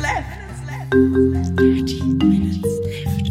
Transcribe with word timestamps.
Dirty 0.00 0.16
Minutes 2.14 2.64
Left. 2.86 3.26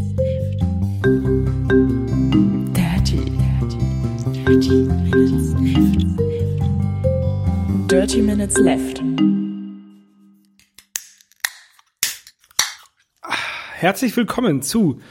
Dirty, 2.75 3.25
dirty, 3.25 3.79
dirty 4.45 4.75
Minutes 4.85 5.49
Left. 5.55 6.01
Dirty 7.87 8.21
Minutes 8.21 8.57
Left. 8.59 9.01
Herzlich 13.73 14.15
willkommen 14.15 14.61
zu 14.61 15.01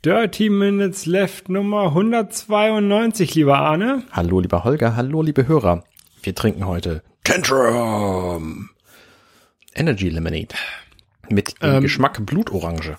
Dirty 0.00 0.48
Minutes 0.48 1.04
Left 1.04 1.50
Nummer 1.50 1.88
192, 1.88 3.34
lieber 3.34 3.58
Arne. 3.58 4.04
Hallo, 4.10 4.40
lieber 4.40 4.64
Holger, 4.64 4.96
hallo, 4.96 5.20
liebe 5.20 5.46
Hörer. 5.46 5.84
Wir 6.22 6.34
trinken 6.34 6.66
heute 6.66 7.02
Tantrum 7.24 8.70
Energy 9.78 10.08
Lemonade 10.08 10.54
mit 11.28 11.62
dem 11.62 11.76
Ähm, 11.76 11.82
Geschmack 11.82 12.24
Blutorange. 12.24 12.98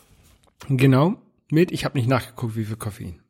Genau, 0.70 1.16
mit, 1.52 1.72
ich 1.72 1.86
habe 1.86 1.98
nicht 1.98 2.08
nachgeguckt, 2.08 2.56
wie 2.56 2.66
viel 2.66 2.76
Koffein. 2.76 3.22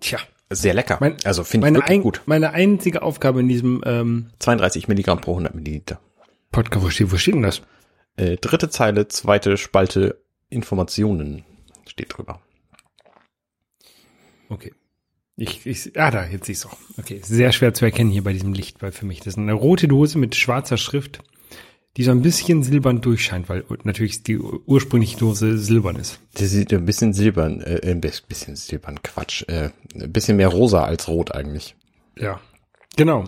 Tja, 0.00 0.18
Sehr 0.50 0.74
lecker. 0.74 0.98
mein, 1.00 1.16
also 1.24 1.44
finde 1.44 1.68
ich 1.68 1.74
wirklich 1.74 1.90
ein, 1.90 2.02
gut. 2.02 2.22
meine 2.26 2.52
einzige 2.52 3.02
Aufgabe 3.02 3.40
in 3.40 3.48
diesem 3.48 3.82
ähm, 3.86 4.30
32 4.38 4.88
Milligramm 4.88 5.20
pro 5.20 5.32
100 5.32 5.54
Milliliter. 5.54 6.00
Podcast, 6.50 6.84
wo 6.84 6.90
steht, 6.90 7.12
wo 7.12 7.16
steht 7.16 7.34
denn 7.34 7.42
das? 7.42 7.62
Äh, 8.16 8.36
dritte 8.36 8.68
Zeile, 8.70 9.08
zweite 9.08 9.56
Spalte 9.56 10.20
Informationen 10.50 11.44
steht 11.86 12.16
drüber. 12.16 12.40
Okay. 14.48 14.72
Ich, 15.36 15.64
ich, 15.66 15.98
ah, 16.00 16.10
da, 16.10 16.26
jetzt 16.26 16.46
siehst 16.46 16.64
du. 16.64 16.68
Okay, 16.96 17.20
sehr 17.22 17.52
schwer 17.52 17.72
zu 17.72 17.84
erkennen 17.84 18.10
hier 18.10 18.24
bei 18.24 18.32
diesem 18.32 18.54
Licht, 18.54 18.82
weil 18.82 18.90
für 18.90 19.06
mich 19.06 19.18
das 19.18 19.28
ist 19.34 19.38
eine 19.38 19.52
rote 19.52 19.86
Dose 19.86 20.18
mit 20.18 20.34
schwarzer 20.34 20.76
Schrift, 20.76 21.20
die 21.96 22.04
so 22.04 22.10
ein 22.12 22.22
bisschen 22.22 22.62
silbern 22.62 23.00
durchscheint, 23.00 23.48
weil 23.48 23.64
natürlich 23.82 24.22
die 24.22 24.38
ursprüngliche 24.38 25.16
Dose 25.18 25.58
silbern 25.58 25.96
ist. 25.96 26.20
Das 26.34 26.50
sieht 26.50 26.72
ein 26.72 26.84
bisschen 26.84 27.12
silbern, 27.12 27.60
äh, 27.60 27.90
ein 27.90 28.00
bisschen 28.00 28.54
silbern, 28.56 29.02
Quatsch. 29.02 29.42
Äh, 29.48 29.70
ein 29.94 30.12
bisschen 30.12 30.36
mehr 30.36 30.48
rosa 30.48 30.84
als 30.84 31.08
rot 31.08 31.34
eigentlich. 31.34 31.74
Ja. 32.16 32.40
Genau. 32.96 33.24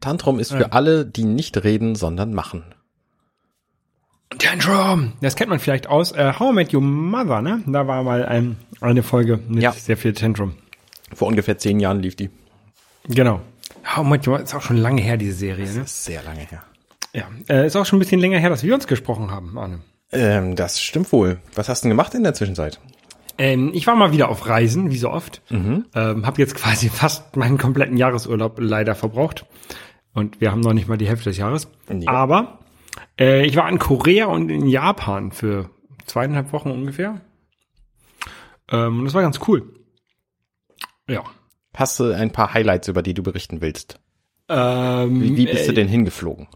Tantrum 0.00 0.38
ist 0.38 0.52
für 0.52 0.72
alle, 0.72 1.04
die 1.04 1.24
nicht 1.24 1.62
reden, 1.64 1.94
sondern 1.94 2.32
machen. 2.32 2.64
Tantrum! 4.38 5.12
Das 5.20 5.34
kennt 5.34 5.50
man 5.50 5.58
vielleicht 5.58 5.88
aus 5.88 6.12
äh, 6.12 6.32
How 6.38 6.52
I 6.52 6.54
Met 6.54 6.72
Your 6.74 6.80
Mother, 6.80 7.42
ne? 7.42 7.62
Da 7.66 7.86
war 7.88 8.02
mal 8.04 8.24
ein, 8.24 8.56
eine 8.80 9.02
Folge 9.02 9.40
mit 9.48 9.62
Ja. 9.62 9.72
sehr 9.72 9.96
viel 9.96 10.12
Tantrum. 10.12 10.54
Vor 11.12 11.26
ungefähr 11.28 11.58
zehn 11.58 11.80
Jahren 11.80 12.00
lief 12.00 12.14
die. 12.14 12.30
Genau. 13.08 13.40
How 13.84 14.04
I 14.04 14.08
Met 14.08 14.26
Your 14.26 14.34
Mother 14.34 14.44
ist 14.44 14.54
auch 14.54 14.62
schon 14.62 14.76
lange 14.76 15.02
her, 15.02 15.16
diese 15.16 15.32
Serie, 15.32 15.66
ne? 15.66 15.80
Das 15.80 15.90
ist 15.90 16.04
sehr 16.04 16.22
lange 16.22 16.40
her. 16.40 16.62
Ja. 17.12 17.24
Äh, 17.48 17.66
ist 17.66 17.76
auch 17.76 17.86
schon 17.86 17.98
ein 17.98 18.00
bisschen 18.00 18.20
länger 18.20 18.38
her, 18.38 18.50
dass 18.50 18.62
wir 18.62 18.74
uns 18.74 18.86
gesprochen 18.86 19.30
haben, 19.30 19.58
Arne. 19.58 19.80
Ähm, 20.12 20.56
das 20.56 20.80
stimmt 20.80 21.12
wohl. 21.12 21.38
Was 21.54 21.68
hast 21.68 21.82
du 21.82 21.88
denn 21.88 21.90
gemacht 21.96 22.14
in 22.14 22.22
der 22.22 22.34
Zwischenzeit? 22.34 22.80
Ähm, 23.38 23.70
ich 23.72 23.86
war 23.86 23.96
mal 23.96 24.12
wieder 24.12 24.28
auf 24.28 24.46
Reisen, 24.46 24.90
wie 24.90 24.98
so 24.98 25.10
oft. 25.10 25.40
Ähm, 25.94 26.26
habe 26.26 26.40
jetzt 26.40 26.54
quasi 26.54 26.88
fast 26.90 27.36
meinen 27.36 27.58
kompletten 27.58 27.96
Jahresurlaub 27.96 28.58
leider 28.60 28.94
verbraucht. 28.94 29.46
Und 30.12 30.40
wir 30.40 30.50
haben 30.50 30.60
noch 30.60 30.72
nicht 30.72 30.88
mal 30.88 30.98
die 30.98 31.08
Hälfte 31.08 31.30
des 31.30 31.38
Jahres. 31.38 31.68
Ja. 31.88 32.10
Aber 32.10 32.58
äh, 33.18 33.46
ich 33.46 33.56
war 33.56 33.68
in 33.68 33.78
Korea 33.78 34.26
und 34.26 34.50
in 34.50 34.66
Japan 34.66 35.32
für 35.32 35.70
zweieinhalb 36.06 36.52
Wochen 36.52 36.70
ungefähr. 36.70 37.20
Ähm, 38.70 39.00
und 39.00 39.04
das 39.04 39.14
war 39.14 39.22
ganz 39.22 39.40
cool. 39.48 39.72
Ja. 41.08 41.24
Hast 41.74 42.00
du 42.00 42.12
ein 42.12 42.32
paar 42.32 42.52
Highlights, 42.52 42.88
über 42.88 43.02
die 43.02 43.14
du 43.14 43.22
berichten 43.22 43.60
willst? 43.60 44.00
Ähm, 44.48 45.22
Wie, 45.22 45.36
wie 45.36 45.46
bist 45.46 45.68
du 45.68 45.72
äh, 45.72 45.74
denn 45.74 45.88
hingeflogen? 45.88 46.48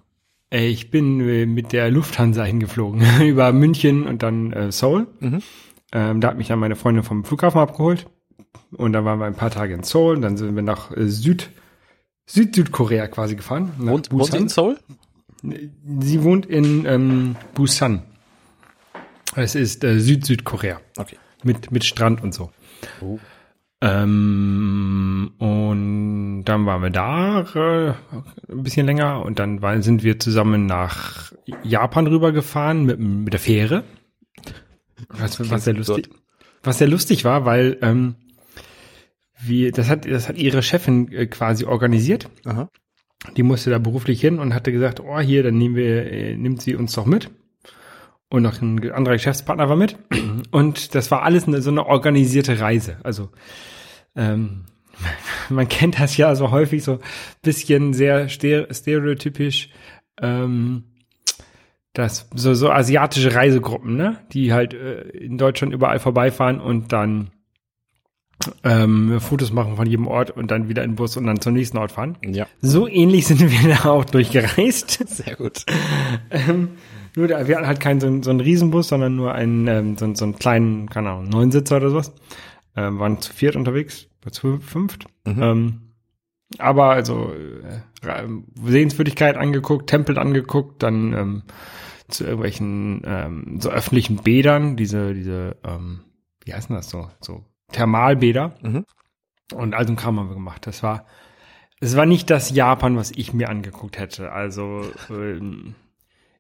Äh, 0.55 0.69
Ich 0.69 0.91
bin 0.91 1.21
äh, 1.21 1.47
mit 1.47 1.73
der 1.73 1.91
Lufthansa 1.91 2.45
hingeflogen 2.45 3.03
über 3.23 3.53
München 3.53 4.07
und 4.07 4.23
dann 4.23 4.53
äh, 4.53 4.73
Seoul. 4.73 5.07
Ähm, 5.93 6.21
da 6.21 6.29
hat 6.29 6.39
mich 6.39 6.49
dann 6.49 6.59
meine 6.59 6.77
Freundin 6.77 7.03
vom 7.05 7.25
Flughafen 7.25 7.61
abgeholt. 7.61 8.07
Und 8.73 8.93
dann 8.93 9.05
waren 9.05 9.19
wir 9.19 9.27
ein 9.27 9.35
paar 9.35 9.51
Tage 9.51 9.75
in 9.75 9.83
Seoul. 9.83 10.17
Und 10.17 10.23
dann 10.23 10.37
sind 10.37 10.55
wir 10.55 10.63
nach 10.63 10.91
äh, 10.97 11.07
Süd, 11.07 11.51
Süd-Südkorea 12.27 13.07
quasi 13.09 13.37
gefahren. 13.37 13.73
Wohnt, 13.79 14.11
wohnt 14.11 14.33
sie 14.33 14.39
in 14.39 14.49
Seoul? 14.49 14.79
Sie 15.43 16.23
wohnt 16.23 16.47
in 16.47 16.87
ähm, 16.87 17.37
Busan. 17.55 18.03
Es 19.37 19.55
ist 19.55 19.85
äh, 19.85 20.01
Süd-Südkorea. 20.01 20.81
Okay. 20.97 21.17
Mit, 21.43 21.71
mit 21.71 21.85
Strand 21.85 22.23
und 22.23 22.33
so. 22.33 22.51
Oh. 23.01 23.19
Ähm, 23.85 25.33
und 25.37 26.45
dann 26.45 26.65
waren 26.65 26.83
wir 26.83 26.89
da 26.89 27.41
äh, 27.41 27.93
ein 28.51 28.63
bisschen 28.63 28.87
länger 28.87 29.23
und 29.23 29.39
dann 29.39 29.61
war, 29.61 29.83
sind 29.83 30.03
wir 30.03 30.19
zusammen 30.19 30.65
nach 30.65 31.33
Japan 31.63 32.07
rübergefahren 32.07 32.87
mit, 32.87 32.99
mit 32.99 33.35
der 33.35 33.41
Fähre. 33.41 33.85
Was, 35.09 35.39
was 35.51 35.65
sehr 35.65 35.75
lustig, 35.75 36.09
was 36.63 36.79
sehr 36.79 36.89
lustig 36.89 37.27
war, 37.27 37.45
weil 37.45 37.77
ähm, 37.83 38.15
wie, 39.39 39.71
das 39.71 39.91
hat, 39.91 40.11
das 40.11 40.31
hat 40.31 40.39
ihre 40.39 40.63
Chefin 40.63 41.13
äh, 41.13 41.27
quasi 41.27 41.67
organisiert. 41.67 42.31
Aha. 42.47 42.71
Die 43.37 43.43
musste 43.43 43.69
da 43.69 43.79
beruflich 43.79 44.19
hin 44.19 44.39
und 44.39 44.55
hatte 44.55 44.73
gesagt, 44.73 45.01
oh 45.01 45.21
hier, 45.21 45.43
dann 45.43 45.59
nehmen 45.59 45.77
wir, 45.77 46.11
äh, 46.11 46.37
nimmt 46.39 46.63
sie 46.63 46.75
uns 46.75 46.95
doch 46.95 47.05
mit. 47.05 47.31
Und 48.35 48.43
noch 48.43 48.61
ein 48.61 48.91
anderer 48.91 49.15
Geschäftspartner 49.15 49.69
war 49.69 49.77
mit. 49.77 49.97
Und 50.51 50.97
das 50.97 51.13
war 51.13 51.23
alles 51.23 51.47
eine, 51.47 51.63
so 51.63 51.71
eine 51.71 51.87
organisierte 51.87 52.59
Reise. 52.59 52.97
Also 53.05 53.29
ähm, 54.17 54.65
man 55.51 55.69
kennt 55.69 56.01
das 56.01 56.17
ja 56.17 56.35
so 56.35 56.51
häufig 56.51 56.83
so 56.83 56.99
bisschen 57.43 57.95
sehr 57.95 58.29
stere- 58.29 58.75
stereotypisch, 58.75 59.71
ähm, 60.21 60.83
das 61.93 62.29
so, 62.35 62.55
so 62.55 62.73
asiatische 62.73 63.33
Reisegruppen, 63.37 63.97
ne, 63.97 64.19
die 64.33 64.53
halt 64.53 64.75
äh, 64.75 65.03
in 65.11 65.39
Deutschland 65.39 65.73
überall 65.73 66.01
vorbeifahren 66.01 66.59
und 66.59 66.93
dann 66.93 67.31
ähm, 68.65 69.21
Fotos 69.21 69.53
machen 69.53 69.77
von 69.77 69.87
jedem 69.87 70.09
Ort 70.09 70.33
und 70.33 70.51
dann 70.51 70.69
wieder 70.69 70.83
in 70.83 70.91
den 70.91 70.97
Bus 70.97 71.17
und 71.17 71.25
dann 71.29 71.41
zum 71.41 71.53
nächsten 71.55 71.79
Ort 71.79 71.93
fahren. 71.93 72.19
Ja. 72.25 72.49
So 72.61 72.89
ähnlich 72.89 73.29
sind 73.29 73.41
wir 73.41 73.77
da 73.77 73.91
auch 73.91 74.05
durchgereist. 74.05 74.91
Sehr 75.09 75.37
gut. 75.37 75.65
Ähm, 76.31 76.71
nur 77.17 77.29
wir 77.29 77.57
hatten 77.57 77.67
halt 77.67 77.81
keinen 77.81 78.01
so, 78.01 78.07
einen- 78.07 78.23
so 78.23 78.31
einen 78.31 78.41
Riesenbus, 78.41 78.89
sondern 78.89 79.17
nur 79.17 79.35
einen, 79.35 79.67
ähm, 79.69 79.97
so, 79.97 80.13
so 80.15 80.25
einen 80.25 80.37
kleinen, 80.37 80.89
keine 80.89 81.11
Ahnung, 81.11 81.29
Neunsitzer 81.29 81.77
oder 81.77 81.91
sowas. 81.91 82.13
Ähm, 82.77 82.99
waren 82.99 83.21
zu 83.21 83.33
viert 83.33 83.55
unterwegs, 83.57 84.09
zu 84.31 84.59
fünft. 84.59 85.07
Ähm, 85.27 85.81
aber 86.59 86.91
also 86.91 87.33
äh, 87.33 88.29
Sehenswürdigkeit 88.65 89.37
angeguckt, 89.37 89.89
Tempel 89.89 90.19
angeguckt, 90.19 90.83
dann 90.83 91.13
ähm, 91.13 91.43
zu 92.09 92.25
irgendwelchen 92.25 93.03
ähm, 93.07 93.59
so 93.61 93.71
öffentlichen 93.71 94.17
Bädern, 94.19 94.77
diese, 94.77 95.15
diese, 95.15 95.57
ähm, 95.65 96.01
wie 96.45 96.53
heißen 96.53 96.75
das 96.75 96.91
so, 96.91 97.09
so 97.21 97.45
Thermalbäder. 97.73 98.55
Mhm. 98.63 98.85
Und 99.55 99.75
all 99.75 99.87
so 99.87 99.93
ein 99.93 99.97
Kram 99.97 100.19
haben 100.19 100.29
wir 100.29 100.35
gemacht. 100.35 100.67
Das 100.67 100.83
war, 100.83 101.07
es 101.81 101.97
war 101.97 102.07
nicht 102.07 102.29
das 102.31 102.51
Japan, 102.51 102.97
was 102.97 103.11
ich 103.13 103.33
mir 103.33 103.49
angeguckt 103.49 103.99
hätte. 103.99 104.33
Also 104.33 104.83
ähm, 105.11 105.75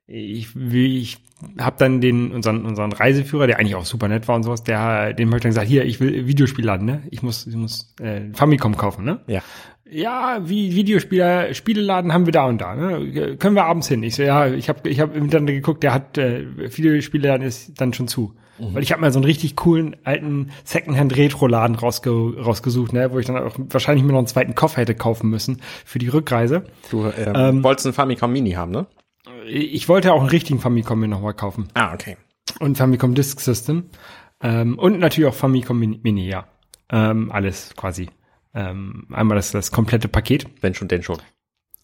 ich, 0.06 0.48
wie 0.54 0.98
ich 0.98 1.18
habe 1.58 1.76
dann 1.78 2.00
den 2.00 2.32
unseren 2.32 2.64
unseren 2.64 2.92
Reiseführer, 2.92 3.46
der 3.46 3.58
eigentlich 3.58 3.74
auch 3.74 3.84
super 3.84 4.08
nett 4.08 4.28
war 4.28 4.36
und 4.36 4.42
sowas, 4.42 4.64
der 4.64 5.12
dem 5.12 5.28
habe 5.28 5.38
ich 5.38 5.42
dann 5.42 5.50
gesagt, 5.50 5.68
hier, 5.68 5.84
ich 5.84 6.00
will 6.00 6.26
Videospiel 6.26 6.64
laden, 6.64 6.86
ne? 6.86 7.02
Ich 7.10 7.22
muss 7.22 7.46
ich 7.46 7.56
muss 7.56 7.94
äh, 8.00 8.32
Famicom 8.32 8.76
kaufen, 8.76 9.04
ne? 9.04 9.20
Ja. 9.26 9.42
Ja, 9.90 10.40
wie 10.42 10.74
Videospieler 10.74 11.52
Spieleladen 11.52 12.14
haben 12.14 12.24
wir 12.24 12.32
da 12.32 12.46
und 12.46 12.58
da, 12.60 12.74
ne? 12.74 13.36
Können 13.36 13.54
wir 13.54 13.66
abends 13.66 13.88
hin? 13.88 14.02
Ich 14.02 14.16
so, 14.16 14.22
ja, 14.22 14.46
ich 14.46 14.68
habe 14.68 14.88
ich 14.88 15.00
habe 15.00 15.16
im 15.16 15.24
Internet 15.24 15.54
geguckt, 15.54 15.82
der 15.82 15.92
hat 15.92 16.16
äh, 16.16 16.46
Videospieleladen 16.56 17.46
ist 17.46 17.80
dann 17.80 17.92
schon 17.92 18.08
zu. 18.08 18.34
Weil 18.56 18.84
ich 18.84 18.92
habe 18.92 19.00
mal 19.00 19.12
so 19.12 19.18
einen 19.18 19.24
richtig 19.24 19.56
coolen 19.56 19.96
alten 20.04 20.52
Secondhand 20.62 21.16
Retro 21.16 21.48
Laden 21.48 21.74
rausge 21.74 22.10
rausgesucht, 22.10 22.92
ne, 22.92 23.10
wo 23.12 23.18
ich 23.18 23.26
dann 23.26 23.36
auch 23.36 23.56
wahrscheinlich 23.58 24.04
mir 24.04 24.12
noch 24.12 24.18
einen 24.18 24.28
zweiten 24.28 24.54
Koffer 24.54 24.80
hätte 24.80 24.94
kaufen 24.94 25.28
müssen 25.28 25.60
für 25.84 25.98
die 25.98 26.06
Rückreise. 26.08 26.64
Du 26.90 27.10
ähm, 27.16 27.64
wolltest 27.64 27.86
einen 27.86 27.94
Famicom 27.94 28.32
Mini 28.32 28.52
haben, 28.52 28.70
ne? 28.70 28.86
Ich 29.46 29.88
wollte 29.88 30.12
auch 30.12 30.20
einen 30.20 30.28
richtigen 30.28 30.60
Famicom 30.60 31.00
mir 31.00 31.08
nochmal 31.08 31.34
kaufen. 31.34 31.68
Ah, 31.74 31.94
okay. 31.94 32.16
Und 32.60 32.76
Famicom 32.76 33.14
Disk 33.14 33.40
System. 33.40 33.90
Ähm, 34.42 34.78
und 34.78 34.98
natürlich 34.98 35.28
auch 35.28 35.34
Famicom 35.34 35.78
Mini, 35.78 36.28
ja. 36.28 36.46
Ähm, 36.90 37.32
alles 37.32 37.74
quasi. 37.76 38.10
Ähm, 38.54 39.06
einmal 39.10 39.36
das, 39.36 39.50
das 39.52 39.72
komplette 39.72 40.08
Paket. 40.08 40.46
Wenn 40.60 40.74
schon, 40.74 40.88
denn 40.88 41.02
schon. 41.02 41.18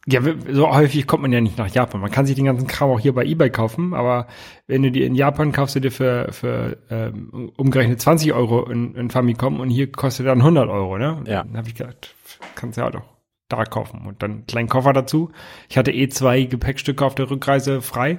Ja, 0.06 0.20
so 0.50 0.74
häufig 0.74 1.06
kommt 1.06 1.22
man 1.22 1.32
ja 1.32 1.40
nicht 1.40 1.58
nach 1.58 1.68
Japan. 1.68 2.00
Man 2.00 2.10
kann 2.10 2.24
sich 2.24 2.34
den 2.34 2.46
ganzen 2.46 2.66
Kram 2.66 2.90
auch 2.90 3.00
hier 3.00 3.14
bei 3.14 3.24
eBay 3.24 3.50
kaufen, 3.50 3.92
aber 3.92 4.28
wenn 4.66 4.82
du 4.82 4.90
dir 4.90 5.06
in 5.06 5.14
Japan 5.14 5.52
kaufst 5.52 5.76
du 5.76 5.80
dir 5.80 5.92
für, 5.92 6.32
für 6.32 6.78
ähm, 6.88 7.52
umgerechnet 7.56 8.00
20 8.00 8.32
Euro 8.32 8.68
in, 8.70 8.94
in 8.94 9.10
Famicom 9.10 9.60
und 9.60 9.68
hier 9.68 9.92
kostet 9.92 10.26
dann 10.26 10.38
100 10.38 10.70
Euro, 10.70 10.96
ne? 10.96 11.22
Ja. 11.26 11.44
Dann 11.44 11.56
habe 11.56 11.68
ich 11.68 11.74
gedacht, 11.74 12.14
kannst 12.54 12.78
du 12.78 12.82
ja 12.82 12.90
doch 12.90 13.19
da 13.50 13.64
kaufen 13.64 14.06
und 14.06 14.22
dann 14.22 14.30
einen 14.30 14.46
kleinen 14.46 14.68
Koffer 14.68 14.92
dazu. 14.92 15.30
Ich 15.68 15.76
hatte 15.76 15.92
eh 15.92 16.08
zwei 16.08 16.44
Gepäckstücke 16.44 17.04
auf 17.04 17.14
der 17.14 17.30
Rückreise 17.30 17.82
frei, 17.82 18.18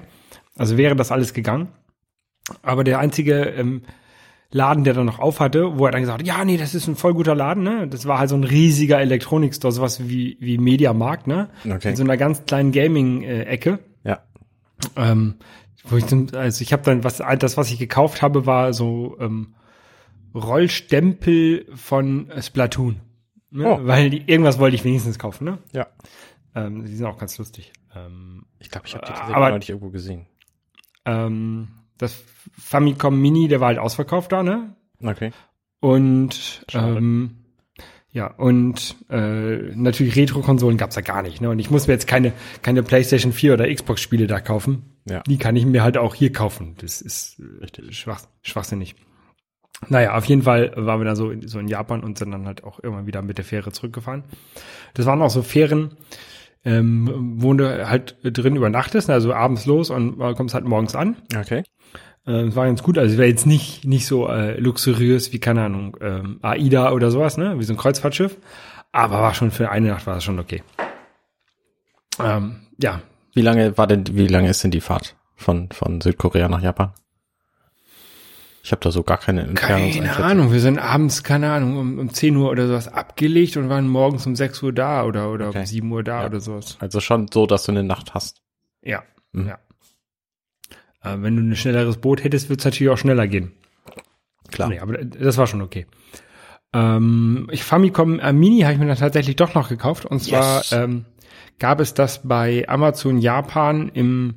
also 0.58 0.78
wäre 0.78 0.96
das 0.96 1.12
alles 1.12 1.34
gegangen. 1.34 1.70
Aber 2.62 2.84
der 2.84 3.00
einzige 3.00 3.42
ähm, 3.42 3.84
Laden, 4.52 4.84
der 4.84 4.94
dann 4.94 5.06
noch 5.06 5.20
auf 5.20 5.40
hatte, 5.40 5.78
wo 5.78 5.86
er 5.86 5.92
dann 5.92 6.02
gesagt 6.02 6.20
hat, 6.20 6.28
ja, 6.28 6.44
nee, 6.44 6.58
das 6.58 6.76
ist 6.76 6.88
ein 6.88 6.96
voll 6.96 7.14
guter 7.14 7.36
Laden, 7.36 7.64
ne? 7.64 7.88
Das 7.88 8.06
war 8.06 8.20
halt 8.20 8.30
so 8.30 8.36
ein 8.36 8.44
riesiger 8.44 9.00
Elektronikstore, 9.00 9.72
sowas 9.72 10.10
wie, 10.10 10.38
wie 10.42 10.58
Mediamarkt, 10.58 11.28
ne? 11.28 11.50
Okay. 11.66 11.90
In 11.90 11.96
so 11.96 12.04
einer 12.04 12.18
ganz 12.18 12.46
kleinen 12.46 12.74
Gaming-Ecke. 12.74 13.80
Ja. 14.04 14.20
Ähm, 14.98 15.36
wo 15.86 15.96
ich 15.96 16.06
dann, 16.06 16.30
also 16.36 16.62
ich 16.62 16.74
habe 16.74 16.84
dann 16.84 17.04
was, 17.04 17.22
das 17.40 17.56
was 17.56 17.72
ich 17.72 17.80
gekauft 17.80 18.22
habe, 18.22 18.46
war 18.46 18.74
so 18.74 19.16
ähm, 19.20 19.56
Rollstempel 20.36 21.66
von 21.76 22.30
Splatoon. 22.40 23.00
Ne? 23.52 23.66
Oh. 23.68 23.80
Weil 23.86 24.10
die, 24.10 24.24
irgendwas 24.28 24.60
wollte 24.60 24.76
ich 24.76 24.84
wenigstens 24.84 25.20
kaufen, 25.20 25.44
ne? 25.46 25.58
Ja. 25.74 25.88
Ähm, 26.56 26.86
die 26.86 26.96
sind 26.96 27.06
auch 27.06 27.18
ganz 27.18 27.38
lustig. 27.38 27.72
Ähm, 27.96 28.46
Ich 28.60 28.70
glaube, 28.72 28.88
ich 28.88 28.96
habe 28.96 29.06
die 29.06 29.12
Aber- 29.12 29.20
tatsächlich 29.22 29.50
neulich 29.52 29.70
irgendwo 29.70 29.90
gesehen. 29.90 30.26
ähm, 31.06 31.68
das 31.98 32.24
Famicom 32.58 33.20
Mini, 33.22 33.48
der 33.48 33.60
war 33.60 33.68
halt 33.68 33.78
ausverkauft 33.80 34.32
da, 34.32 34.42
ne? 34.44 34.76
Okay. 35.04 35.32
Und 35.80 36.64
Schade. 36.70 36.98
ähm, 36.98 37.38
ja, 38.12 38.28
und 38.28 38.96
äh, 39.10 39.58
natürlich 39.76 40.16
Retro-Konsolen 40.16 40.78
gab's 40.78 40.96
da 40.96 41.02
gar 41.02 41.22
nicht. 41.22 41.42
Ne? 41.42 41.50
Und 41.50 41.60
ich 41.60 41.70
muss 41.72 41.88
mir 41.88 41.94
jetzt 41.94 42.08
keine, 42.08 42.34
keine 42.62 42.84
PlayStation 42.84 43.32
4 43.32 43.54
oder 43.54 43.74
Xbox-Spiele 43.74 44.28
da 44.28 44.40
kaufen. 44.42 44.98
Ja. 45.10 45.22
Die 45.28 45.38
kann 45.38 45.56
ich 45.56 45.66
mir 45.66 45.82
halt 45.84 45.98
auch 45.98 46.14
hier 46.16 46.32
kaufen. 46.32 46.76
Das 46.80 47.02
ist 47.02 47.40
äh, 47.40 47.44
Richtig. 47.62 47.98
schwach, 47.98 48.22
schwachsinnig. 48.42 48.96
Naja, 49.90 50.16
auf 50.16 50.26
jeden 50.26 50.44
Fall 50.44 50.74
waren 50.76 51.00
wir 51.00 51.06
da 51.06 51.16
so 51.16 51.32
in, 51.32 51.48
so 51.48 51.60
in 51.60 51.68
Japan 51.68 52.02
und 52.04 52.18
sind 52.18 52.32
dann 52.32 52.46
halt 52.46 52.64
auch 52.64 52.80
irgendwann 52.82 53.08
wieder 53.08 53.22
mit 53.22 53.38
der 53.38 53.46
Fähre 53.46 53.72
zurückgefahren. 53.72 54.24
Das 54.94 55.06
waren 55.06 55.22
auch 55.22 55.30
so 55.30 55.42
Fähren, 55.42 55.98
ähm, 56.64 57.36
wo 57.42 57.54
du 57.54 57.90
halt 57.90 58.18
drin 58.24 58.56
übernachtest, 58.56 59.10
also 59.10 59.34
abends 59.34 59.66
los 59.66 59.90
und 59.90 60.22
äh, 60.22 60.34
kommst 60.36 60.54
halt 60.54 60.66
morgens 60.66 60.96
an. 60.96 61.18
Okay. 61.36 61.64
Äh, 62.28 62.32
Es 62.44 62.56
war 62.56 62.68
ganz 62.68 62.84
gut, 62.84 62.98
also 63.00 63.12
es 63.12 63.18
wäre 63.18 63.28
jetzt 63.30 63.48
nicht 63.48 63.84
nicht 63.84 64.06
so 64.06 64.28
äh, 64.28 64.60
luxuriös 64.60 65.34
wie 65.34 65.40
keine 65.40 65.64
Ahnung 65.64 65.98
ähm, 66.02 66.38
AIDA 66.44 66.92
oder 66.92 67.10
sowas, 67.10 67.38
ne, 67.38 67.58
wie 67.58 67.64
so 67.64 67.74
ein 67.74 67.78
Kreuzfahrtschiff, 67.78 68.38
aber 68.92 69.16
war 69.22 69.34
schon 69.34 69.50
für 69.50 69.72
eine 69.72 69.88
Nacht 69.88 70.06
war 70.06 70.14
das 70.16 70.24
schon 70.24 70.40
okay. 70.40 70.62
Ähm, 72.20 72.58
ja, 72.78 73.02
Wie 73.34 73.42
lange 73.42 73.78
war 73.78 73.88
denn, 73.88 74.04
wie 74.12 74.28
lange 74.28 74.50
ist 74.50 74.64
denn 74.64 74.72
die 74.72 74.82
Fahrt 74.82 75.16
von, 75.36 75.70
von 75.72 76.02
Südkorea 76.02 76.48
nach 76.50 76.62
Japan? 76.62 76.92
Ich 78.64 78.72
habe 78.72 78.82
da 78.82 78.92
so 78.92 79.02
gar 79.04 79.18
keine 79.18 79.42
keine 79.42 79.50
Entfernungseinschätzung. 79.86 80.24
Ahnung, 80.24 80.52
wir 80.52 80.60
sind 80.60 80.78
abends 80.78 81.24
keine 81.24 81.52
Ahnung 81.52 81.78
um, 81.78 82.00
um 82.00 82.14
10 82.14 82.36
Uhr 82.36 82.50
oder 82.52 82.68
sowas 82.68 82.88
abgelegt 82.88 83.58
und 83.58 83.70
waren 83.70 83.88
morgens 83.88 84.26
um 84.28 84.36
6 84.36 84.62
Uhr 84.64 84.72
da 84.74 85.04
oder 85.04 85.32
oder 85.32 85.50
Okay. 85.50 85.60
um 85.62 85.66
7 85.66 85.92
Uhr 85.92 86.04
da 86.04 86.22
Ja. 86.22 86.26
oder 86.28 86.40
sowas. 86.40 86.78
Also 86.80 87.00
schon 87.00 87.28
so, 87.34 87.48
dass 87.48 87.64
du 87.66 87.72
eine 87.72 87.84
Nacht 87.84 88.14
hast. 88.14 88.42
Ja, 88.84 89.04
Mhm. 89.32 89.48
ja. 89.48 89.58
Äh, 91.04 91.22
wenn 91.22 91.36
du 91.36 91.42
ein 91.42 91.56
schnelleres 91.56 91.98
Boot 91.98 92.24
hättest, 92.24 92.50
wird 92.50 92.60
es 92.60 92.66
natürlich 92.66 92.92
auch 92.92 92.98
schneller 92.98 93.28
gehen. 93.28 93.52
Klar. 94.52 94.70
Nee, 94.70 94.80
aber 94.80 94.98
das 95.04 95.38
war 95.38 95.48
schon 95.48 95.62
okay. 95.62 95.88
Ähm, 96.74 97.48
ich 97.52 97.64
Famicom 97.64 98.20
äh, 98.20 98.32
Mini 98.34 98.62
habe 98.62 98.74
ich 98.74 98.80
mir 98.80 98.86
dann 98.88 98.98
tatsächlich 98.98 99.36
doch 99.36 99.54
noch 99.56 99.70
gekauft. 99.70 100.06
Und 100.06 100.20
zwar 100.24 100.58
Yes. 100.60 100.72
ähm, 100.72 101.06
gab 101.60 101.80
es 101.80 101.94
das 101.94 102.22
bei 102.24 102.66
Amazon 102.68 103.18
Japan 103.18 103.90
im, 103.90 104.36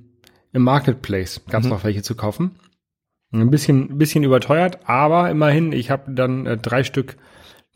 im 0.52 0.62
Marketplace. 0.62 1.42
Gab 1.48 1.60
es 1.60 1.66
Mhm. 1.66 1.72
noch 1.72 1.84
welche 1.84 2.02
zu 2.02 2.14
kaufen. 2.14 2.56
Ein 3.40 3.50
bisschen, 3.50 3.98
bisschen 3.98 4.22
überteuert, 4.24 4.78
aber 4.88 5.30
immerhin, 5.30 5.72
ich 5.72 5.90
habe 5.90 6.12
dann 6.12 6.46
äh, 6.46 6.56
drei 6.56 6.84
Stück, 6.84 7.16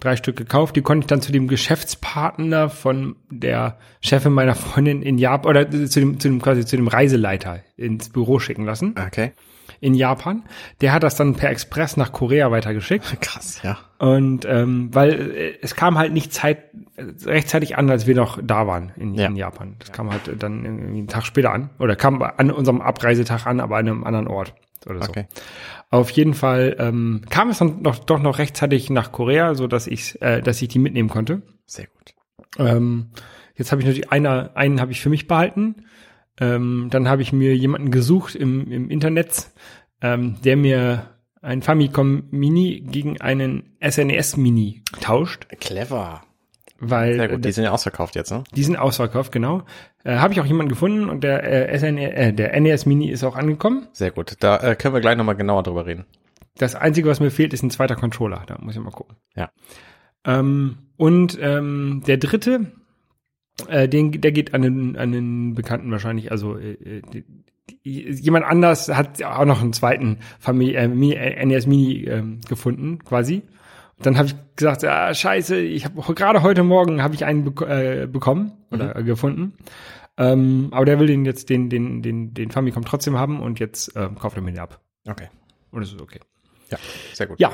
drei 0.00 0.14
Stück 0.16 0.37
gekauft. 0.37 0.76
Die 0.76 0.82
konnte 0.82 1.05
ich 1.05 1.08
dann 1.08 1.20
zu 1.20 1.32
dem 1.32 1.49
Geschäftspartner 1.49 2.69
von 2.69 3.16
der 3.31 3.78
Chefin 4.00 4.32
meiner 4.32 4.55
Freundin 4.55 5.02
in 5.02 5.19
Japan 5.19 5.50
oder 5.50 5.70
zu 5.70 6.00
dem, 6.00 6.20
zu 6.20 6.28
dem 6.28 6.40
quasi 6.40 6.64
zu 6.64 6.76
dem 6.76 6.88
Reiseleiter 6.88 7.60
ins 7.76 8.08
Büro 8.10 8.38
schicken 8.38 8.64
lassen 8.64 8.94
Okay. 9.06 9.32
in 9.81 9.94
Japan. 9.94 10.44
Der 10.81 10.93
hat 10.93 11.02
das 11.02 11.16
dann 11.16 11.34
per 11.34 11.50
Express 11.50 11.96
nach 11.96 12.12
Korea 12.12 12.50
weitergeschickt. 12.52 13.16
Krass, 13.20 13.60
ja. 13.64 13.78
Und 13.99 14.44
ähm, 14.44 14.90
weil 14.93 15.31
äh, 15.32 15.55
es 15.62 15.75
kam 15.75 15.99
halt 15.99 16.12
nicht 16.12 16.32
Zeit, 16.32 16.58
äh, 16.96 17.05
rechtzeitig 17.28 17.76
an, 17.76 17.90
als 17.90 18.06
wir 18.06 18.14
noch 18.14 18.38
da 18.40 18.69
waren 18.69 18.93
in, 18.96 19.14
Ja. 19.14 19.26
in 19.26 19.34
Japan. 19.34 19.75
Das 19.81 19.90
kam 19.90 20.10
halt 20.12 20.31
dann 20.40 20.64
irgendwie 20.64 20.99
einen 20.99 21.08
Tag 21.08 21.26
später 21.26 21.52
an. 21.52 21.70
Oder 21.81 21.96
kam 21.96 22.22
an 22.22 22.52
unserem 22.52 22.81
Abreisetag 22.81 23.46
an, 23.46 23.58
aber 23.58 23.76
an 23.76 23.88
einem 23.88 24.05
anderen 24.05 24.28
Ort. 24.28 24.55
Oder 24.88 25.02
so. 25.02 25.11
Okay. 25.11 25.26
Auf 25.90 26.11
jeden 26.11 26.35
Fall 26.35 26.76
ähm, 26.79 27.23
kam 27.31 27.50
es 27.50 27.58
dann 27.58 27.82
noch, 27.82 27.99
doch 27.99 28.20
noch 28.20 28.38
rechtzeitig 28.38 28.90
nach 28.90 29.12
Korea, 29.12 29.55
so 29.55 29.67
dass 29.67 29.87
ich, 29.87 30.20
äh, 30.23 30.43
dass 30.43 30.61
ich 30.61 30.69
die 30.69 30.79
mitnehmen 30.79 31.08
konnte. 31.08 31.43
Sehr 31.67 31.87
gut. 31.87 32.14
Ähm, 32.58 33.11
jetzt 33.55 33.73
habe 33.73 33.81
ich 33.81 33.87
natürlich 33.87 34.11
einer, 34.11 34.52
einen 34.55 34.81
habe 34.81 34.93
ich 34.93 35.00
für 35.00 35.11
mich 35.11 35.26
behalten. 35.26 35.87
Ähm, 36.40 36.88
dann 36.90 37.08
habe 37.08 37.23
ich 37.23 37.32
mir 37.32 37.56
jemanden 37.56 37.90
gesucht 37.90 38.35
im, 38.35 38.70
im 38.70 38.90
Internet, 38.90 39.50
ähm, 40.00 40.37
der 40.44 40.56
mir 40.56 41.11
ein 41.43 41.62
Famicom 41.62 42.25
Mini 42.31 42.81
gegen 42.81 43.20
einen 43.20 43.76
SNES 43.82 44.37
Mini 44.37 44.82
tauscht, 45.00 45.49
Clever. 45.61 46.23
Weil 46.80 47.14
Sehr 47.14 47.28
gut. 47.28 47.44
Die 47.44 47.48
äh, 47.48 47.52
sind 47.52 47.64
ja 47.64 47.70
ausverkauft 47.72 48.14
jetzt, 48.14 48.30
ne? 48.30 48.44
die 48.54 48.64
sind 48.64 48.76
ausverkauft, 48.76 49.32
genau. 49.32 49.62
Äh, 50.04 50.16
habe 50.16 50.32
ich 50.32 50.40
auch 50.40 50.46
jemanden 50.46 50.69
gefunden 50.70 51.08
und 51.10 51.22
der 51.25 51.70
äh, 51.72 51.78
SNE, 51.78 52.12
äh, 52.14 52.32
der 52.32 52.58
NES 52.60 52.86
Mini 52.86 53.08
ist 53.10 53.25
auch 53.25 53.36
angekommen. 53.36 53.88
Sehr 53.92 54.10
gut. 54.10 54.36
Da 54.40 54.56
äh, 54.58 54.76
können 54.76 54.94
wir 54.94 55.00
gleich 55.00 55.16
nochmal 55.16 55.36
genauer 55.36 55.62
drüber 55.62 55.86
reden. 55.86 56.04
Das 56.56 56.75
Einzige, 56.75 57.08
was 57.08 57.20
mir 57.20 57.30
fehlt, 57.30 57.52
ist 57.52 57.62
ein 57.62 57.70
zweiter 57.70 57.94
Controller. 57.96 58.42
Da 58.46 58.58
muss 58.60 58.75
ich 58.75 58.80
mal 58.82 58.90
gucken. 58.90 59.16
Ja. 59.36 59.50
Ähm, 60.25 60.78
und 60.96 61.38
ähm, 61.40 62.02
der 62.06 62.16
dritte, 62.16 62.66
äh, 63.69 63.88
den, 63.88 64.12
der 64.20 64.32
geht 64.32 64.54
an 64.54 64.62
den, 64.62 64.96
an 64.96 65.12
den 65.12 65.54
Bekannten 65.54 65.90
wahrscheinlich. 65.90 66.31
Also 66.32 66.56
äh, 66.58 66.72
äh, 66.72 67.02
die- 67.12 67.24
die- 67.84 68.10
jemand 68.10 68.44
anders 68.46 68.88
hat 68.88 69.22
auch 69.22 69.44
noch 69.44 69.60
einen 69.62 69.72
zweiten 69.72 70.19
Familie, 70.38 70.78
äh, 70.81 71.32
äh, 71.32 71.44
NES 71.46 71.66
Mini 71.66 72.04
ähm, 72.04 72.40
gefunden, 72.48 72.98
quasi. 73.04 73.42
Dann 74.00 74.16
habe 74.16 74.28
ich 74.28 74.36
gesagt, 74.56 74.84
ah, 74.84 75.12
scheiße, 75.12 75.58
ich 75.58 75.84
habe 75.84 76.14
gerade 76.14 76.42
heute 76.42 76.62
Morgen 76.62 77.02
habe 77.02 77.14
ich 77.14 77.24
einen 77.24 77.44
bek 77.44 77.62
äh, 77.62 78.06
bekommen 78.06 78.52
oder 78.70 78.96
äh, 78.96 79.02
gefunden. 79.02 79.54
Ähm, 80.16 80.68
aber 80.72 80.84
der 80.84 80.98
will 80.98 81.06
den 81.06 81.24
jetzt 81.24 81.48
den 81.48 81.70
den 81.70 82.02
den 82.02 82.34
den 82.34 82.50
Famicom 82.50 82.84
trotzdem 82.84 83.18
haben 83.18 83.40
und 83.40 83.60
jetzt 83.60 83.92
ähm, 83.96 84.16
kauft 84.16 84.36
er 84.36 84.42
mir 84.42 84.52
den 84.52 84.60
ab. 84.60 84.80
Okay. 85.08 85.28
Und 85.70 85.80
das 85.80 85.92
ist 85.92 86.00
okay. 86.00 86.20
Ja, 86.70 86.78
sehr 87.12 87.26
gut. 87.26 87.40
Ja, 87.40 87.52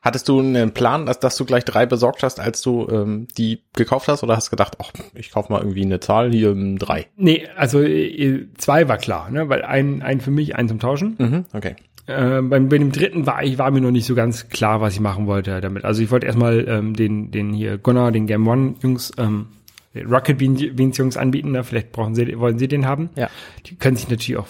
Hattest 0.00 0.28
du 0.28 0.38
einen 0.38 0.72
Plan, 0.72 1.06
dass, 1.06 1.18
dass 1.18 1.36
du 1.36 1.44
gleich 1.44 1.64
drei 1.64 1.84
besorgt 1.84 2.22
hast, 2.22 2.38
als 2.38 2.62
du 2.62 2.86
ähm, 2.88 3.26
die 3.36 3.64
gekauft 3.74 4.06
hast? 4.06 4.22
Oder 4.22 4.36
hast 4.36 4.46
du 4.46 4.50
gedacht, 4.50 4.76
ach, 4.80 4.92
ich 5.14 5.32
kauf 5.32 5.48
mal 5.48 5.60
irgendwie 5.60 5.82
eine 5.82 5.98
Zahl, 5.98 6.30
hier 6.30 6.50
ähm, 6.50 6.78
drei? 6.78 7.08
Nee, 7.16 7.48
also 7.56 7.82
äh, 7.82 8.46
zwei 8.56 8.88
war 8.88 8.96
klar, 8.98 9.28
ne? 9.30 9.48
Weil 9.48 9.62
ein, 9.62 10.00
ein 10.02 10.20
für 10.20 10.30
mich, 10.30 10.54
ein 10.54 10.68
zum 10.68 10.78
Tauschen. 10.78 11.16
Mhm, 11.18 11.44
okay. 11.52 11.74
Äh, 12.08 12.40
beim, 12.42 12.68
bei 12.68 12.78
dem 12.78 12.90
dritten 12.90 13.26
war 13.26 13.42
ich 13.44 13.58
war 13.58 13.70
mir 13.70 13.80
noch 13.82 13.90
nicht 13.90 14.06
so 14.06 14.14
ganz 14.14 14.48
klar, 14.48 14.80
was 14.80 14.94
ich 14.94 15.00
machen 15.00 15.26
wollte 15.26 15.60
damit. 15.60 15.84
Also 15.84 16.02
ich 16.02 16.10
wollte 16.10 16.26
erstmal 16.26 16.66
ähm, 16.66 16.94
den 16.94 17.30
den 17.30 17.52
hier 17.52 17.76
Gunnar, 17.78 18.10
den 18.12 18.26
Game 18.26 18.48
One 18.48 18.74
Jungs, 18.82 19.12
ähm, 19.18 19.48
den 19.94 20.06
Rocket 20.06 20.38
Bean- 20.38 20.74
Beans 20.74 20.96
Jungs 20.96 21.16
anbieten. 21.16 21.52
Ne? 21.52 21.64
Vielleicht 21.64 21.92
brauchen 21.92 22.14
sie, 22.14 22.38
wollen 22.38 22.58
sie 22.58 22.66
den 22.68 22.86
haben. 22.86 23.10
Ja. 23.14 23.28
Die 23.66 23.76
können 23.76 23.96
sich 23.96 24.08
natürlich 24.08 24.38
auch, 24.38 24.46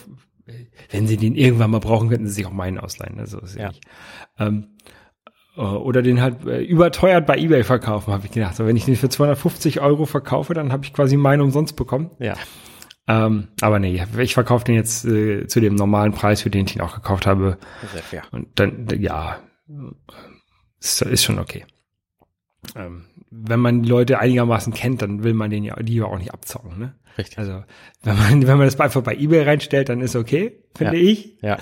wenn 0.90 1.06
sie 1.08 1.16
den 1.16 1.34
irgendwann 1.34 1.70
mal 1.72 1.80
brauchen, 1.80 2.08
könnten 2.08 2.26
sie 2.28 2.34
sich 2.34 2.46
auch 2.46 2.52
meinen 2.52 2.78
ausleihen. 2.78 3.18
Also 3.18 3.38
ist 3.40 3.56
ja. 3.56 3.72
Ähm, 4.38 4.68
äh, 5.56 5.60
oder 5.60 6.02
den 6.02 6.20
halt 6.20 6.46
äh, 6.46 6.60
überteuert 6.62 7.26
bei 7.26 7.36
eBay 7.36 7.64
verkaufen, 7.64 8.12
habe 8.12 8.24
ich 8.26 8.30
gedacht. 8.32 8.54
So, 8.54 8.66
wenn 8.66 8.76
ich 8.76 8.84
den 8.84 8.94
für 8.96 9.08
250 9.08 9.80
Euro 9.80 10.06
verkaufe, 10.06 10.54
dann 10.54 10.70
habe 10.72 10.84
ich 10.84 10.92
quasi 10.92 11.16
meinen 11.16 11.40
umsonst 11.42 11.74
bekommen. 11.74 12.10
Ja. 12.20 12.34
Ähm, 13.08 13.48
aber 13.62 13.78
nee, 13.78 14.04
ich 14.18 14.34
verkaufe 14.34 14.64
den 14.64 14.74
jetzt 14.74 15.04
äh, 15.06 15.46
zu 15.46 15.60
dem 15.60 15.74
normalen 15.74 16.12
Preis, 16.12 16.42
für 16.42 16.50
den 16.50 16.66
ich 16.66 16.76
ihn 16.76 16.82
auch 16.82 16.94
gekauft 16.94 17.26
habe. 17.26 17.56
Sehr 17.92 18.02
fair. 18.02 18.22
Und 18.32 18.48
dann, 18.60 18.86
ja, 19.00 19.40
ist, 20.78 21.02
ist 21.02 21.24
schon 21.24 21.38
okay. 21.38 21.64
Ähm, 22.76 23.06
wenn 23.30 23.60
man 23.60 23.82
die 23.82 23.88
Leute 23.88 24.18
einigermaßen 24.18 24.72
kennt, 24.74 25.02
dann 25.02 25.22
will 25.24 25.34
man 25.34 25.50
den 25.50 25.64
ja 25.64 25.76
die 25.76 25.96
ja 25.96 26.04
auch 26.04 26.18
nicht 26.18 26.32
abzocken, 26.32 26.78
ne? 26.78 26.94
Richtig. 27.16 27.38
Also, 27.38 27.64
wenn 28.02 28.16
man, 28.16 28.42
wenn 28.46 28.58
man 28.58 28.66
das 28.66 28.78
einfach 28.78 29.02
bei 29.02 29.16
eBay 29.16 29.42
reinstellt, 29.42 29.88
dann 29.88 30.00
ist 30.00 30.14
okay, 30.14 30.62
finde 30.76 30.96
Ja. 30.98 31.02
ich. 31.02 31.38
Ja. 31.42 31.58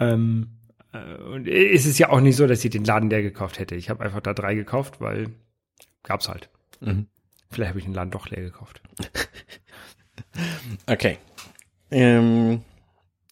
Ähm, 0.00 0.48
äh, 0.92 1.14
und 1.14 1.48
es 1.48 1.86
ist 1.86 1.98
ja 1.98 2.10
auch 2.10 2.20
nicht 2.20 2.36
so, 2.36 2.46
dass 2.46 2.64
ich 2.64 2.70
den 2.70 2.84
Laden 2.84 3.10
der 3.10 3.22
gekauft 3.22 3.58
hätte. 3.58 3.74
Ich 3.74 3.90
habe 3.90 4.04
einfach 4.04 4.20
da 4.20 4.34
drei 4.34 4.54
gekauft, 4.54 5.00
weil 5.00 5.28
gab's 6.02 6.28
halt. 6.28 6.50
Mhm. 6.80 7.06
Vielleicht 7.50 7.70
habe 7.70 7.78
ich 7.78 7.84
den 7.84 7.94
Laden 7.94 8.10
doch 8.10 8.28
leer 8.28 8.42
gekauft. 8.42 8.82
Okay. 10.86 11.18
Ähm, 11.90 12.62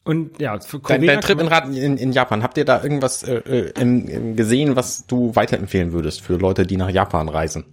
Und 0.05 0.41
ja, 0.41 0.59
für 0.61 0.79
dein, 0.79 1.01
Korea 1.01 1.13
dein 1.15 1.21
Trip 1.23 1.39
kann 1.39 1.47
in, 1.47 1.53
Rat- 1.53 1.77
in, 1.77 1.97
in 1.97 2.13
Japan, 2.13 2.43
habt 2.43 2.57
ihr 2.59 2.65
da 2.65 2.83
irgendwas 2.83 3.23
äh, 3.23 3.37
äh, 3.37 3.73
im, 3.81 4.09
im 4.09 4.37
gesehen, 4.37 4.77
was 4.77 5.07
du 5.07 5.35
weiterempfehlen 5.37 5.93
würdest 5.93 6.21
für 6.21 6.37
Leute, 6.37 6.67
die 6.67 6.77
nach 6.77 6.91
Japan 6.91 7.29
reisen? 7.29 7.65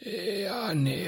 Ja, 0.00 0.74
nee. 0.74 1.06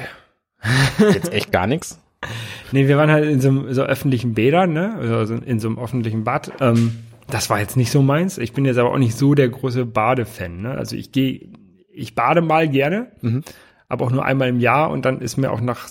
Jetzt 1.12 1.33
echt 1.33 1.52
gar 1.52 1.67
nichts? 1.67 1.99
Nee, 2.73 2.87
wir 2.88 2.99
waren 2.99 3.11
halt 3.11 3.25
in 3.25 3.40
so, 3.40 3.49
einem- 3.49 3.73
so 3.73 3.83
öffentlichen 3.83 4.35
Bädern, 4.35 4.75
ne? 4.75 4.97
Also 4.99 5.37
in 5.37 5.59
so 5.61 5.69
einem 5.69 5.78
öffentlichen 5.78 6.25
Bad. 6.25 6.50
Ähm, 6.61 6.99
das 7.28 7.49
war 7.49 7.61
jetzt 7.61 7.78
nicht 7.78 7.90
so 7.90 8.02
meins. 8.02 8.37
Ich 8.37 8.52
bin 8.52 8.67
jetzt 8.67 8.76
aber 8.76 8.90
auch 8.93 8.99
nicht 8.99 9.17
so 9.17 9.35
der 9.35 9.49
große 9.49 9.87
Badefan, 9.87 10.61
ne? 10.62 10.73
Also 10.73 10.95
ich 10.97 11.11
gehe, 11.12 11.49
ich 11.90 12.14
bade 12.14 12.43
mal 12.43 12.69
gerne, 12.69 13.12
Mhm. 13.23 13.43
Aber 13.88 14.04
auch 14.07 14.11
nur 14.11 14.25
einmal 14.25 14.49
im 14.49 14.61
Jahr 14.61 14.90
und 14.90 15.04
dann 15.04 15.21
ist 15.21 15.37
mir 15.37 15.50
auch 15.50 15.61
nach 15.61 15.88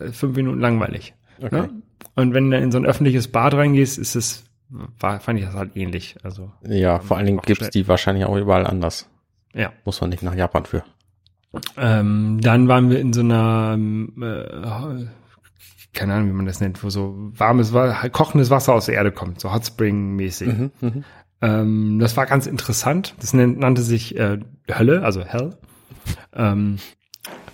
äh, 0.00 0.12
fünf 0.12 0.36
Minuten 0.36 0.60
langweilig. 0.60 1.14
Okay. 1.42 1.62
Ne? 1.62 1.70
Und 2.14 2.34
wenn 2.34 2.50
du 2.50 2.58
in 2.58 2.70
so 2.72 2.78
ein 2.78 2.86
öffentliches 2.86 3.28
Bad 3.28 3.54
reingehst, 3.54 3.98
ist 3.98 4.14
es, 4.14 4.44
war, 4.98 5.18
fand 5.20 5.38
ich 5.38 5.44
das 5.46 5.54
halt 5.54 5.76
ähnlich. 5.76 6.16
Also, 6.22 6.52
Ja, 6.66 6.98
vor 7.00 7.16
allen 7.16 7.26
Dingen 7.26 7.40
gibt's 7.44 7.58
schnell. 7.66 7.70
die 7.70 7.88
wahrscheinlich 7.88 8.24
auch 8.26 8.36
überall 8.36 8.66
anders. 8.66 9.08
ja. 9.54 9.72
Muss 9.84 10.00
man 10.00 10.10
nicht 10.10 10.22
nach 10.22 10.34
Japan 10.34 10.64
für. 10.66 10.84
Ähm, 11.76 12.38
dann 12.40 12.68
waren 12.68 12.88
wir 12.90 12.98
in 13.00 13.12
so 13.12 13.20
einer 13.20 13.72
ähm, 13.74 14.14
äh, 14.22 15.06
keine 15.92 16.14
Ahnung, 16.14 16.28
wie 16.30 16.32
man 16.32 16.46
das 16.46 16.60
nennt, 16.60 16.82
wo 16.82 16.88
so 16.88 17.14
warmes, 17.36 17.74
Wa- 17.74 18.08
kochendes 18.08 18.48
Wasser 18.48 18.72
aus 18.72 18.86
der 18.86 18.94
Erde 18.94 19.12
kommt, 19.12 19.40
so 19.40 19.52
Hot 19.52 19.66
Spring 19.66 20.16
mäßig. 20.16 20.48
Mhm, 20.80 21.04
Ähm, 21.42 21.98
das 21.98 22.16
war 22.16 22.24
ganz 22.26 22.46
interessant. 22.46 23.14
Das 23.20 23.34
nennt, 23.34 23.58
nannte 23.58 23.82
sich 23.82 24.16
äh, 24.16 24.38
Hölle, 24.70 25.02
also 25.02 25.22
Hell. 25.24 25.56
Ähm, 26.32 26.78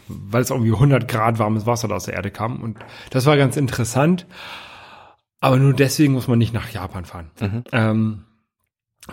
weil 0.09 0.43
es 0.43 0.51
irgendwie 0.51 0.73
100 0.73 1.09
Grad 1.09 1.39
warmes 1.39 1.67
Wasser 1.67 1.89
da 1.89 1.97
aus 1.97 2.05
der 2.05 2.15
Erde 2.15 2.31
kam. 2.31 2.63
Und 2.63 2.79
das 3.11 3.27
war 3.27 3.37
ganz 3.37 3.57
interessant. 3.57 4.27
Aber 5.41 5.57
nur 5.57 5.73
deswegen 5.73 6.15
muss 6.15 6.29
man 6.29 6.39
nicht 6.39 6.53
nach 6.53 6.71
Japan 6.71 7.05
fahren. 7.05 7.31
Ähm, 7.73 8.25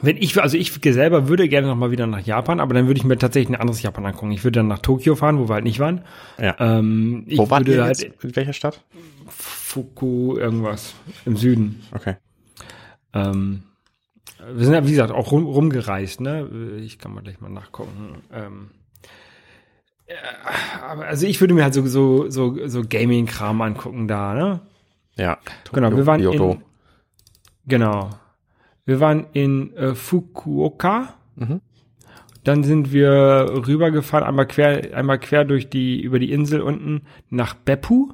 wenn 0.01 0.17
ich, 0.17 0.41
also 0.41 0.57
ich 0.57 0.73
selber 0.73 1.29
würde 1.29 1.47
gerne 1.47 1.67
noch 1.67 1.75
mal 1.75 1.91
wieder 1.91 2.07
nach 2.07 2.19
Japan, 2.19 2.59
aber 2.59 2.73
dann 2.73 2.87
würde 2.87 2.97
ich 2.97 3.05
mir 3.05 3.17
tatsächlich 3.17 3.55
ein 3.55 3.61
anderes 3.61 3.81
Japan 3.81 4.05
angucken. 4.05 4.31
Ich 4.31 4.43
würde 4.43 4.59
dann 4.59 4.67
nach 4.67 4.79
Tokio 4.79 5.15
fahren, 5.15 5.39
wo 5.39 5.47
wir 5.47 5.53
halt 5.53 5.63
nicht 5.63 5.79
waren. 5.79 6.01
Ja. 6.39 6.55
Ähm, 6.59 7.25
Wo 7.35 7.49
würde 7.49 7.75
ihr 7.75 7.83
halt 7.83 8.01
jetzt? 8.01 8.23
In 8.23 8.35
welcher 8.35 8.53
Stadt? 8.53 8.83
Fuku 9.27 10.37
irgendwas 10.37 10.95
im 11.25 11.37
Süden. 11.37 11.83
Okay. 11.91 12.15
Ähm, 13.13 13.63
wir 14.53 14.65
sind 14.65 14.73
ja, 14.73 14.85
wie 14.85 14.91
gesagt, 14.91 15.11
auch 15.11 15.31
rum, 15.31 15.45
rumgereist, 15.45 16.19
ne? 16.19 16.79
Ich 16.83 16.99
kann 16.99 17.13
mal 17.13 17.21
gleich 17.21 17.39
mal 17.39 17.49
nachgucken. 17.49 18.21
Ähm, 18.33 18.71
also 20.81 21.25
ich 21.25 21.41
würde 21.41 21.53
mir 21.53 21.63
halt 21.63 21.73
so, 21.73 21.85
so, 21.87 22.29
so, 22.29 22.67
so 22.67 22.83
Gaming-Kram 22.87 23.61
angucken 23.61 24.07
da, 24.07 24.33
ne? 24.33 24.61
Ja. 25.17 25.39
Genau, 25.71 25.95
wir 25.95 26.05
waren 26.05 26.21
in, 26.21 26.61
genau. 27.65 28.09
Wir 28.85 28.99
waren 28.99 29.27
in 29.33 29.75
äh, 29.75 29.95
Fukuoka. 29.95 31.15
Mhm. 31.35 31.61
Dann 32.43 32.63
sind 32.63 32.91
wir 32.91 33.49
rübergefahren, 33.67 34.27
einmal 34.27 34.45
quer, 34.45 34.95
einmal 34.95 35.19
quer 35.19 35.45
durch 35.45 35.69
die, 35.69 36.01
über 36.01 36.19
die 36.19 36.31
Insel 36.31 36.61
unten 36.61 37.07
nach 37.29 37.55
Beppu. 37.55 38.13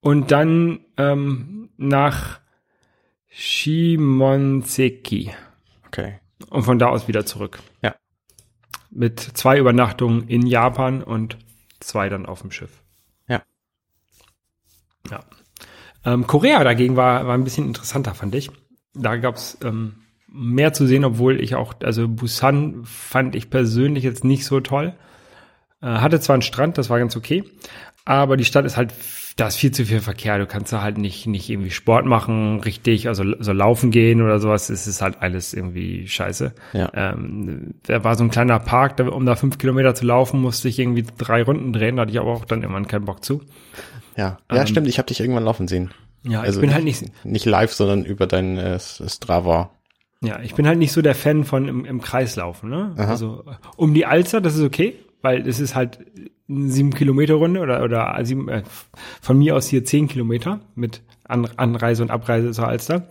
Und 0.00 0.32
dann 0.32 0.80
ähm, 0.96 1.70
nach 1.76 2.40
Shimonseki. 3.28 5.30
Okay. 5.86 6.18
Und 6.48 6.64
von 6.64 6.80
da 6.80 6.88
aus 6.88 7.06
wieder 7.06 7.24
zurück. 7.24 7.60
Ja. 7.82 7.94
Mit 8.90 9.20
zwei 9.20 9.58
Übernachtungen 9.58 10.28
in 10.28 10.46
Japan 10.46 11.02
und 11.02 11.38
zwei 11.78 12.08
dann 12.08 12.26
auf 12.26 12.40
dem 12.42 12.50
Schiff. 12.50 12.82
Ja. 13.28 13.42
Ja. 15.10 15.20
Ähm, 16.04 16.26
Korea 16.26 16.64
dagegen 16.64 16.96
war, 16.96 17.26
war 17.26 17.34
ein 17.34 17.44
bisschen 17.44 17.66
interessanter, 17.66 18.14
fand 18.14 18.34
ich. 18.34 18.50
Da 18.94 19.16
gab's 19.16 19.58
ähm, 19.62 19.96
mehr 20.26 20.72
zu 20.72 20.86
sehen, 20.86 21.04
obwohl 21.04 21.40
ich 21.40 21.54
auch, 21.54 21.74
also 21.82 22.08
Busan 22.08 22.84
fand 22.84 23.34
ich 23.34 23.50
persönlich 23.50 24.04
jetzt 24.04 24.24
nicht 24.24 24.44
so 24.44 24.60
toll. 24.60 24.94
Äh, 25.82 25.86
hatte 25.86 26.20
zwar 26.20 26.34
einen 26.34 26.42
Strand, 26.42 26.78
das 26.78 26.90
war 26.90 26.98
ganz 26.98 27.16
okay, 27.16 27.44
aber 28.04 28.36
die 28.36 28.44
Stadt 28.44 28.64
ist 28.64 28.76
halt, 28.76 28.92
da 29.36 29.46
ist 29.46 29.56
viel 29.56 29.70
zu 29.70 29.84
viel 29.84 30.00
Verkehr. 30.00 30.38
Du 30.38 30.46
kannst 30.46 30.72
da 30.72 30.82
halt 30.82 30.98
nicht, 30.98 31.26
nicht 31.26 31.48
irgendwie 31.48 31.70
Sport 31.70 32.06
machen, 32.06 32.60
richtig, 32.60 33.08
also 33.08 33.24
so 33.38 33.52
laufen 33.52 33.90
gehen 33.90 34.20
oder 34.22 34.38
sowas. 34.38 34.68
Es 34.70 34.86
ist 34.86 35.00
halt 35.00 35.18
alles 35.20 35.54
irgendwie 35.54 36.08
scheiße. 36.08 36.52
Ja. 36.72 36.90
Ähm, 36.94 37.74
da 37.84 38.02
war 38.04 38.16
so 38.16 38.24
ein 38.24 38.30
kleiner 38.30 38.58
Park, 38.58 38.96
da, 38.96 39.08
um 39.08 39.24
da 39.26 39.36
fünf 39.36 39.58
Kilometer 39.58 39.94
zu 39.94 40.04
laufen, 40.04 40.40
musste 40.40 40.68
ich 40.68 40.78
irgendwie 40.78 41.04
drei 41.18 41.42
Runden 41.42 41.72
drehen, 41.72 41.96
da 41.96 42.02
hatte 42.02 42.12
ich 42.12 42.20
aber 42.20 42.32
auch 42.32 42.44
dann 42.44 42.62
irgendwann 42.62 42.86
keinen 42.88 43.04
Bock 43.04 43.24
zu. 43.24 43.42
Ja. 44.16 44.38
Ja, 44.52 44.66
stimmt. 44.66 44.88
Ich 44.88 44.98
habe 44.98 45.06
dich 45.06 45.20
irgendwann 45.20 45.44
laufen 45.44 45.68
sehen. 45.68 45.90
Ja, 46.22 46.40
Also 46.40 46.60
ich 46.60 46.66
bin 46.66 46.74
halt 46.74 46.84
nicht, 46.84 47.04
Nicht 47.24 47.46
live, 47.46 47.72
sondern 47.72 48.04
über 48.04 48.26
dein 48.26 48.58
äh, 48.58 48.78
Strava. 48.78 49.70
Ja, 50.22 50.40
ich 50.40 50.54
bin 50.54 50.66
halt 50.66 50.78
nicht 50.78 50.92
so 50.92 51.00
der 51.00 51.14
Fan 51.14 51.44
von 51.44 51.66
im, 51.66 51.84
im 51.86 52.02
Kreis 52.02 52.36
laufen, 52.36 52.68
ne? 52.68 52.92
Also 52.98 53.44
um 53.76 53.94
die 53.94 54.04
Alster, 54.04 54.42
das 54.42 54.54
ist 54.54 54.62
okay, 54.62 54.96
weil 55.22 55.46
es 55.46 55.60
ist 55.60 55.74
halt 55.74 55.98
eine 56.48 56.68
sieben 56.68 56.92
Kilometer 56.92 57.34
Runde 57.34 57.60
oder 57.60 57.82
oder 57.82 58.18
sieben, 58.24 58.48
äh, 58.48 58.62
von 59.20 59.38
mir 59.38 59.56
aus 59.56 59.68
hier 59.68 59.84
zehn 59.84 60.08
Kilometer 60.08 60.60
mit 60.74 61.02
An 61.24 61.48
Anreise 61.56 62.02
und 62.02 62.10
Abreise 62.10 62.52
zur 62.52 62.66
Alster. 62.66 63.08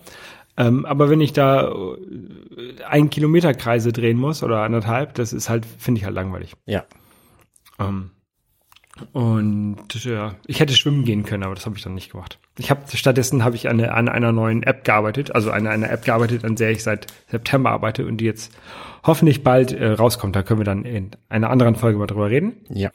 Ähm, 0.57 0.85
aber 0.85 1.09
wenn 1.09 1.21
ich 1.21 1.31
da 1.31 1.69
äh, 1.71 2.83
ein 2.83 3.09
Kilometer 3.09 3.53
Kreise 3.53 3.93
drehen 3.93 4.17
muss 4.17 4.43
oder 4.43 4.61
anderthalb, 4.63 5.13
das 5.13 5.31
ist 5.31 5.49
halt, 5.49 5.65
finde 5.65 5.99
ich 5.99 6.05
halt 6.05 6.15
langweilig. 6.15 6.53
Ja. 6.65 6.83
Ähm, 7.79 8.11
und 9.13 9.77
ja, 10.03 10.35
ich 10.45 10.59
hätte 10.59 10.73
schwimmen 10.73 11.03
gehen 11.05 11.23
können, 11.23 11.43
aber 11.43 11.55
das 11.55 11.65
habe 11.65 11.77
ich 11.77 11.83
dann 11.83 11.95
nicht 11.95 12.11
gemacht. 12.11 12.39
Ich 12.57 12.69
habe 12.69 12.81
stattdessen 12.93 13.43
habe 13.43 13.55
ich 13.55 13.69
an, 13.69 13.79
eine, 13.79 13.93
an 13.93 14.09
einer 14.09 14.31
neuen 14.31 14.63
App 14.63 14.83
gearbeitet, 14.83 15.33
also 15.33 15.51
an 15.51 15.67
einer 15.67 15.89
App 15.89 16.05
gearbeitet, 16.05 16.45
an 16.45 16.55
der 16.55 16.71
ich 16.71 16.83
seit 16.83 17.07
September 17.27 17.71
arbeite 17.71 18.05
und 18.05 18.17
die 18.17 18.25
jetzt 18.25 18.51
hoffentlich 19.03 19.43
bald 19.43 19.71
äh, 19.71 19.91
rauskommt. 19.91 20.35
Da 20.35 20.43
können 20.43 20.59
wir 20.59 20.65
dann 20.65 20.85
in 20.85 21.11
einer 21.29 21.49
anderen 21.49 21.75
Folge 21.75 21.97
mal 21.97 22.07
drüber 22.07 22.29
reden. 22.29 22.53
Ja. 22.69 22.91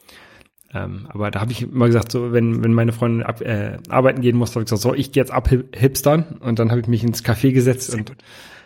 Ähm, 0.72 1.06
aber 1.08 1.30
da 1.30 1.40
habe 1.40 1.52
ich 1.52 1.62
immer 1.62 1.86
gesagt, 1.86 2.10
so 2.10 2.32
wenn 2.32 2.64
wenn 2.64 2.74
meine 2.74 2.92
Freundin 2.92 3.22
ab, 3.22 3.40
äh, 3.40 3.78
arbeiten 3.88 4.20
gehen 4.20 4.36
muss, 4.36 4.50
habe 4.50 4.62
ich 4.62 4.66
gesagt, 4.66 4.82
so 4.82 4.94
ich 4.94 5.12
gehe 5.12 5.22
jetzt 5.22 5.32
abhipstern 5.32 6.38
und 6.40 6.58
dann 6.58 6.70
habe 6.70 6.80
ich 6.80 6.88
mich 6.88 7.04
ins 7.04 7.24
Café 7.24 7.52
gesetzt 7.52 7.94
und 7.94 8.12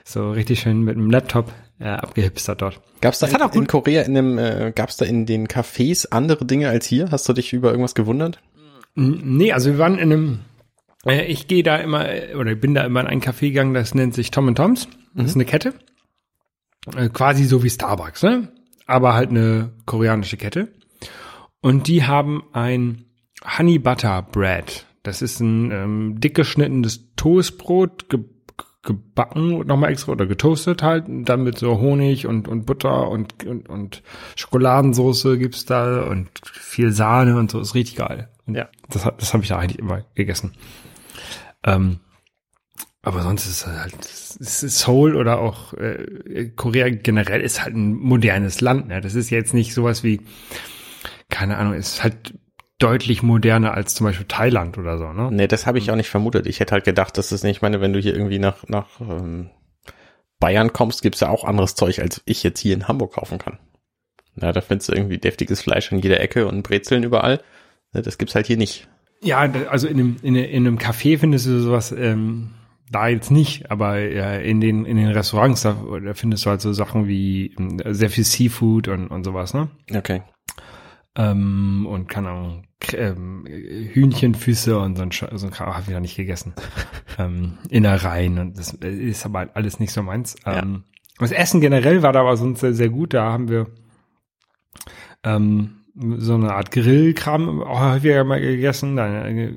so 0.04 0.30
richtig 0.30 0.60
schön 0.60 0.82
mit 0.82 0.96
dem 0.96 1.10
Laptop 1.10 1.52
äh, 1.78 1.84
abgehipstert 1.88 2.60
dort. 2.62 2.80
Gab's 3.00 3.18
da 3.20 3.26
Das 3.26 3.34
hat 3.34 3.42
auch 3.42 3.54
in, 3.54 3.62
in 3.62 3.66
Korea 3.66 4.02
in 4.02 4.14
dem, 4.14 4.38
äh, 4.38 4.72
gab's 4.74 4.96
da 4.96 5.04
in 5.04 5.26
den 5.26 5.46
Cafés 5.48 6.06
andere 6.10 6.44
Dinge 6.44 6.68
als 6.68 6.86
hier? 6.86 7.10
Hast 7.10 7.28
du 7.28 7.32
dich 7.32 7.52
über 7.52 7.70
irgendwas 7.70 7.94
gewundert? 7.94 8.40
N- 8.96 9.36
Nee, 9.36 9.52
also 9.52 9.70
wir 9.70 9.78
waren 9.78 9.98
in 9.98 10.12
einem, 10.12 10.38
äh, 11.06 11.24
ich 11.26 11.46
gehe 11.48 11.62
da 11.62 11.76
immer, 11.76 12.08
äh, 12.08 12.34
oder 12.34 12.52
ich 12.52 12.60
bin 12.60 12.74
da 12.74 12.84
immer 12.84 13.00
in 13.00 13.06
ein 13.06 13.20
Café 13.20 13.48
gegangen, 13.48 13.74
das 13.74 13.94
nennt 13.94 14.14
sich 14.14 14.30
Tom 14.30 14.54
Toms. 14.54 14.88
Das 15.14 15.26
ist 15.26 15.34
eine 15.36 15.44
Kette. 15.44 15.74
Äh, 16.96 17.08
quasi 17.08 17.44
so 17.44 17.62
wie 17.62 17.70
Starbucks, 17.70 18.22
ne? 18.22 18.48
Aber 18.86 19.14
halt 19.14 19.30
eine 19.30 19.72
koreanische 19.84 20.36
Kette. 20.36 20.68
Und 21.60 21.88
die 21.88 22.04
haben 22.04 22.44
ein 22.52 23.04
Honey 23.58 23.78
Butter 23.78 24.22
Bread. 24.22 24.86
Das 25.02 25.22
ist 25.22 25.40
ein 25.40 25.70
ähm, 25.70 26.14
dick 26.20 26.34
geschnittenes 26.34 27.14
Toastbrot, 27.16 28.08
ge 28.08 28.20
gebacken 28.88 29.66
nochmal 29.66 29.92
extra 29.92 30.12
oder 30.12 30.26
getoastet 30.26 30.82
halt, 30.82 31.04
dann 31.08 31.44
mit 31.44 31.58
so 31.58 31.78
Honig 31.78 32.26
und, 32.26 32.48
und 32.48 32.64
Butter 32.64 33.08
und, 33.08 33.44
und, 33.44 33.68
und 33.68 34.02
Schokoladensoße 34.34 35.38
gibt's 35.38 35.66
da 35.66 36.02
und 36.02 36.28
viel 36.42 36.90
Sahne 36.90 37.36
und 37.36 37.50
so, 37.50 37.60
ist 37.60 37.74
richtig 37.74 37.96
geil. 37.96 38.30
Und 38.46 38.56
Ja. 38.56 38.68
Das, 38.88 39.02
das 39.18 39.34
habe 39.34 39.42
ich 39.42 39.50
da 39.50 39.58
eigentlich 39.58 39.78
immer 39.78 40.04
gegessen. 40.14 40.54
Ähm, 41.64 42.00
aber 43.02 43.22
sonst 43.22 43.46
ist 43.46 43.60
es 43.60 43.66
halt, 43.66 44.04
Seoul 44.04 45.16
oder 45.16 45.38
auch 45.38 45.74
äh, 45.74 46.50
Korea 46.56 46.88
generell 46.88 47.42
ist 47.42 47.62
halt 47.62 47.74
ein 47.74 47.94
modernes 47.94 48.62
Land. 48.62 48.88
Ne? 48.88 49.02
Das 49.02 49.14
ist 49.14 49.28
jetzt 49.30 49.52
nicht 49.52 49.74
sowas 49.74 50.02
wie, 50.02 50.22
keine 51.28 51.58
Ahnung, 51.58 51.74
ist 51.74 52.02
halt 52.02 52.34
deutlich 52.78 53.22
moderner 53.22 53.74
als 53.74 53.94
zum 53.94 54.06
Beispiel 54.06 54.26
Thailand 54.26 54.78
oder 54.78 54.98
so. 54.98 55.12
Ne? 55.12 55.30
Nee, 55.32 55.48
das 55.48 55.66
habe 55.66 55.78
ich 55.78 55.90
auch 55.90 55.96
nicht 55.96 56.10
vermutet. 56.10 56.46
Ich 56.46 56.60
hätte 56.60 56.72
halt 56.72 56.84
gedacht, 56.84 57.18
dass 57.18 57.32
es 57.32 57.42
nicht, 57.42 57.56
ich 57.56 57.62
meine, 57.62 57.80
wenn 57.80 57.92
du 57.92 57.98
hier 58.00 58.14
irgendwie 58.14 58.38
nach, 58.38 58.66
nach 58.68 59.00
ähm, 59.00 59.50
Bayern 60.40 60.72
kommst, 60.72 61.02
gibt's 61.02 61.20
ja 61.20 61.28
auch 61.28 61.44
anderes 61.44 61.74
Zeug, 61.74 61.98
als 62.00 62.22
ich 62.24 62.42
jetzt 62.42 62.60
hier 62.60 62.74
in 62.74 62.86
Hamburg 62.86 63.14
kaufen 63.14 63.38
kann. 63.38 63.58
Na, 64.36 64.52
da 64.52 64.60
findest 64.60 64.88
du 64.88 64.92
irgendwie 64.94 65.18
deftiges 65.18 65.60
Fleisch 65.60 65.92
an 65.92 65.98
jeder 65.98 66.20
Ecke 66.20 66.46
und 66.46 66.62
Brezeln 66.62 67.02
überall. 67.02 67.40
Ne, 67.92 68.02
Das 68.02 68.18
gibt's 68.18 68.36
halt 68.36 68.46
hier 68.46 68.56
nicht. 68.56 68.86
Ja, 69.20 69.38
also 69.68 69.88
in 69.88 69.98
einem, 69.98 70.16
in, 70.22 70.36
einem- 70.36 70.44
in 70.50 70.66
einem 70.68 70.78
Café 70.78 71.18
findest 71.18 71.46
du 71.46 71.58
sowas, 71.60 71.90
ähm, 71.90 72.54
da 72.90 73.08
jetzt 73.08 73.32
nicht, 73.32 73.70
aber 73.70 73.96
äh, 73.96 74.48
in 74.48 74.60
den 74.60 74.84
in 74.86 74.96
den 74.96 75.08
Restaurants, 75.08 75.62
da, 75.62 75.76
da 76.04 76.14
findest 76.14 76.46
du 76.46 76.50
halt 76.50 76.60
so 76.60 76.72
Sachen 76.72 77.08
wie 77.08 77.52
ähm, 77.58 77.78
sehr 77.84 78.08
viel 78.10 78.24
Seafood 78.24 78.86
und, 78.88 79.08
und 79.08 79.24
sowas, 79.24 79.52
ne? 79.54 79.68
Okay. 79.94 80.22
Ähm, 81.16 81.86
und 81.88 82.08
keine 82.08 82.28
Ahnung, 82.30 82.64
ähm, 82.92 83.44
Hühnchenfüße 83.46 84.78
und 84.78 84.96
so 84.96 85.02
ein, 85.02 85.10
Sch- 85.10 85.36
so 85.36 85.46
ein 85.46 85.52
Kram 85.52 85.72
habe 85.74 85.82
ich 85.86 85.90
noch 85.92 86.00
nicht 86.00 86.16
gegessen. 86.16 86.52
ähm, 87.18 87.58
Innereien 87.70 88.38
und 88.38 88.58
das 88.58 88.72
ist 88.74 89.24
aber 89.26 89.48
alles 89.54 89.80
nicht 89.80 89.92
so 89.92 90.02
meins. 90.02 90.36
Ja. 90.46 90.60
Ähm, 90.62 90.84
Das 91.18 91.32
Essen 91.32 91.60
generell 91.60 92.02
war 92.02 92.12
da 92.12 92.20
aber 92.20 92.36
sonst 92.36 92.60
sehr, 92.60 92.74
sehr 92.74 92.88
gut. 92.90 93.14
Da 93.14 93.32
haben 93.32 93.48
wir 93.48 93.66
ähm, 95.24 95.74
so 96.18 96.34
eine 96.34 96.52
Art 96.54 96.70
Grillkram 96.70 97.60
auch 97.62 97.80
häufiger 97.80 98.22
mal 98.22 98.40
gegessen. 98.40 98.94
Da, 98.94 99.26
äh, 99.26 99.54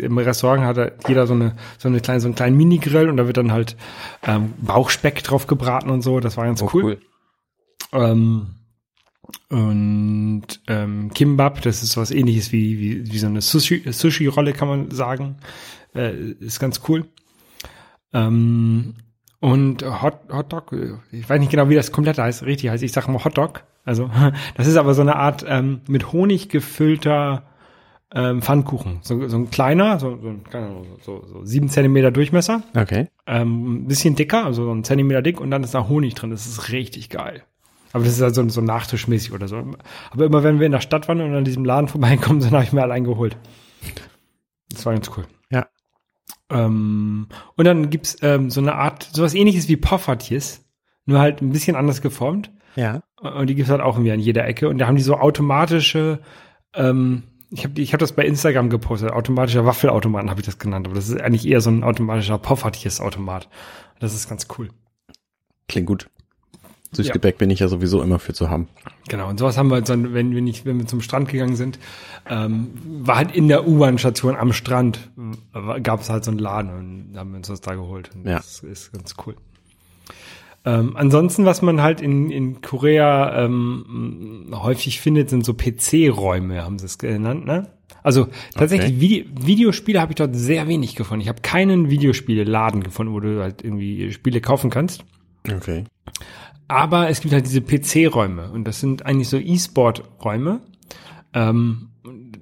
Im 0.00 0.18
Restaurant 0.18 0.64
hat 0.64 0.76
da 0.76 0.90
jeder 1.06 1.28
so 1.28 1.34
eine 1.34 1.54
so 1.78 1.86
eine 1.88 2.00
kleine 2.00 2.18
so 2.20 2.26
einen 2.26 2.34
kleinen 2.34 2.56
Mini-Grill 2.56 3.08
und 3.08 3.16
da 3.16 3.26
wird 3.28 3.36
dann 3.36 3.52
halt 3.52 3.76
ähm, 4.26 4.54
Bauchspeck 4.60 5.22
drauf 5.22 5.46
gebraten 5.46 5.90
und 5.90 6.02
so. 6.02 6.18
Das 6.18 6.36
war 6.36 6.44
ganz 6.46 6.60
Oh, 6.62 6.70
cool. 6.74 6.98
Ähm, 7.92 8.48
und 9.48 10.42
ähm, 10.66 11.10
Kimbap, 11.14 11.62
das 11.62 11.82
ist 11.82 11.96
was 11.96 12.10
ähnliches 12.10 12.52
wie, 12.52 12.78
wie, 12.78 13.12
wie 13.12 13.18
so 13.18 13.26
eine 13.26 13.40
Sushi- 13.40 13.90
Sushi-Rolle, 13.90 14.52
kann 14.52 14.68
man 14.68 14.90
sagen. 14.90 15.36
Äh, 15.94 16.32
ist 16.40 16.60
ganz 16.60 16.80
cool. 16.88 17.06
Ähm, 18.12 18.94
und 19.40 19.82
Hot, 20.02 20.20
Hotdog, 20.32 20.72
äh, 20.72 20.94
ich 21.12 21.28
weiß 21.28 21.40
nicht 21.40 21.50
genau, 21.50 21.68
wie 21.68 21.74
das 21.74 21.92
komplett 21.92 22.18
heißt, 22.18 22.44
richtig 22.44 22.70
heißt. 22.70 22.82
Ich 22.82 22.92
sage 22.92 23.10
mal 23.10 23.24
Hotdog. 23.24 23.64
Also, 23.84 24.10
das 24.56 24.66
ist 24.66 24.76
aber 24.76 24.94
so 24.94 25.02
eine 25.02 25.16
Art 25.16 25.44
ähm, 25.46 25.80
mit 25.88 26.12
Honig 26.12 26.48
gefüllter 26.48 27.44
ähm, 28.14 28.42
Pfannkuchen. 28.42 29.00
So, 29.02 29.26
so 29.28 29.36
ein 29.36 29.50
kleiner, 29.50 29.98
so, 29.98 30.18
so, 30.22 30.86
so, 31.02 31.26
so 31.26 31.44
sieben 31.44 31.68
Zentimeter 31.68 32.10
Durchmesser. 32.10 32.62
Okay. 32.76 33.08
Ähm, 33.26 33.82
ein 33.84 33.86
bisschen 33.86 34.14
dicker, 34.14 34.44
also 34.44 34.64
so 34.64 34.72
ein 34.72 34.84
Zentimeter 34.84 35.20
dick 35.22 35.40
und 35.40 35.50
dann 35.50 35.64
ist 35.64 35.74
da 35.74 35.88
Honig 35.88 36.14
drin. 36.14 36.30
Das 36.30 36.46
ist 36.46 36.70
richtig 36.70 37.10
geil. 37.10 37.42
Aber 37.94 38.02
das 38.02 38.14
ist 38.14 38.22
halt 38.22 38.34
so, 38.34 38.46
so 38.48 38.60
nachtischmäßig 38.60 39.32
oder 39.32 39.46
so. 39.46 39.64
Aber 40.10 40.24
immer 40.24 40.42
wenn 40.42 40.58
wir 40.58 40.66
in 40.66 40.72
der 40.72 40.80
Stadt 40.80 41.06
waren 41.06 41.20
und 41.20 41.32
an 41.32 41.44
diesem 41.44 41.64
Laden 41.64 41.86
vorbeikommen, 41.86 42.40
dann 42.40 42.50
habe 42.50 42.64
ich 42.64 42.72
mir 42.72 42.82
allein 42.82 43.04
geholt. 43.04 43.36
Das 44.68 44.84
war 44.84 44.94
ganz 44.94 45.08
cool. 45.16 45.24
Ja. 45.48 45.68
Ähm, 46.50 47.28
und 47.54 47.64
dann 47.64 47.90
gibt's 47.90 48.16
ähm, 48.20 48.50
so 48.50 48.60
eine 48.60 48.74
Art, 48.74 49.08
sowas 49.12 49.32
ähnliches 49.34 49.68
wie 49.68 49.76
Poffertjes, 49.76 50.64
nur 51.06 51.20
halt 51.20 51.40
ein 51.40 51.50
bisschen 51.50 51.76
anders 51.76 52.02
geformt. 52.02 52.50
Ja. 52.74 53.00
Und 53.20 53.46
die 53.46 53.54
gibt's 53.54 53.70
halt 53.70 53.80
auch 53.80 53.94
irgendwie 53.94 54.10
an 54.10 54.18
jeder 54.18 54.44
Ecke. 54.44 54.68
Und 54.68 54.78
da 54.78 54.88
haben 54.88 54.96
die 54.96 55.02
so 55.02 55.14
automatische, 55.14 56.18
ähm, 56.74 57.22
ich 57.50 57.62
habe 57.62 57.80
ich 57.80 57.92
hab 57.92 58.00
das 58.00 58.16
bei 58.16 58.24
Instagram 58.24 58.70
gepostet, 58.70 59.12
automatischer 59.12 59.66
Waffelautomaten 59.66 60.30
habe 60.30 60.40
ich 60.40 60.46
das 60.46 60.58
genannt, 60.58 60.88
aber 60.88 60.96
das 60.96 61.08
ist 61.08 61.20
eigentlich 61.20 61.46
eher 61.46 61.60
so 61.60 61.70
ein 61.70 61.84
automatischer 61.84 62.38
Poffertjes-Automat. 62.38 63.48
Das 64.00 64.14
ist 64.14 64.28
ganz 64.28 64.48
cool. 64.58 64.70
Klingt 65.68 65.86
gut. 65.86 66.10
Süßgebäck 66.96 67.38
bin 67.38 67.50
ich 67.50 67.60
ja 67.60 67.68
sowieso 67.68 68.02
immer 68.02 68.18
für 68.18 68.32
zu 68.32 68.50
haben. 68.50 68.68
Genau, 69.08 69.28
und 69.28 69.38
sowas 69.38 69.58
haben 69.58 69.70
wir 69.70 69.80
dann, 69.80 70.14
wenn 70.14 70.34
wir 70.34 70.40
nicht, 70.40 70.64
wenn 70.64 70.78
wir 70.78 70.86
zum 70.86 71.00
Strand 71.00 71.28
gegangen 71.28 71.56
sind, 71.56 71.78
ähm, 72.28 72.70
war 72.84 73.16
halt 73.16 73.34
in 73.34 73.48
der 73.48 73.66
U-Bahn-Station 73.66 74.36
am 74.36 74.52
Strand, 74.52 75.10
gab 75.82 76.00
es 76.00 76.10
halt 76.10 76.24
so 76.24 76.30
einen 76.30 76.40
Laden 76.40 76.70
und 77.10 77.18
haben 77.18 77.30
wir 77.30 77.36
uns 77.38 77.48
das 77.48 77.60
da 77.60 77.74
geholt. 77.74 78.10
Und 78.14 78.26
Ja. 78.26 78.36
Das 78.36 78.60
ist 78.60 78.92
ganz 78.92 79.14
cool. 79.26 79.34
Ähm, 80.66 80.96
ansonsten, 80.96 81.44
was 81.44 81.60
man 81.60 81.82
halt 81.82 82.00
in, 82.00 82.30
in 82.30 82.62
Korea 82.62 83.44
ähm, 83.44 84.46
häufig 84.52 85.00
findet, 85.00 85.28
sind 85.28 85.44
so 85.44 85.52
PC-Räume, 85.52 86.64
haben 86.64 86.78
sie 86.78 86.86
es 86.86 86.96
genannt, 86.96 87.44
ne? 87.44 87.68
Also 88.02 88.28
tatsächlich 88.54 88.92
Okay. 88.92 89.00
Vide 89.00 89.46
Videospiele 89.46 90.00
habe 90.00 90.12
ich 90.12 90.16
dort 90.16 90.34
sehr 90.36 90.68
wenig 90.68 90.94
gefunden. 90.94 91.22
Ich 91.22 91.28
habe 91.28 91.40
keinen 91.42 91.90
Videospiele-Laden 91.90 92.82
gefunden, 92.82 93.12
wo 93.12 93.20
du 93.20 93.42
halt 93.42 93.62
irgendwie 93.62 94.12
Spiele 94.12 94.40
kaufen 94.40 94.70
kannst. 94.70 95.04
Okay. 95.50 95.84
Aber 96.68 97.08
es 97.10 97.20
gibt 97.20 97.34
halt 97.34 97.46
diese 97.46 97.60
PC-Räume 97.60 98.50
und 98.50 98.64
das 98.64 98.80
sind 98.80 99.04
eigentlich 99.06 99.28
so 99.28 99.36
E-Sport-Räume. 99.38 100.60
Ähm, 101.32 101.88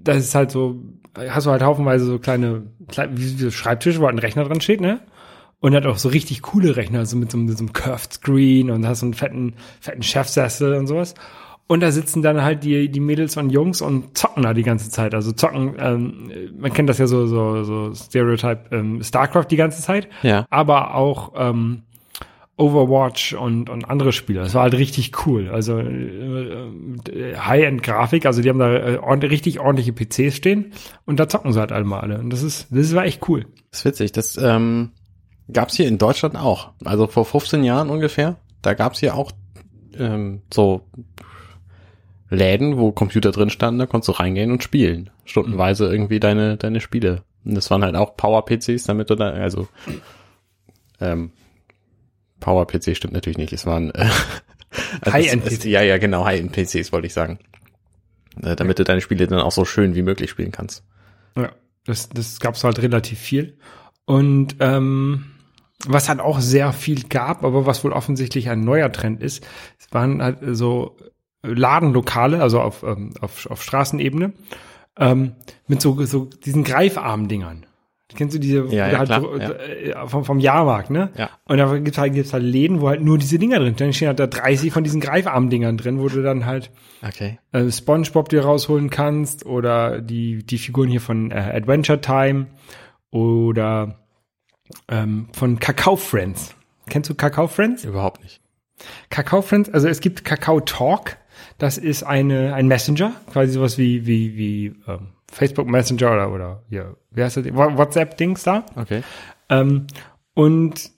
das 0.03 0.19
ist 0.19 0.35
halt 0.35 0.51
so, 0.51 0.81
hast 1.17 1.47
du 1.47 1.51
halt 1.51 1.63
haufenweise 1.63 2.05
so 2.05 2.19
kleine, 2.19 2.63
kleine 2.89 3.17
wie, 3.17 3.23
wie 3.39 3.43
so 3.45 3.51
Schreibtische, 3.51 4.01
wo 4.01 4.07
halt 4.07 4.15
ein 4.17 4.19
Rechner 4.21 4.45
dran 4.45 4.61
steht, 4.61 4.81
ne? 4.81 5.01
Und 5.61 5.75
hat 5.75 5.87
auch 5.87 5.99
so 5.99 6.09
richtig 6.09 6.43
coole 6.43 6.77
Rechner, 6.77 6.99
also 7.01 7.17
mit 7.17 7.31
so, 7.31 7.39
einem- 7.39 7.47
mit 7.47 7.57
so 7.57 7.65
einem 7.65 7.73
Curved 7.73 8.13
Screen 8.15 8.71
und 8.71 8.87
hast 8.87 9.01
so 9.01 9.07
einen 9.07 9.15
fetten, 9.15 9.55
fetten 9.81 10.03
Chefsessel 10.03 10.75
und 10.75 10.89
sowas. 10.89 11.15
Und 11.69 11.81
da 11.81 11.93
sitzen 11.93 12.21
dann 12.21 12.43
halt 12.43 12.65
die, 12.65 12.89
die 12.91 13.01
Mädels 13.01 13.37
und 13.37 13.51
Jungs 13.51 13.81
und 13.81 14.19
zocken 14.19 14.43
da 14.43 14.53
die 14.55 14.65
ganze 14.65 14.91
Zeit. 14.91 15.15
Also 15.15 15.31
zocken, 15.33 15.75
ähm, 15.79 16.31
man 16.59 16.73
kennt 16.73 16.89
das 16.89 16.99
ja 16.99 17.07
so, 17.07 17.27
so, 17.27 17.63
so 17.63 17.95
Stereotype 17.95 18.65
ähm, 18.73 19.03
StarCraft 19.03 19.47
die 19.51 19.57
ganze 19.57 19.81
Zeit. 19.81 20.09
Ja. 20.23 20.45
Aber 20.51 20.95
auch 20.97 21.33
ähm, 21.37 21.83
Overwatch 22.57 23.33
und, 23.33 23.71
und 23.71 23.85
andere 23.89 24.13
Spiele. 24.13 24.41
Das 24.41 24.55
war 24.55 24.63
halt 24.63 24.75
richtig 24.75 25.27
cool. 25.27 25.49
Also 25.49 25.79
äh, 25.79 26.53
äh, 27.11 27.37
High-End-Grafik, 27.37 28.27
also 28.27 28.43
die 28.43 28.49
haben 28.51 28.59
da 28.59 28.73
äh, 28.73 29.27
richtig 29.27 29.59
ordentliche 29.59 29.93
PCs 29.93 30.37
stehen 30.37 30.73
und 31.07 31.19
da 31.19 31.29
zocken 31.29 31.53
sie 31.53 31.61
halt 31.61 31.73
alle 31.73 31.85
mal 31.85 32.01
alle. 32.01 32.19
Und 32.19 32.31
das 32.31 32.43
ist, 32.43 32.69
das 32.71 32.95
war 32.95 33.05
echt 33.05 33.27
cool. 33.29 33.47
Das 33.71 33.81
ist 33.81 33.85
witzig. 33.87 34.13
Das 34.13 34.37
ähm, 34.37 34.93
gab's 35.51 35.77
hier 35.77 35.89
in 35.89 35.99
Deutschland 35.99 36.37
auch. 36.37 36.73
Also 36.85 37.07
vor 37.07 37.25
15 37.25 37.65
Jahren 37.65 37.89
ungefähr. 37.89 38.37
Da 38.61 38.75
gab's 38.75 39.01
hier 39.01 39.17
auch 39.17 39.33
ähm, 39.99 40.43
so 40.53 40.83
Läden, 42.29 42.79
wo 42.79 42.93
Computer 42.93 43.31
drin 43.31 43.51
standen, 43.51 43.79
da 43.79 43.87
konntest 43.87 44.09
du 44.09 44.13
reingehen 44.13 44.53
und 44.53 44.63
spielen. 44.63 45.11
Stundenweise 45.25 45.91
irgendwie 45.91 46.21
deine, 46.21 46.57
deine 46.57 46.81
Spiele. 46.81 47.23
Und 47.45 47.55
das 47.55 47.71
waren 47.71 47.85
halt 47.85 47.97
auch 47.97 48.17
Power-PCs, 48.17 48.85
damit 48.85 49.11
du 49.11 49.17
da, 49.17 49.31
also 49.31 49.69
ähm, 51.01 51.33
Power-PC 52.43 52.97
stimmt 52.97 53.15
natürlich 53.15 53.39
nicht. 53.39 53.53
Es 53.53 53.65
waren 53.65 53.91
äh, 53.93 54.09
also 55.01 55.13
High-End-PCs. 55.13 55.65
Ja, 55.65 55.83
ja, 55.83 55.99
genau, 55.99 56.25
High-End-PCs 56.25 56.93
wollte 56.93 57.07
ich 57.07 57.15
sagen. 57.15 57.39
Äh, 58.43 58.57
damit 58.57 58.79
du 58.79 58.85
deine 58.85 59.01
Spiele 59.01 59.27
dann 59.27 59.41
auch 59.41 59.53
so 59.53 59.65
schön 59.65 59.95
wie 59.95 60.03
möglich 60.03 60.31
spielen 60.31 60.53
kannst. 60.53 60.85
Ja, 61.37 61.53
das, 61.85 62.09
das 62.09 62.41
gab's 62.41 62.65
halt 62.65 62.81
relativ 62.81 63.19
viel. 63.19 63.57
Und 64.05 64.57
ähm, 64.61 65.27
was 65.87 66.09
halt 66.09 66.21
auch 66.21 66.41
sehr 66.41 66.73
viel 66.73 67.05
gab, 67.05 67.45
aber 67.45 67.67
was 67.67 67.85
wohl 67.85 67.93
offensichtlich 67.93 68.49
ein 68.49 68.61
neuer 68.61 68.93
Trend 68.93 69.23
ist, 69.23 69.45
es 69.79 69.93
waren 69.93 70.23
halt 70.23 70.39
so 70.53 70.97
Ladenlokale, 71.43 72.41
also 72.41 72.61
auf, 72.61 72.83
ähm, 72.83 73.15
auf, 73.21 73.47
auf 73.47 73.63
Straßenebene, 73.63 74.33
ähm, 74.99 75.33
mit 75.67 75.83
so, 75.83 76.05
so 76.05 76.27
diesen 76.27 76.65
Greifarm-Dingern. 76.65 77.67
Kennst 78.17 78.35
du 78.35 78.39
diese 78.41 78.65
Ja, 78.67 78.89
ja, 78.89 78.99
du 79.01 79.05
klar, 79.07 79.21
so, 79.21 79.37
ja. 79.37 79.51
äh, 79.51 80.09
vom, 80.09 80.25
vom 80.25 80.39
Jahrmarkt, 80.39 80.91
ne? 80.91 81.11
Ja. 81.17 81.31
Und 81.47 81.59
da 81.59 81.77
gibt's 81.79 81.99
halt, 81.99 82.15
gibt's 82.15 82.33
halt 82.33 82.43
Läden, 82.45 82.81
wo 82.81 82.89
halt 82.89 83.03
nur 83.03 83.19
diese 83.19 83.39
Dinger 83.39 83.57
drin 83.59 83.69
sind. 83.69 83.81
Dann 83.81 83.93
stehen 83.93 84.09
halt 84.09 84.19
da 84.21 84.27
30 84.27 84.73
von 84.73 84.85
diesen 84.85 85.01
Greifarm-Dingern 85.01 85.77
drin, 85.77 86.01
wo 86.01 86.09
du 86.09 86.23
dann 86.23 86.47
halt 86.47 86.71
Okay. 87.07 87.39
äh, 87.53 87.71
SpongeBob 87.71 88.29
dir 88.29 88.45
rausholen 88.45 88.91
kannst 88.91 89.47
oder 89.47 90.01
die, 90.01 90.45
die 90.45 90.59
Figuren 90.59 90.89
hier 90.89 91.01
von 91.01 91.31
äh, 91.31 91.35
Adventure 91.35 92.01
Time 92.01 92.47
oder 93.11 93.99
ähm, 94.89 95.29
von 95.33 95.59
Kakao 95.59 95.97
Friends. 95.97 96.55
Kennst 96.89 97.11
du 97.11 97.15
Kakao 97.15 97.49
Friends? 97.49 97.85
Überhaupt 97.85 98.23
nicht. 98.23 98.41
Kakao 99.11 99.43
Friends, 99.43 99.71
also 99.71 99.89
es 99.89 100.01
gibt 100.01 100.25
Kakao 100.25 100.61
Talk, 100.61 101.17
das 101.59 101.79
ist 101.79 102.03
eine, 102.03 102.55
ein 102.55 102.67
Messenger, 102.67 103.13
quasi 103.33 103.53
sowas 103.53 103.79
wie, 103.79 104.07
wie, 104.07 104.37
wie 104.37 104.67
ähm, 104.89 105.09
Facebook 105.33 105.67
Messenger 105.67 106.13
oder, 106.13 106.33
oder 106.33 106.63
ja, 106.71 106.95
wie 107.11 107.23
heißt 107.23 107.39
das, 107.39 107.47
WhatsApp-Dings 107.47 108.43
da. 108.43 108.67
Okay. 108.77 109.03
Ähm, 109.49 109.87
und 110.35 110.91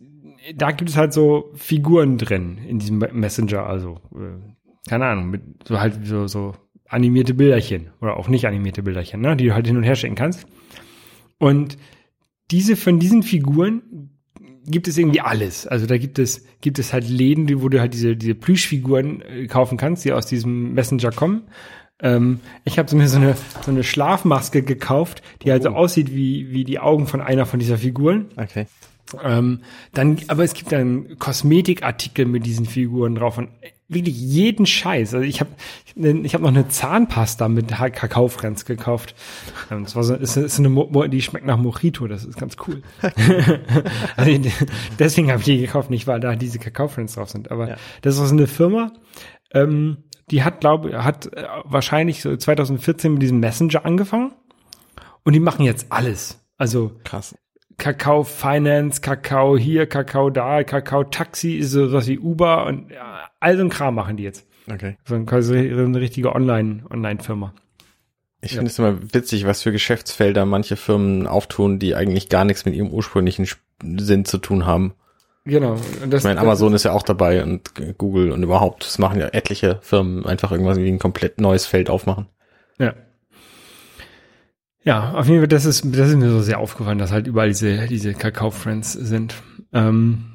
da 0.54 0.72
gibt 0.72 0.90
es 0.90 0.96
halt 0.96 1.12
so 1.12 1.52
Figuren 1.54 2.18
drin 2.18 2.58
in 2.58 2.78
diesem 2.78 2.98
Messenger, 2.98 3.64
also 3.64 4.00
äh, 4.14 4.88
keine 4.88 5.06
Ahnung, 5.06 5.30
mit 5.30 5.42
so 5.66 5.80
halt 5.80 6.06
so, 6.06 6.26
so 6.26 6.54
animierte 6.86 7.34
Bilderchen 7.34 7.90
oder 8.00 8.16
auch 8.16 8.28
nicht 8.28 8.46
animierte 8.46 8.82
Bilderchen, 8.82 9.20
ne, 9.20 9.36
die 9.36 9.46
du 9.46 9.54
halt 9.54 9.66
hin 9.66 9.76
und 9.76 9.84
her 9.84 9.96
schicken 9.96 10.16
kannst. 10.16 10.46
Und 11.38 11.78
diese 12.50 12.76
von 12.76 12.98
diesen 12.98 13.22
Figuren 13.22 14.10
gibt 14.66 14.88
es 14.88 14.98
irgendwie 14.98 15.20
alles. 15.20 15.66
Also 15.66 15.86
da 15.86 15.96
gibt 15.96 16.18
es 16.18 16.44
gibt 16.60 16.78
es 16.78 16.92
halt 16.92 17.08
Läden, 17.08 17.62
wo 17.62 17.68
du 17.68 17.80
halt 17.80 17.94
diese 17.94 18.16
diese 18.16 18.34
Plüschfiguren 18.34 19.22
äh, 19.22 19.46
kaufen 19.46 19.78
kannst, 19.78 20.04
die 20.04 20.12
aus 20.12 20.26
diesem 20.26 20.74
Messenger 20.74 21.10
kommen. 21.10 21.44
Ähm, 22.00 22.40
ich 22.64 22.78
habe 22.78 22.94
mir 22.96 23.08
so 23.08 23.16
eine 23.18 23.36
so 23.62 23.70
eine 23.70 23.84
Schlafmaske 23.84 24.62
gekauft, 24.62 25.22
die 25.42 25.50
halt 25.50 25.62
so 25.62 25.70
aussieht 25.70 26.12
wie 26.14 26.50
wie 26.50 26.64
die 26.64 26.78
Augen 26.80 27.06
von 27.06 27.20
einer 27.20 27.46
von 27.46 27.60
dieser 27.60 27.78
Figuren. 27.78 28.26
Okay. 28.36 28.66
Ähm, 29.22 29.60
dann, 29.92 30.18
aber 30.28 30.44
es 30.44 30.54
gibt 30.54 30.72
dann 30.72 31.18
Kosmetikartikel 31.18 32.24
mit 32.26 32.46
diesen 32.46 32.64
Figuren 32.66 33.14
drauf 33.14 33.38
und 33.38 33.50
wirklich 33.86 34.16
jeden 34.18 34.66
Scheiß. 34.66 35.14
Also 35.14 35.24
ich 35.26 35.40
habe 35.40 35.50
ich 35.94 36.34
hab 36.34 36.40
noch 36.40 36.48
eine 36.48 36.68
Zahnpasta 36.68 37.48
mit 37.48 37.68
Kakaofrenz 37.68 38.64
gekauft. 38.64 39.14
Ähm, 39.70 39.84
Das 39.84 39.94
war 39.94 40.04
so, 40.04 40.14
ist, 40.14 40.36
ist 40.36 40.58
eine, 40.58 40.70
Mo 40.70 41.06
die 41.06 41.22
schmeckt 41.22 41.46
nach 41.46 41.58
Mojito, 41.58 42.08
das 42.08 42.24
ist 42.24 42.38
ganz 42.38 42.56
cool. 42.66 42.82
also, 44.16 44.50
deswegen 44.98 45.30
habe 45.30 45.40
ich 45.40 45.44
die 45.44 45.58
gekauft, 45.58 45.90
nicht 45.90 46.06
weil 46.06 46.20
da 46.20 46.34
diese 46.34 46.58
Kakaofrenz 46.58 47.14
drauf 47.14 47.30
sind. 47.30 47.50
Aber 47.50 47.68
Ja. 47.68 47.76
das 48.02 48.18
ist 48.18 48.28
so 48.28 48.34
eine 48.34 48.46
Firma, 48.46 48.92
ähm, 49.52 49.98
die 50.30 50.42
hat, 50.42 50.60
glaube 50.60 51.04
hat 51.04 51.32
äh, 51.34 51.46
wahrscheinlich 51.64 52.22
so 52.22 52.34
2014 52.36 53.12
mit 53.14 53.22
diesem 53.22 53.40
Messenger 53.40 53.84
angefangen 53.84 54.32
und 55.24 55.32
die 55.32 55.40
machen 55.40 55.64
jetzt 55.64 55.86
alles. 55.90 56.44
Also 56.56 56.92
Krass. 57.04 57.34
Kakao 57.76 58.22
Finance, 58.22 59.00
Kakao 59.00 59.56
hier, 59.58 59.86
Kakao 59.88 60.30
da, 60.30 60.62
Kakao 60.62 61.02
Taxi, 61.04 61.60
so 61.62 61.92
was 61.92 62.06
wie 62.06 62.18
Uber 62.18 62.66
und 62.66 62.90
ja, 62.90 63.28
all 63.40 63.56
so 63.56 63.62
ein 63.64 63.68
Kram 63.70 63.94
machen 63.96 64.16
die 64.16 64.22
jetzt. 64.22 64.46
Okay. 64.70 64.96
So 65.04 65.14
ein- 65.16 65.26
quasi 65.26 65.56
eine 65.58 66.00
richtige 66.00 66.34
Online, 66.34 66.84
Online-Firma. 66.88 67.52
Ich 68.40 68.52
Ja. 68.52 68.58
finde 68.58 68.70
es 68.70 68.78
immer 68.78 69.12
witzig, 69.12 69.44
was 69.46 69.62
für 69.62 69.72
Geschäftsfelder 69.72 70.44
manche 70.46 70.76
Firmen 70.76 71.26
auftun, 71.26 71.78
die 71.78 71.94
eigentlich 71.96 72.28
gar 72.28 72.44
nichts 72.44 72.64
mit 72.64 72.74
ihrem 72.74 72.90
ursprünglichen 72.90 73.42
Sp- 73.48 73.60
Sinn 73.82 74.24
zu 74.24 74.38
tun 74.38 74.66
haben. 74.66 74.94
Genau. 75.44 75.72
Und 76.02 76.10
das, 76.10 76.20
Ich 76.20 76.24
meine, 76.24 76.36
das- 76.36 76.42
Amazon 76.44 76.72
ist 76.74 76.84
ja 76.84 76.92
auch 76.92 77.02
dabei 77.02 77.42
und 77.42 77.72
Google 77.98 78.32
und 78.32 78.42
überhaupt, 78.42 78.84
das 78.84 78.98
machen 78.98 79.20
ja 79.20 79.28
etliche 79.28 79.78
Firmen 79.82 80.24
einfach 80.24 80.50
irgendwas 80.52 80.78
wie 80.78 80.88
ein 80.88 80.98
komplett 80.98 81.40
neues 81.40 81.66
Feld 81.66 81.90
aufmachen. 81.90 82.28
Ja. 82.78 82.94
Ja, 84.84 85.12
auf 85.12 85.26
jeden 85.28 85.40
Fall, 85.40 85.48
das 85.48 85.64
ist, 85.64 85.84
das 85.96 86.10
ist 86.10 86.16
mir 86.16 86.30
so 86.30 86.40
sehr 86.40 86.58
aufgefallen, 86.60 86.98
dass 86.98 87.10
halt 87.12 87.26
überall 87.26 87.48
diese, 87.48 87.86
diese 87.86 88.12
Kakao-Friends 88.12 88.92
sind. 88.92 89.34
Ähm, 89.72 90.26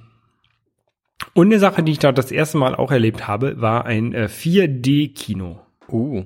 und 1.34 1.48
eine 1.48 1.60
Sache, 1.60 1.84
die 1.84 1.92
ich 1.92 2.00
da 2.00 2.12
das 2.12 2.32
erste 2.32 2.58
Mal 2.58 2.76
auch 2.76 2.92
erlebt 2.92 3.28
habe, 3.28 3.62
war 3.62 3.86
ein 3.86 4.14
äh, 4.14 4.28
4D-Kino. 4.28 5.60
Uh. 5.88 6.24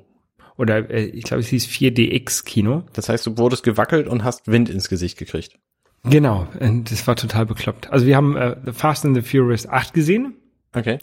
Oder 0.57 0.89
äh, 0.89 1.03
ich 1.05 1.23
glaube, 1.23 1.41
es 1.41 1.47
hieß 1.47 1.65
4DX-Kino. 1.67 2.83
Das 2.93 3.09
heißt, 3.09 3.25
du 3.25 3.37
wurdest 3.37 3.63
gewackelt 3.63 4.07
und 4.07 4.23
hast 4.23 4.47
Wind 4.47 4.69
ins 4.69 4.87
Gesicht 4.87 5.17
gekriegt. 5.17 5.59
Genau, 6.05 6.47
und 6.59 6.91
das 6.91 7.07
war 7.07 7.15
total 7.15 7.45
bekloppt. 7.45 7.89
Also 7.91 8.05
wir 8.05 8.15
haben 8.17 8.35
äh, 8.35 8.55
The 8.65 8.73
Fast 8.73 9.05
and 9.05 9.15
the 9.15 9.21
Furious 9.21 9.67
8 9.67 9.93
gesehen. 9.93 10.35
Okay. 10.75 10.99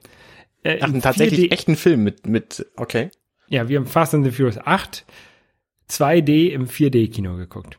Äh, 0.63 0.79
Ach, 0.83 0.89
einen 0.89 1.01
tatsächlich 1.01 1.47
4D 1.49 1.53
echten 1.53 1.77
Film 1.77 2.05
mit, 2.05 2.27
mit, 2.27 2.67
okay. 2.77 3.11
Ja, 3.49 3.69
wir 3.69 3.79
haben 3.79 3.87
Fast 3.87 4.15
and 4.15 4.25
the 4.27 4.31
Furious 4.31 4.59
8 4.59 5.07
2D 5.89 6.51
im 6.51 6.67
4D-Kino 6.69 7.37
geguckt. 7.37 7.79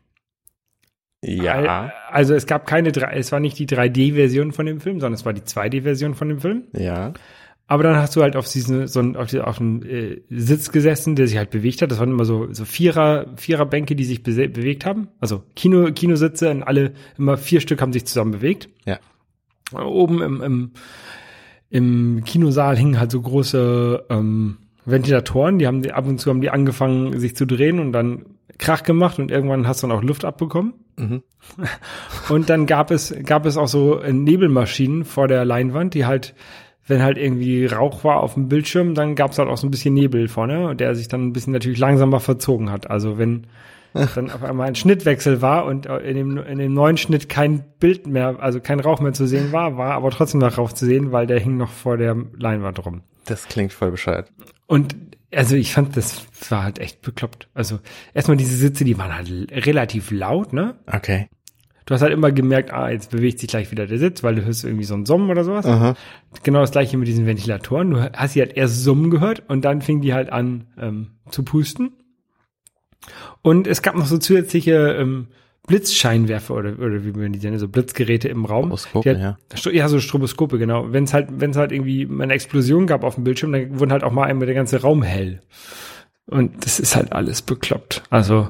Ja. 1.23 1.53
Al- 1.53 1.93
Also 2.09 2.33
es 2.33 2.47
gab 2.47 2.65
keine, 2.65 2.91
drei- 2.91 3.13
es 3.15 3.31
war 3.31 3.39
nicht 3.39 3.59
die 3.59 3.67
3D-Version 3.67 4.51
von 4.51 4.65
dem 4.65 4.81
Film, 4.81 4.99
sondern 4.99 5.13
es 5.13 5.25
war 5.25 5.33
die 5.33 5.41
2D-Version 5.41 6.15
von 6.15 6.27
dem 6.29 6.39
Film. 6.41 6.63
Ja. 6.73 7.13
Aber 7.71 7.83
dann 7.83 7.95
hast 7.95 8.17
du 8.17 8.21
halt 8.21 8.35
auf 8.35 8.51
diesen, 8.51 8.85
so 8.87 8.99
ein, 8.99 9.15
auf, 9.15 9.29
die, 9.29 9.39
auf 9.39 9.61
einem 9.61 9.81
äh, 9.83 10.21
Sitz 10.29 10.73
gesessen, 10.73 11.15
der 11.15 11.25
sich 11.27 11.37
halt 11.37 11.51
bewegt 11.51 11.81
hat. 11.81 11.89
Das 11.89 11.99
waren 11.99 12.09
immer 12.09 12.25
so, 12.25 12.51
so 12.51 12.65
Vierer, 12.65 13.27
Viererbänke, 13.37 13.95
die 13.95 14.03
sich 14.03 14.23
be 14.23 14.49
bewegt 14.49 14.85
haben. 14.85 15.07
Also 15.21 15.43
Kino, 15.55 15.89
Kinositze 15.93 16.51
und 16.51 16.63
alle, 16.63 16.91
immer 17.17 17.37
vier 17.37 17.61
Stück 17.61 17.81
haben 17.81 17.93
sich 17.93 18.05
zusammen 18.05 18.31
bewegt. 18.31 18.67
Ja. 18.85 18.99
Oben 19.73 20.21
im, 20.21 20.41
im, 20.41 20.71
im 21.69 22.23
Kinosaal 22.25 22.75
hingen 22.75 22.99
halt 22.99 23.11
so 23.11 23.21
große 23.21 24.03
ähm, 24.09 24.57
Ventilatoren, 24.83 25.57
die 25.57 25.65
haben 25.65 25.81
die, 25.81 25.93
ab 25.93 26.05
und 26.07 26.19
zu 26.19 26.29
haben 26.29 26.41
die 26.41 26.49
angefangen, 26.49 27.21
sich 27.21 27.37
zu 27.37 27.45
drehen 27.45 27.79
und 27.79 27.93
dann 27.93 28.25
Krach 28.57 28.83
gemacht 28.83 29.17
und 29.17 29.31
irgendwann 29.31 29.65
hast 29.65 29.81
du 29.81 29.87
dann 29.87 29.95
auch 29.95 30.03
Luft 30.03 30.25
abbekommen. 30.25 30.73
Mhm. 30.97 31.23
Und 32.29 32.49
dann 32.49 32.65
gab 32.67 32.91
es, 32.91 33.15
gab 33.25 33.45
es 33.45 33.57
auch 33.57 33.67
so 33.67 33.99
äh, 33.99 34.13
Nebelmaschinen 34.13 35.05
vor 35.05 35.27
der 35.27 35.45
Leinwand, 35.45 35.93
die 35.93 36.05
halt, 36.05 36.35
wenn 36.87 37.01
halt 37.01 37.17
irgendwie 37.17 37.65
Rauch 37.65 38.03
war 38.03 38.21
auf 38.21 38.33
dem 38.33 38.47
Bildschirm, 38.47 38.95
dann 38.95 39.15
gab 39.15 39.31
es 39.31 39.39
halt 39.39 39.49
auch 39.49 39.57
so 39.57 39.67
ein 39.67 39.71
bisschen 39.71 39.93
Nebel 39.93 40.27
vorne, 40.27 40.75
der 40.75 40.95
sich 40.95 41.07
dann 41.07 41.27
ein 41.27 41.33
bisschen 41.33 41.53
natürlich 41.53 41.79
langsamer 41.79 42.19
verzogen 42.19 42.71
hat. 42.71 42.89
Also 42.89 43.17
wenn 43.17 43.47
dann 43.93 44.31
auf 44.31 44.43
einmal 44.43 44.67
ein 44.67 44.75
Schnittwechsel 44.75 45.41
war 45.41 45.65
und 45.65 45.85
in 45.85 46.15
dem, 46.15 46.37
in 46.37 46.57
dem 46.59 46.73
neuen 46.73 46.97
Schnitt 46.97 47.27
kein 47.29 47.63
Bild 47.79 48.07
mehr, 48.07 48.37
also 48.39 48.59
kein 48.61 48.79
Rauch 48.79 49.01
mehr 49.01 49.13
zu 49.13 49.27
sehen 49.27 49.51
war, 49.51 49.77
war 49.77 49.93
aber 49.93 50.11
trotzdem 50.11 50.39
noch 50.39 50.57
Rauch 50.57 50.71
zu 50.71 50.85
sehen, 50.85 51.11
weil 51.11 51.27
der 51.27 51.39
hing 51.39 51.57
noch 51.57 51.71
vor 51.71 51.97
der 51.97 52.15
Leinwand 52.37 52.85
rum. 52.85 53.01
Das 53.25 53.47
klingt 53.47 53.73
voll 53.73 53.91
bescheuert. 53.91 54.31
Und 54.65 54.95
also 55.33 55.55
ich 55.55 55.73
fand, 55.73 55.95
das 55.95 56.25
war 56.49 56.63
halt 56.63 56.79
echt 56.79 57.01
bekloppt. 57.01 57.49
Also 57.53 57.79
erstmal 58.13 58.37
diese 58.37 58.55
Sitze, 58.55 58.83
die 58.83 58.97
waren 58.97 59.15
halt 59.15 59.29
relativ 59.51 60.11
laut, 60.11 60.53
ne? 60.53 60.75
Okay. 60.87 61.27
Du 61.85 61.93
hast 61.93 62.01
halt 62.01 62.13
immer 62.13 62.31
gemerkt, 62.31 62.71
ah, 62.71 62.89
jetzt 62.89 63.09
bewegt 63.11 63.39
sich 63.39 63.49
gleich 63.49 63.71
wieder 63.71 63.87
der 63.87 63.97
Sitz, 63.97 64.21
weil 64.23 64.35
du 64.35 64.45
hörst 64.45 64.63
irgendwie 64.63 64.83
so 64.83 64.93
ein 64.93 65.05
Summen 65.05 65.29
oder 65.29 65.43
sowas. 65.43 65.65
Aha. 65.65 65.95
Genau 66.43 66.59
das 66.61 66.71
gleiche 66.71 66.97
mit 66.97 67.07
diesen 67.07 67.25
Ventilatoren. 67.25 67.91
Du 67.91 68.01
hast 68.13 68.33
sie 68.33 68.39
halt 68.41 68.55
erst 68.55 68.83
Summen 68.83 69.09
gehört 69.09 69.43
und 69.47 69.65
dann 69.65 69.81
fing 69.81 70.01
die 70.01 70.13
halt 70.13 70.31
an 70.31 70.65
ähm, 70.79 71.07
zu 71.29 71.43
pusten. 71.43 71.91
Und 73.41 73.67
es 73.67 73.81
gab 73.81 73.95
noch 73.95 74.05
so 74.05 74.17
zusätzliche 74.19 74.95
ähm, 74.99 75.27
Blitzscheinwerfer 75.67 76.53
oder, 76.55 76.73
oder 76.79 77.03
wie 77.03 77.11
man 77.11 77.33
die 77.33 77.39
nennen, 77.39 77.57
so 77.59 77.67
Blitzgeräte 77.67 78.27
im 78.27 78.45
Raum. 78.45 78.65
Stroboskope, 78.65 79.09
hat- 79.11 79.19
ja. 79.63 79.71
Ja, 79.71 79.89
so 79.89 79.99
Stroboskope, 79.99 80.57
genau. 80.59 80.91
Wenn 80.93 81.05
es 81.05 81.13
halt, 81.13 81.29
wenn 81.39 81.51
es 81.51 81.57
halt 81.57 81.71
irgendwie 81.71 82.07
eine 82.11 82.33
Explosion 82.33 82.87
gab 82.87 83.03
auf 83.03 83.15
dem 83.15 83.23
Bildschirm, 83.23 83.51
dann 83.51 83.79
wurde 83.79 83.91
halt 83.93 84.03
auch 84.03 84.11
mal 84.11 84.25
einmal 84.25 84.45
der 84.45 84.55
ganze 84.55 84.81
Raum 84.81 85.01
hell. 85.01 85.41
Und 86.27 86.63
das 86.65 86.79
ist 86.79 86.95
halt 86.95 87.11
alles 87.13 87.41
bekloppt. 87.41 88.03
Also 88.09 88.49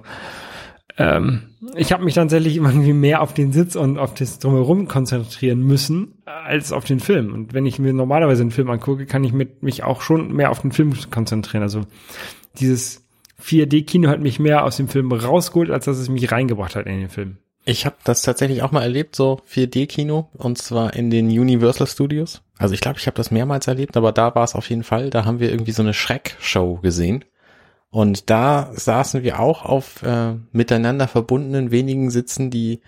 ähm, 0.97 1.43
ich 1.75 1.91
habe 1.91 2.04
mich 2.04 2.15
tatsächlich 2.15 2.58
irgendwie 2.58 2.93
mehr 2.93 3.21
auf 3.21 3.34
den 3.34 3.51
Sitz 3.51 3.75
und 3.75 3.97
auf 3.97 4.13
das 4.13 4.39
Drumherum 4.39 4.88
konzentrieren 4.88 5.62
müssen, 5.62 6.15
als 6.25 6.71
auf 6.71 6.86
den 6.86 6.99
Film. 6.99 7.34
Und 7.34 7.54
wenn 7.54 7.65
ich 7.65 7.80
mir 7.80 7.93
normalerweise 7.93 8.41
einen 8.41 8.51
Film 8.51 8.69
angucke, 8.69 9.06
kann 9.06 9.23
ich 9.23 9.34
mit, 9.34 9.63
mich 9.63 9.84
auch 9.84 10.01
schon 10.01 10.34
mehr 10.34 10.51
auf 10.51 10.62
den 10.62 10.71
Film 10.71 10.93
konzentrieren. 11.12 11.63
Also 11.63 11.82
dieses 12.60 13.06
4D-Kino 13.41 14.10
hat 14.10 14.21
mich 14.21 14.39
mehr 14.39 14.63
aus 14.65 14.77
dem 14.77 14.88
Film 14.88 15.12
rausgeholt, 15.12 15.71
als 15.71 15.86
dass 15.86 15.97
es 15.97 16.10
mich 16.10 16.32
reingebracht 16.32 16.75
hat 16.75 16.88
in 16.88 16.99
den 16.99 17.10
Film. 17.10 17.38
Ich 17.63 17.86
habe 17.86 17.95
das 18.04 18.23
tatsächlich 18.23 18.63
auch 18.63 18.71
mal 18.71 18.82
erlebt, 18.82 19.15
so 19.15 19.39
4D-Kino, 19.51 20.30
und 20.34 20.58
zwar 20.58 20.95
in 20.95 21.12
den 21.12 21.27
Universal 21.27 21.86
Studios. 21.86 22.41
Also 22.58 22.73
ich 22.73 22.82
glaube, 22.82 22.97
ich 22.97 23.06
habe 23.06 23.17
das 23.17 23.30
mehrmals 23.30 23.67
erlebt, 23.67 23.97
aber 23.97 24.12
da 24.12 24.34
war 24.34 24.43
es 24.43 24.56
auf 24.56 24.69
jeden 24.69 24.84
Fall. 24.84 25.12
Da 25.12 25.25
haben 25.25 25.39
wir 25.39 25.51
irgendwie 25.51 25.71
so 25.71 25.84
eine 25.84 25.93
Schreckshow 25.93 26.80
gesehen. 26.82 27.23
Und 27.91 28.30
da 28.30 28.71
saßen 28.73 29.21
wir 29.21 29.39
auch 29.39 29.65
auf 29.65 30.01
äh, 30.01 30.36
miteinander 30.54 31.10
verbundenen 31.10 31.71
wenigen 31.71 32.10
Sitzen, 32.10 32.49
die 32.49 32.80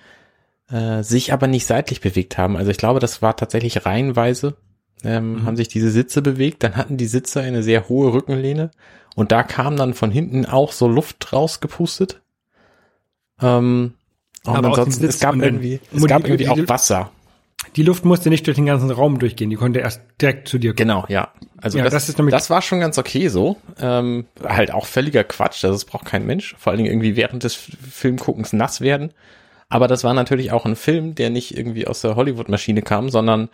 äh, 0.70 1.04
sich 1.04 1.34
aber 1.34 1.48
nicht 1.48 1.66
seitlich 1.66 2.00
bewegt 2.00 2.38
haben. 2.38 2.56
Also 2.56 2.72
ich 2.72 2.78
glaube, 2.78 3.02
das 3.02 3.22
war 3.22 3.36
tatsächlich 3.36 3.86
reihenweise, 3.86 4.56
ähm, 5.04 5.46
haben 5.46 5.58
sich 5.58 5.68
diese 5.68 5.92
Sitze 5.92 6.22
bewegt. 6.22 6.64
Dann 6.64 6.78
hatten 6.78 6.96
die 6.96 7.06
Sitze 7.06 7.42
eine 7.42 7.64
sehr 7.64 7.90
hohe 7.90 8.14
Rückenlehne 8.14 8.72
und 9.16 9.34
da 9.34 9.44
kam 9.44 9.76
dann 9.76 9.94
von 9.94 10.10
hinten 10.10 10.46
auch 10.46 10.72
so 10.72 10.88
Luft 10.88 11.34
rausgepustet. 11.34 12.22
Ähm, 13.42 13.96
und 14.46 14.56
Aber 14.56 14.70
ansonsten, 14.70 15.06
es 15.06 15.20
gab 15.20 15.36
irgendwie, 15.36 15.82
es 15.94 16.06
gab 16.06 16.24
irgendwie 16.24 16.48
auch 16.48 16.70
Wasser. 16.70 17.12
Die 17.76 17.84
Luft 17.84 18.06
musste 18.06 18.30
nicht 18.30 18.46
durch 18.48 18.56
den 18.56 18.66
ganzen 18.66 18.92
Raum 18.92 19.20
durchgehen, 19.20 19.50
die 19.50 19.56
konnte 19.56 19.80
erst 19.80 20.02
direkt 20.22 20.48
zu 20.48 20.58
dir 20.60 20.72
kommen. 20.72 20.78
Genau, 20.88 21.06
ja. 21.10 21.32
Also 21.62 21.78
Ja, 21.78 21.84
das, 21.84 21.94
das 21.94 22.04
das, 22.04 22.10
ist 22.10 22.18
nämlich- 22.18 22.50
war 22.50 22.62
schon 22.62 22.80
ganz 22.80 22.98
okay 22.98 23.28
so. 23.30 23.58
Ähm, 23.80 24.26
halt 24.44 24.72
auch 24.74 24.86
völliger 24.86 25.24
Quatsch, 25.24 25.64
also 25.64 25.74
das 25.74 25.86
braucht 25.86 26.06
kein 26.06 26.26
Mensch. 26.26 26.56
Vor 26.58 26.72
allen 26.72 26.78
Dingen 26.78 26.92
irgendwie 26.92 27.16
während 27.16 27.44
des 27.44 27.56
Filmguckens 27.56 28.54
nass 28.54 28.82
werden. 28.82 29.14
Aber 29.70 29.88
das 29.88 30.04
war 30.04 30.14
natürlich 30.14 30.52
auch 30.52 30.66
ein 30.66 30.76
Film, 30.76 31.16
der 31.16 31.30
nicht 31.32 31.58
irgendwie 31.58 31.88
aus 31.88 32.02
der 32.02 32.16
Hollywood-Maschine 32.16 32.84
kam, 32.84 33.10
sondern 33.10 33.50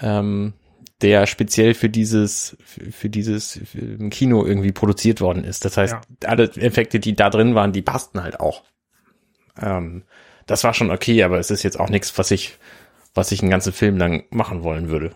ähm, 0.00 0.54
der 1.02 1.26
speziell 1.26 1.74
für 1.74 1.88
dieses 1.90 2.56
für, 2.64 3.08
dieses 3.10 3.60
Kino 4.10 4.46
irgendwie 4.46 4.72
produziert 4.72 5.20
worden 5.20 5.44
ist. 5.44 5.64
Das 5.64 5.76
heißt, 5.76 5.92
Ja. 5.94 6.00
alle 6.28 6.44
Effekte, 6.56 7.00
die 7.00 7.14
da 7.14 7.28
drin 7.28 7.54
waren, 7.54 7.72
die 7.72 7.82
passten 7.82 8.22
halt 8.22 8.40
auch. 8.40 8.62
Ähm, 9.60 10.04
das 10.46 10.64
war 10.64 10.72
schon 10.74 10.90
okay, 10.90 11.22
aber 11.22 11.38
es 11.38 11.50
ist 11.50 11.62
jetzt 11.62 11.78
auch 11.78 11.90
nichts, 11.90 12.16
was 12.18 12.30
ich 12.30 12.56
was 13.18 13.32
ich 13.32 13.42
einen 13.42 13.50
ganzen 13.50 13.72
Film 13.72 13.98
lang 13.98 14.22
machen 14.30 14.62
wollen 14.62 14.88
würde. 14.88 15.10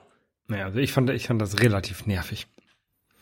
Naja, 0.49 0.65
also 0.65 0.81
ich 0.81 0.93
fand, 0.93 1.09
ich 1.11 1.29
fand 1.29 1.41
das 1.41 1.61
relativ 1.61 2.05
nervig. 2.07 2.49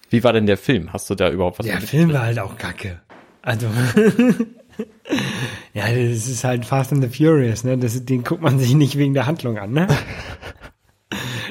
Wie 0.08 0.24
war 0.24 0.32
denn 0.32 0.46
der 0.46 0.56
Film? 0.56 0.92
Hast 0.92 1.10
du 1.10 1.14
da 1.14 1.30
überhaupt 1.30 1.58
was 1.58 1.66
Der 1.66 1.80
Film 1.82 2.14
war 2.14 2.22
halt 2.22 2.38
auch 2.38 2.56
kacke. 2.56 3.00
Also, 3.42 3.66
ja, 5.74 5.86
das 5.86 6.26
ist 6.26 6.44
halt 6.44 6.64
Fast 6.64 6.92
and 6.92 7.04
the 7.04 7.10
Furious, 7.10 7.62
ne? 7.62 7.76
Das, 7.76 8.04
den 8.04 8.24
guckt 8.24 8.42
man 8.42 8.58
sich 8.58 8.74
nicht 8.74 8.96
wegen 8.96 9.12
der 9.12 9.26
Handlung 9.26 9.58
an, 9.58 9.72
ne? 9.72 9.86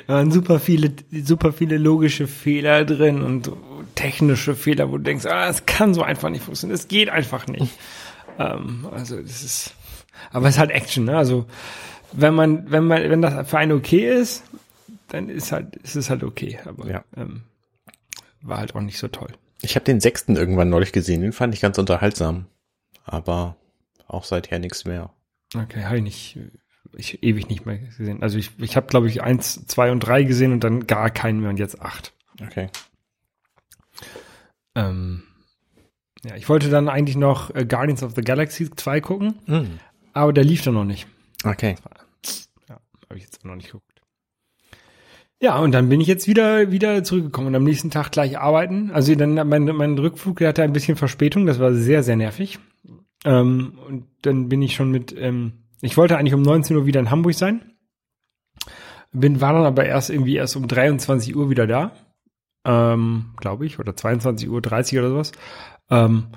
Da 0.08 0.16
waren 0.16 0.32
super 0.32 0.60
viele, 0.60 0.92
super 1.12 1.54
viele 1.54 1.78
logische 1.78 2.26
Fehler 2.26 2.84
drin 2.84 3.22
und 3.22 3.52
technische 3.94 4.56
Fehler, 4.56 4.90
wo 4.90 4.98
du 4.98 5.04
denkst, 5.04 5.28
ah, 5.28 5.46
das 5.46 5.68
kann 5.68 5.94
so 5.94 6.02
einfach 6.02 6.30
nicht 6.30 6.44
funktionieren, 6.44 6.78
das 6.78 6.88
geht 6.88 7.10
einfach 7.10 7.46
nicht. 7.46 7.78
ähm, 8.40 8.88
also, 8.92 9.22
das 9.22 9.44
ist, 9.44 9.76
aber 10.32 10.48
es 10.48 10.56
ist 10.56 10.60
halt 10.60 10.72
Action, 10.72 11.06
ne? 11.06 11.16
Also, 11.16 11.46
wenn 12.12 12.34
man, 12.34 12.70
wenn 12.72 12.86
man, 12.86 13.10
wenn 13.10 13.22
das 13.22 13.50
für 13.50 13.58
einen 13.58 13.72
okay 13.74 14.10
ist, 14.20 14.44
dann 15.10 15.30
ist 15.30 15.52
halt, 15.52 15.76
ist 15.78 15.96
es 15.96 16.10
halt 16.10 16.24
okay, 16.24 16.60
aber, 16.66 16.88
Ja. 16.90 17.04
ähm, 17.18 17.42
war 18.42 18.60
halt 18.60 18.76
auch 18.76 18.82
nicht 18.82 18.98
so 19.00 19.08
toll. 19.08 19.30
Ich 19.62 19.76
habe 19.76 19.84
den 19.86 20.00
sechsten 20.00 20.36
irgendwann 20.38 20.70
neulich 20.70 20.92
gesehen, 20.94 21.22
den 21.22 21.34
fand 21.34 21.54
ich 21.54 21.62
ganz 21.62 21.78
unterhaltsam. 21.78 22.46
Aber 23.04 23.56
auch 24.08 24.24
seither 24.24 24.60
nichts 24.60 24.86
mehr. 24.86 25.10
Okay, 25.56 25.84
habe 25.84 25.98
ich 25.98 26.04
nicht, 26.04 26.38
ich 26.96 27.24
ewig 27.24 27.50
nicht 27.50 27.66
mehr 27.66 27.78
gesehen. 27.80 28.22
Also 28.24 28.38
ich, 28.38 28.52
ich 28.60 28.76
habe, 28.78 28.88
glaube 28.88 29.08
ich, 29.08 29.22
eins, 29.24 29.66
zwei 29.66 29.92
und 29.92 30.00
drei 30.02 30.24
gesehen 30.24 30.54
und 30.54 30.64
dann 30.64 30.88
gar 30.88 31.10
keinen 31.10 31.42
mehr 31.42 31.50
und 31.50 31.58
jetzt 31.60 31.82
acht. 31.82 32.14
Okay. 32.42 32.70
Ähm, 34.76 35.24
ja, 36.24 36.36
ich 36.36 36.48
wollte 36.50 36.70
dann 36.70 36.90
eigentlich 36.90 37.18
noch 37.18 37.54
äh, 37.56 37.66
Guardians 37.66 38.04
of 38.04 38.14
the 38.16 38.22
Galaxy 38.22 38.70
2 38.70 39.02
gucken, 39.02 39.40
Mhm. 39.48 39.80
aber 40.14 40.34
der 40.34 40.44
lief 40.44 40.62
dann 40.64 40.76
noch 40.76 40.86
nicht. 40.86 41.08
Okay. 41.44 41.76
Habe 43.10 43.18
ich 43.18 43.24
jetzt 43.24 43.44
noch 43.46 43.56
nicht 43.56 43.68
geguckt. 43.68 44.02
Ja, 45.42 45.58
und 45.60 45.72
dann 45.72 45.88
bin 45.88 46.02
ich 46.02 46.08
jetzt 46.08 46.28
wieder, 46.28 46.72
wieder 46.72 47.04
zurückgekommen 47.04 47.48
und 47.48 47.56
am 47.56 47.64
nächsten 47.64 47.92
Tag 47.92 48.12
gleich 48.12 48.38
arbeiten. 48.38 48.92
Also 48.92 49.16
dann 49.16 49.36
mein, 49.48 49.64
mein 49.64 49.98
Rückflug, 49.98 50.38
der 50.40 50.50
hatte 50.50 50.64
ein 50.64 50.74
bisschen 50.74 50.98
Verspätung, 50.98 51.46
das 51.46 51.60
war 51.60 51.74
sehr, 51.74 52.04
sehr 52.04 52.18
nervig. 52.18 52.60
Ähm, 53.26 53.80
und 53.88 54.06
dann 54.22 54.50
bin 54.50 54.62
ich 54.62 54.76
schon 54.76 54.92
mit, 54.92 55.16
ähm, 55.18 55.54
ich 55.82 55.96
wollte 55.96 56.18
eigentlich 56.18 56.34
um 56.34 56.42
19 56.42 56.76
Uhr 56.76 56.86
wieder 56.86 57.00
in 57.00 57.10
Hamburg 57.10 57.36
sein. 57.36 57.74
Bin, 59.12 59.40
war 59.42 59.54
dann 59.54 59.64
aber 59.66 59.86
erst 59.86 60.10
irgendwie 60.10 60.36
erst 60.36 60.56
um 60.58 60.68
23 60.68 61.36
Uhr 61.36 61.50
wieder 61.50 61.68
da. 61.68 61.94
Ähm, 62.66 63.34
glaube 63.38 63.66
ich, 63.66 63.80
oder 63.80 63.96
22 63.96 64.50
Uhr 64.50 64.62
30 64.62 65.00
oder 65.00 65.10
sowas. 65.10 65.32
Ähm, 65.90 66.28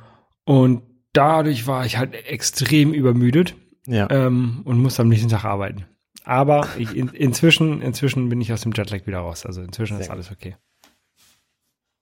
und 0.44 0.82
dadurch 1.12 1.66
war 1.66 1.85
ich 1.85 1.98
halt 1.98 2.14
extrem 2.14 2.94
übermüdet 2.94 3.56
Ja. 3.87 4.08
ähm, 4.11 4.62
und 4.64 4.80
muss 4.80 5.00
am 5.00 5.08
nächsten 5.08 5.28
Tag 5.28 5.44
arbeiten. 5.44 5.87
Aber 6.24 6.68
ich, 6.78 6.94
in, 6.94 7.08
inzwischen, 7.08 7.82
inzwischen 7.82 8.28
bin 8.28 8.40
ich 8.40 8.52
aus 8.52 8.62
dem 8.62 8.72
Jetlag 8.72 9.06
wieder 9.06 9.18
raus. 9.18 9.44
Also 9.44 9.62
inzwischen 9.62 9.98
ist 9.98 10.06
Sehr 10.06 10.14
alles 10.14 10.30
okay. 10.30 10.56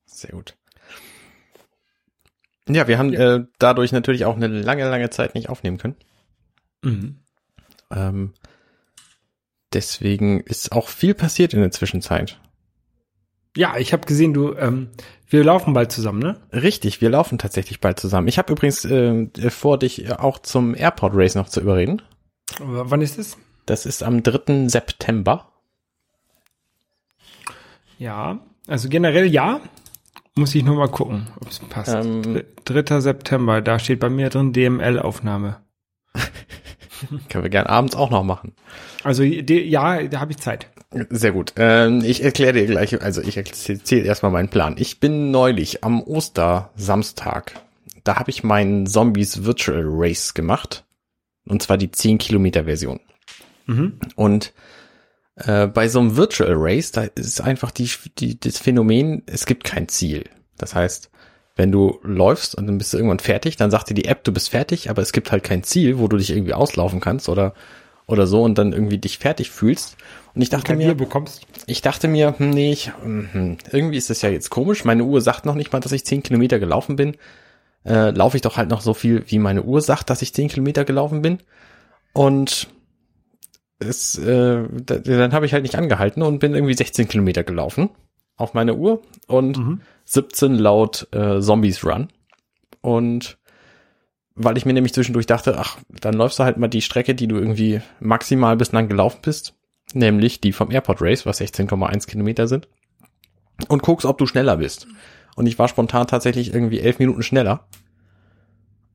Sehr 0.05 0.33
gut. 0.33 0.57
Ja, 2.69 2.87
wir 2.87 2.99
haben 2.99 3.13
Äh, 3.15 3.47
dadurch 3.59 3.93
natürlich 3.93 4.25
auch 4.25 4.37
eine 4.37 4.47
lange, 4.49 4.89
lange 4.89 5.11
Zeit 5.11 5.35
nicht 5.35 5.49
aufnehmen 5.49 5.79
können. 5.79 5.97
Mhm. 6.83 7.17
Ähm, 7.91 8.35
deswegen 9.73 10.41
ist 10.41 10.73
auch 10.73 10.89
viel 10.89 11.15
passiert 11.15 11.55
in 11.55 11.61
der 11.61 11.71
Zwischenzeit. 11.71 12.39
Ja, 13.57 13.77
ich 13.79 13.93
habe 13.93 14.07
gesehen, 14.07 14.33
du, 14.33 14.55
ähm, 14.55 14.91
wir 15.29 15.43
laufen 15.43 15.75
bald 15.75 15.91
zusammen, 15.91 16.21
ne? 16.21 16.41
Richtig, 16.53 17.01
wir 17.01 17.11
laufen 17.11 17.39
tatsächlich 17.39 17.81
bald 17.81 17.99
zusammen. 17.99 18.29
Ich 18.29 18.39
habe 18.39 18.53
übrigens 18.53 18.85
äh, 18.85 19.27
vor, 19.51 19.79
dich 19.79 20.13
auch 20.13 20.39
zum 20.39 20.77
Airport 20.77 21.15
Race 21.17 21.35
noch 21.35 21.49
zu 21.49 21.61
überreden. 21.61 22.03
W 22.59 22.83
wann 22.85 23.03
ist 23.03 23.19
es? 23.19 23.37
Das 23.67 23.87
ist 23.87 24.03
am 24.03 24.23
3. 24.23 24.69
September. 24.69 25.49
Ja, 27.99 28.41
also 28.67 28.89
generell 28.89 29.27
ja. 29.27 29.61
Muss 30.37 30.55
ich 30.55 30.65
nur 30.65 30.77
mal 30.77 30.89
gucken, 30.89 31.27
ob 31.41 31.49
es 31.51 31.59
passt. 31.59 31.93
Ähm, 31.93 32.43
Dr- 32.65 32.83
3. 32.83 33.01
September, 33.01 33.61
da 33.61 33.79
steht 33.79 34.01
bei 34.01 34.09
mir 34.09 34.31
drin 34.31 34.53
DML-Aufnahme. 34.53 35.61
Können 37.29 37.45
wir 37.45 37.51
gern 37.51 37.67
abends 37.67 37.95
auch 37.97 38.11
noch 38.11 38.23
machen. 38.23 38.55
Also 39.03 39.23
ja, 39.23 40.03
da 40.05 40.21
habe 40.21 40.33
ich 40.33 40.39
Zeit. 40.39 40.69
Sehr 41.11 41.33
gut. 41.33 41.53
Ähm, 41.57 42.03
ich 42.05 42.23
erkläre 42.23 42.53
dir 42.53 42.67
gleich, 42.67 43.01
also 43.03 43.23
ich 43.23 43.37
erzähle 43.37 44.03
erstmal 44.03 44.33
meinen 44.33 44.49
Plan. 44.49 44.77
Ich 44.79 45.01
bin 45.01 45.31
neulich 45.31 45.83
am 45.85 46.03
Ostersamstag, 46.03 47.55
da 48.05 48.17
habe 48.17 48.31
ich 48.31 48.43
meinen 48.45 48.87
Zombies 48.87 49.45
Virtual 49.45 49.83
Race 49.85 50.35
gemacht. 50.35 50.85
Und 51.47 51.63
zwar 51.63 51.77
die 51.77 51.91
10 51.91 52.19
Kilometer 52.19 52.65
Version. 52.65 53.01
Mhm. 53.71 54.01
Und 54.17 54.53
äh, 55.37 55.67
bei 55.67 55.89
so 55.89 56.01
einem 56.01 56.17
Virtual 56.17 56.55
Race, 56.55 56.93
da 56.93 57.03
ist 57.03 57.41
einfach 57.41 57.71
die, 57.71 57.89
die, 58.19 58.39
das 58.39 58.59
Phänomen, 58.59 59.23
es 59.27 59.47
gibt 59.47 59.65
kein 59.65 59.89
Ziel. 59.89 60.25
Das 60.59 60.75
heißt, 60.75 61.11
wenn 61.57 61.73
du 61.73 61.99
läufst 62.03 62.55
und 62.55 62.67
dann 62.67 62.79
bist 62.79 62.93
du 62.93 62.97
irgendwann 62.97 63.19
fertig, 63.19 63.57
dann 63.57 63.71
sagt 63.71 63.91
dir 63.91 63.95
die 63.95 64.07
App, 64.07 64.25
du 64.25 64.33
bist 64.33 64.51
fertig, 64.51 64.91
aber 64.91 65.03
es 65.03 65.13
gibt 65.13 65.33
halt 65.33 65.45
kein 65.45 65.63
Ziel, 65.63 65.99
wo 65.99 66.09
du 66.09 66.17
dich 66.17 66.31
irgendwie 66.31 66.55
auslaufen 66.55 67.01
kannst 67.01 67.29
oder 67.29 67.55
oder 68.11 68.27
so 68.27 68.43
und 68.43 68.59
dann 68.59 68.73
irgendwie 68.73 68.99
dich 68.99 69.19
fertig 69.19 69.51
fühlst. 69.51 69.97
Und 70.35 70.43
ich 70.43 70.49
dachte 70.49 70.75
mir, 70.75 70.97
ich 71.67 71.81
dachte 71.81 72.09
mir, 72.09 72.35
hm, 72.37 72.51
nee, 72.51 72.73
ich, 72.73 72.91
hm, 73.03 73.59
irgendwie 73.71 73.97
ist 73.97 74.11
das 74.11 74.23
ja 74.23 74.31
jetzt 74.31 74.51
komisch. 74.51 74.85
Meine 74.85 75.05
Uhr 75.05 75.21
sagt 75.21 75.47
noch 75.47 75.55
nicht 75.55 75.73
mal, 75.73 75.79
dass 75.79 75.93
ich 75.93 76.05
10 76.05 76.25
Kilometer 76.25 76.59
gelaufen 76.59 76.97
bin. 76.97 77.17
Äh, 77.85 78.11
laufe 78.11 78.37
ich 78.37 78.43
doch 78.43 78.57
halt 78.57 78.69
noch 78.69 78.81
so 78.81 78.95
viel, 78.95 79.23
wie 79.29 79.39
meine 79.39 79.63
Uhr 79.63 79.81
sagt, 79.81 80.11
dass 80.11 80.23
ich 80.23 80.35
10 80.35 80.49
Kilometer 80.49 80.85
gelaufen 80.85 81.23
bin. 81.23 81.39
Und 82.13 82.69
es, 83.81 84.17
äh, 84.19 84.63
da, 84.71 84.99
dann 84.99 85.33
habe 85.33 85.47
ich 85.47 85.53
halt 85.53 85.63
nicht 85.63 85.77
angehalten 85.77 86.23
und 86.23 86.39
bin 86.39 86.55
irgendwie 86.55 86.75
16 86.75 87.09
Kilometer 87.09 87.43
gelaufen 87.45 87.91
auf 88.37 88.55
meine 88.55 88.75
Uhr 88.75 89.03
und 89.27 89.59
Mhm. 89.59 89.81
17 90.05 90.55
laut 90.55 91.09
äh, 91.13 91.41
Zombies 91.41 91.85
Run. 91.85 92.09
Und 92.81 93.39
weil 94.35 94.57
ich 94.57 94.65
mir 94.65 94.73
nämlich 94.73 94.95
zwischendurch 94.95 95.27
dachte, 95.27 95.59
ach, 95.59 95.79
dann 95.89 96.15
läufst 96.15 96.39
du 96.39 96.45
halt 96.45 96.57
mal 96.57 96.69
die 96.69 96.81
Strecke, 96.83 97.15
die 97.15 97.29
du 97.29 97.37
irgendwie 97.37 97.81
maximal 98.01 98.57
bislang 98.57 98.89
gelaufen 98.89 99.21
bist, 99.23 99.55
nämlich 99.93 100.41
die 100.41 100.53
vom 100.53 100.71
Airport 100.71 101.03
Race, 101.03 101.27
was 101.27 101.41
16,1 101.41 102.07
Kilometer 102.07 102.49
sind, 102.49 102.69
und 103.69 103.83
guckst, 103.83 104.07
ob 104.07 104.17
du 104.19 104.27
schneller 104.27 104.57
bist. 104.57 104.87
Und 105.37 105.47
ich 105.47 105.59
war 105.59 105.69
spontan 105.69 106.07
tatsächlich 106.07 106.55
irgendwie 106.55 106.81
elf 106.81 106.99
Minuten 106.99 107.23
schneller 107.23 107.67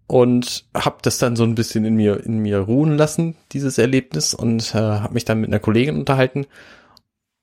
und 0.07 0.65
habe 0.73 0.97
das 1.01 1.17
dann 1.17 1.35
so 1.35 1.43
ein 1.43 1.55
bisschen 1.55 1.85
in 1.85 1.95
mir 1.95 2.23
in 2.23 2.39
mir 2.39 2.59
ruhen 2.59 2.97
lassen, 2.97 3.35
dieses 3.51 3.77
Erlebnis, 3.77 4.33
und 4.33 4.75
äh, 4.75 4.79
habe 4.79 5.13
mich 5.13 5.25
dann 5.25 5.41
mit 5.41 5.49
einer 5.49 5.59
Kollegin 5.59 5.97
unterhalten 5.97 6.45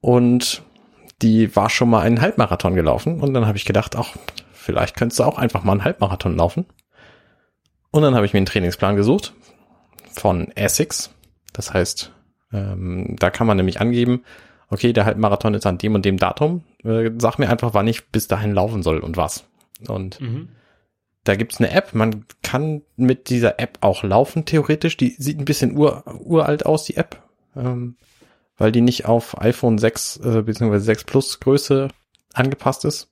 und 0.00 0.62
die 1.22 1.54
war 1.54 1.70
schon 1.70 1.90
mal 1.90 2.02
einen 2.02 2.20
Halbmarathon 2.20 2.74
gelaufen 2.74 3.20
und 3.20 3.34
dann 3.34 3.46
habe 3.46 3.56
ich 3.56 3.64
gedacht, 3.64 3.96
ach, 3.96 4.16
vielleicht 4.52 4.96
könntest 4.96 5.20
du 5.20 5.24
auch 5.24 5.38
einfach 5.38 5.64
mal 5.64 5.72
einen 5.72 5.84
Halbmarathon 5.84 6.36
laufen. 6.36 6.66
Und 7.90 8.02
dann 8.02 8.14
habe 8.14 8.24
ich 8.26 8.32
mir 8.32 8.38
einen 8.38 8.46
Trainingsplan 8.46 8.96
gesucht 8.96 9.34
von 10.12 10.50
Essex. 10.56 11.10
Das 11.52 11.74
heißt, 11.74 12.10
ähm, 12.52 13.16
da 13.18 13.30
kann 13.30 13.46
man 13.46 13.56
nämlich 13.58 13.80
angeben, 13.80 14.24
okay, 14.70 14.92
der 14.92 15.04
Halbmarathon 15.04 15.54
ist 15.54 15.66
an 15.66 15.78
dem 15.78 15.94
und 15.94 16.04
dem 16.04 16.16
Datum. 16.16 16.64
Äh, 16.84 17.10
sag 17.18 17.38
mir 17.38 17.50
einfach, 17.50 17.74
wann 17.74 17.86
ich 17.86 18.08
bis 18.08 18.28
dahin 18.28 18.54
laufen 18.54 18.82
soll 18.82 18.98
und 18.98 19.16
was. 19.16 19.44
Und 19.86 20.20
Mhm. 20.20 20.48
Da 21.24 21.36
gibt's 21.36 21.58
eine 21.58 21.70
App. 21.70 21.94
Man 21.94 22.24
kann 22.42 22.82
mit 22.96 23.30
dieser 23.30 23.60
App 23.60 23.78
auch 23.80 24.02
laufen, 24.02 24.44
theoretisch. 24.44 24.96
Die 24.96 25.14
sieht 25.18 25.38
ein 25.38 25.44
bisschen 25.44 25.76
ur, 25.76 26.04
uralt 26.24 26.66
aus, 26.66 26.84
die 26.84 26.96
App. 26.96 27.22
Ähm, 27.56 27.96
weil 28.56 28.72
die 28.72 28.80
nicht 28.80 29.06
auf 29.06 29.40
iPhone 29.40 29.78
6 29.78 30.18
äh, 30.18 30.42
bzw. 30.42 30.78
6 30.78 31.04
Plus 31.04 31.40
Größe 31.40 31.88
angepasst 32.32 32.84
ist. 32.84 33.08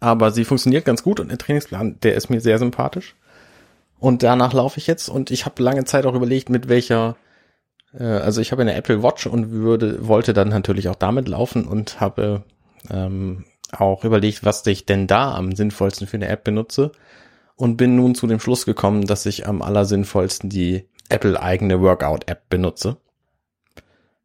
Aber 0.00 0.30
sie 0.30 0.44
funktioniert 0.44 0.84
ganz 0.84 1.02
gut 1.02 1.20
und 1.20 1.28
der 1.28 1.38
Trainingsplan, 1.38 1.98
der 2.02 2.14
ist 2.14 2.30
mir 2.30 2.40
sehr 2.40 2.58
sympathisch. 2.58 3.14
Und 3.98 4.22
danach 4.22 4.52
laufe 4.52 4.78
ich 4.78 4.86
jetzt 4.86 5.08
und 5.08 5.30
ich 5.30 5.46
habe 5.46 5.62
lange 5.62 5.84
Zeit 5.84 6.06
auch 6.06 6.14
überlegt, 6.14 6.50
mit 6.50 6.68
welcher, 6.68 7.16
äh, 7.98 8.04
also 8.04 8.40
ich 8.40 8.52
habe 8.52 8.62
eine 8.62 8.74
Apple 8.74 9.02
Watch 9.02 9.26
und 9.26 9.50
würde, 9.50 10.06
wollte 10.06 10.34
dann 10.34 10.48
natürlich 10.48 10.88
auch 10.88 10.96
damit 10.96 11.28
laufen 11.28 11.66
und 11.66 12.00
habe 12.00 12.44
ähm, 12.90 13.44
auch 13.80 14.04
überlegt, 14.04 14.44
was 14.44 14.66
ich 14.66 14.86
denn 14.86 15.06
da 15.06 15.34
am 15.34 15.54
sinnvollsten 15.54 16.06
für 16.06 16.16
eine 16.16 16.28
App 16.28 16.44
benutze 16.44 16.92
und 17.56 17.76
bin 17.76 17.96
nun 17.96 18.14
zu 18.14 18.26
dem 18.26 18.40
Schluss 18.40 18.66
gekommen, 18.66 19.06
dass 19.06 19.26
ich 19.26 19.46
am 19.46 19.62
allersinnvollsten 19.62 20.50
die 20.50 20.88
Apple 21.08 21.40
eigene 21.40 21.80
Workout-App 21.80 22.48
benutze, 22.48 22.96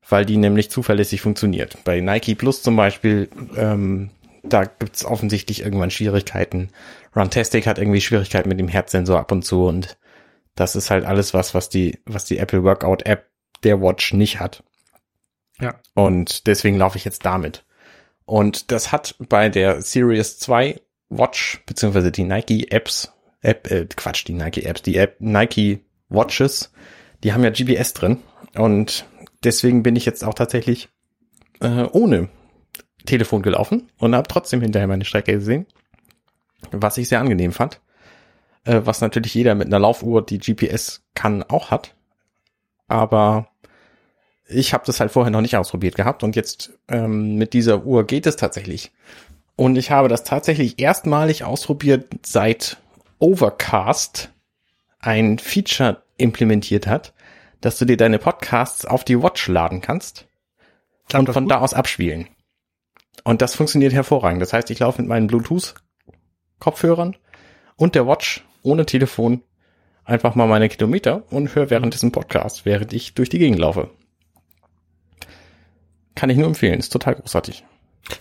weil 0.07 0.25
die 0.25 0.37
nämlich 0.37 0.71
zuverlässig 0.71 1.21
funktioniert. 1.21 1.77
Bei 1.83 1.99
Nike 1.99 2.35
Plus 2.35 2.63
zum 2.63 2.75
Beispiel, 2.75 3.29
ähm, 3.55 4.11
da 4.43 4.65
gibt's 4.65 5.05
offensichtlich 5.05 5.61
irgendwann 5.61 5.91
Schwierigkeiten. 5.91 6.69
Runtastic 7.15 7.67
hat 7.67 7.77
irgendwie 7.77 8.01
Schwierigkeiten 8.01 8.49
mit 8.49 8.59
dem 8.59 8.67
Herzsensor 8.67 9.19
ab 9.19 9.31
und 9.31 9.43
zu 9.43 9.65
und 9.65 9.97
das 10.55 10.75
ist 10.75 10.89
halt 10.89 11.05
alles 11.05 11.33
was, 11.33 11.53
was 11.53 11.69
die, 11.69 11.99
was 12.05 12.25
die 12.25 12.37
Apple 12.37 12.63
Workout 12.63 13.05
App 13.05 13.29
der 13.63 13.81
Watch 13.81 14.13
nicht 14.13 14.39
hat. 14.39 14.63
Ja. 15.59 15.75
Und 15.93 16.47
deswegen 16.47 16.77
laufe 16.77 16.97
ich 16.97 17.05
jetzt 17.05 17.25
damit. 17.25 17.65
Und 18.29 18.71
das 18.71 18.91
hat 18.91 19.15
bei 19.27 19.49
der 19.49 19.81
Series 19.81 20.37
2 20.37 20.79
Watch, 21.09 21.63
beziehungsweise 21.65 22.11
die 22.11 22.25
Nike 22.25 22.67
Apps, 22.69 23.11
App, 23.41 23.71
äh, 23.71 23.87
Quatsch, 23.87 24.27
die 24.27 24.33
Nike 24.33 24.65
Apps, 24.65 24.83
die 24.83 24.97
App 24.97 25.15
Nike 25.17 25.83
Watches, 26.09 26.71
die 27.23 27.33
haben 27.33 27.43
ja 27.43 27.49
GPS 27.49 27.93
drin. 27.93 28.19
Und 28.53 29.07
deswegen 29.43 29.81
bin 29.81 29.95
ich 29.95 30.05
jetzt 30.05 30.23
auch 30.23 30.35
tatsächlich 30.35 30.89
äh, 31.59 31.85
ohne 31.91 32.29
Telefon 33.07 33.41
gelaufen 33.41 33.91
und 33.97 34.13
habe 34.13 34.27
trotzdem 34.27 34.61
hinterher 34.61 34.87
meine 34.87 35.05
Strecke 35.05 35.33
gesehen, 35.33 35.65
was 36.69 36.99
ich 36.99 37.09
sehr 37.09 37.21
angenehm 37.21 37.51
fand. 37.51 37.81
Äh, 38.63 38.81
was 38.83 39.01
natürlich 39.01 39.33
jeder 39.33 39.55
mit 39.55 39.69
einer 39.69 39.79
Laufuhr, 39.79 40.23
die 40.23 40.37
GPS 40.37 41.03
kann, 41.15 41.41
auch 41.41 41.71
hat. 41.71 41.95
Aber 42.87 43.48
ich 44.49 44.73
habe 44.73 44.83
das 44.85 44.99
halt 44.99 45.11
vorher 45.11 45.31
noch 45.31 45.41
nicht 45.41 45.55
ausprobiert 45.55 45.95
gehabt 45.95 46.23
und 46.23 46.35
jetzt 46.35 46.73
ähm, 46.87 47.35
mit 47.35 47.53
dieser 47.53 47.85
Uhr 47.85 48.05
geht 48.05 48.25
es 48.25 48.35
tatsächlich. 48.35 48.91
Und 49.55 49.75
ich 49.75 49.91
habe 49.91 50.07
das 50.07 50.23
tatsächlich 50.23 50.79
erstmalig 50.79 51.43
ausprobiert, 51.43 52.07
seit 52.25 52.77
Overcast 53.19 54.31
ein 54.99 55.37
Feature 55.37 56.01
implementiert 56.17 56.87
hat, 56.87 57.13
dass 57.61 57.77
du 57.77 57.85
dir 57.85 57.97
deine 57.97 58.19
Podcasts 58.19 58.85
auf 58.85 59.03
die 59.03 59.21
Watch 59.21 59.47
laden 59.47 59.81
kannst 59.81 60.27
Klappt 61.07 61.27
und 61.27 61.33
von 61.33 61.43
gut? 61.43 61.51
da 61.51 61.59
aus 61.59 61.73
abspielen. 61.73 62.27
Und 63.23 63.41
das 63.41 63.55
funktioniert 63.55 63.93
hervorragend. 63.93 64.41
Das 64.41 64.53
heißt, 64.53 64.71
ich 64.71 64.79
laufe 64.79 65.01
mit 65.01 65.09
meinen 65.09 65.27
Bluetooth-Kopfhörern 65.27 67.17
und 67.75 67.95
der 67.95 68.07
Watch 68.07 68.45
ohne 68.63 68.85
Telefon 68.85 69.43
einfach 70.05 70.35
mal 70.35 70.47
meine 70.47 70.69
Kilometer 70.69 71.23
und 71.29 71.53
höre 71.53 71.69
währenddessen 71.69 72.11
Podcast, 72.11 72.65
während 72.65 72.93
ich 72.93 73.13
durch 73.13 73.29
die 73.29 73.39
Gegend 73.39 73.59
laufe. 73.59 73.91
Kann 76.19 76.29
ich 76.29 76.35
nur 76.37 76.47
empfehlen, 76.47 76.79
ist 76.79 76.89
total 76.89 77.15
großartig. 77.15 77.63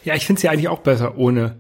Ja, 0.05 0.15
ich 0.15 0.25
finde 0.25 0.39
es 0.39 0.45
ja 0.45 0.53
eigentlich 0.53 0.69
auch 0.69 0.79
besser, 0.79 1.19
ohne, 1.19 1.59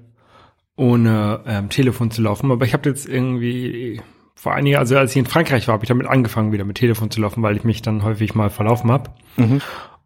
ohne 0.76 1.42
ähm, 1.48 1.68
Telefon 1.68 2.12
zu 2.12 2.22
laufen. 2.22 2.52
Aber 2.52 2.64
ich 2.64 2.74
habe 2.74 2.88
jetzt 2.88 3.08
irgendwie 3.08 4.00
vor 4.36 4.54
einiger, 4.54 4.78
also 4.78 4.96
als 4.96 5.10
ich 5.10 5.16
in 5.16 5.26
Frankreich 5.26 5.66
war, 5.66 5.72
habe 5.72 5.84
ich 5.84 5.88
damit 5.88 6.06
angefangen, 6.06 6.52
wieder 6.52 6.64
mit 6.64 6.76
Telefon 6.76 7.10
zu 7.10 7.20
laufen, 7.20 7.42
weil 7.42 7.56
ich 7.56 7.64
mich 7.64 7.82
dann 7.82 8.04
häufig 8.04 8.36
mal 8.36 8.50
verlaufen 8.50 8.92
habe. 8.92 9.10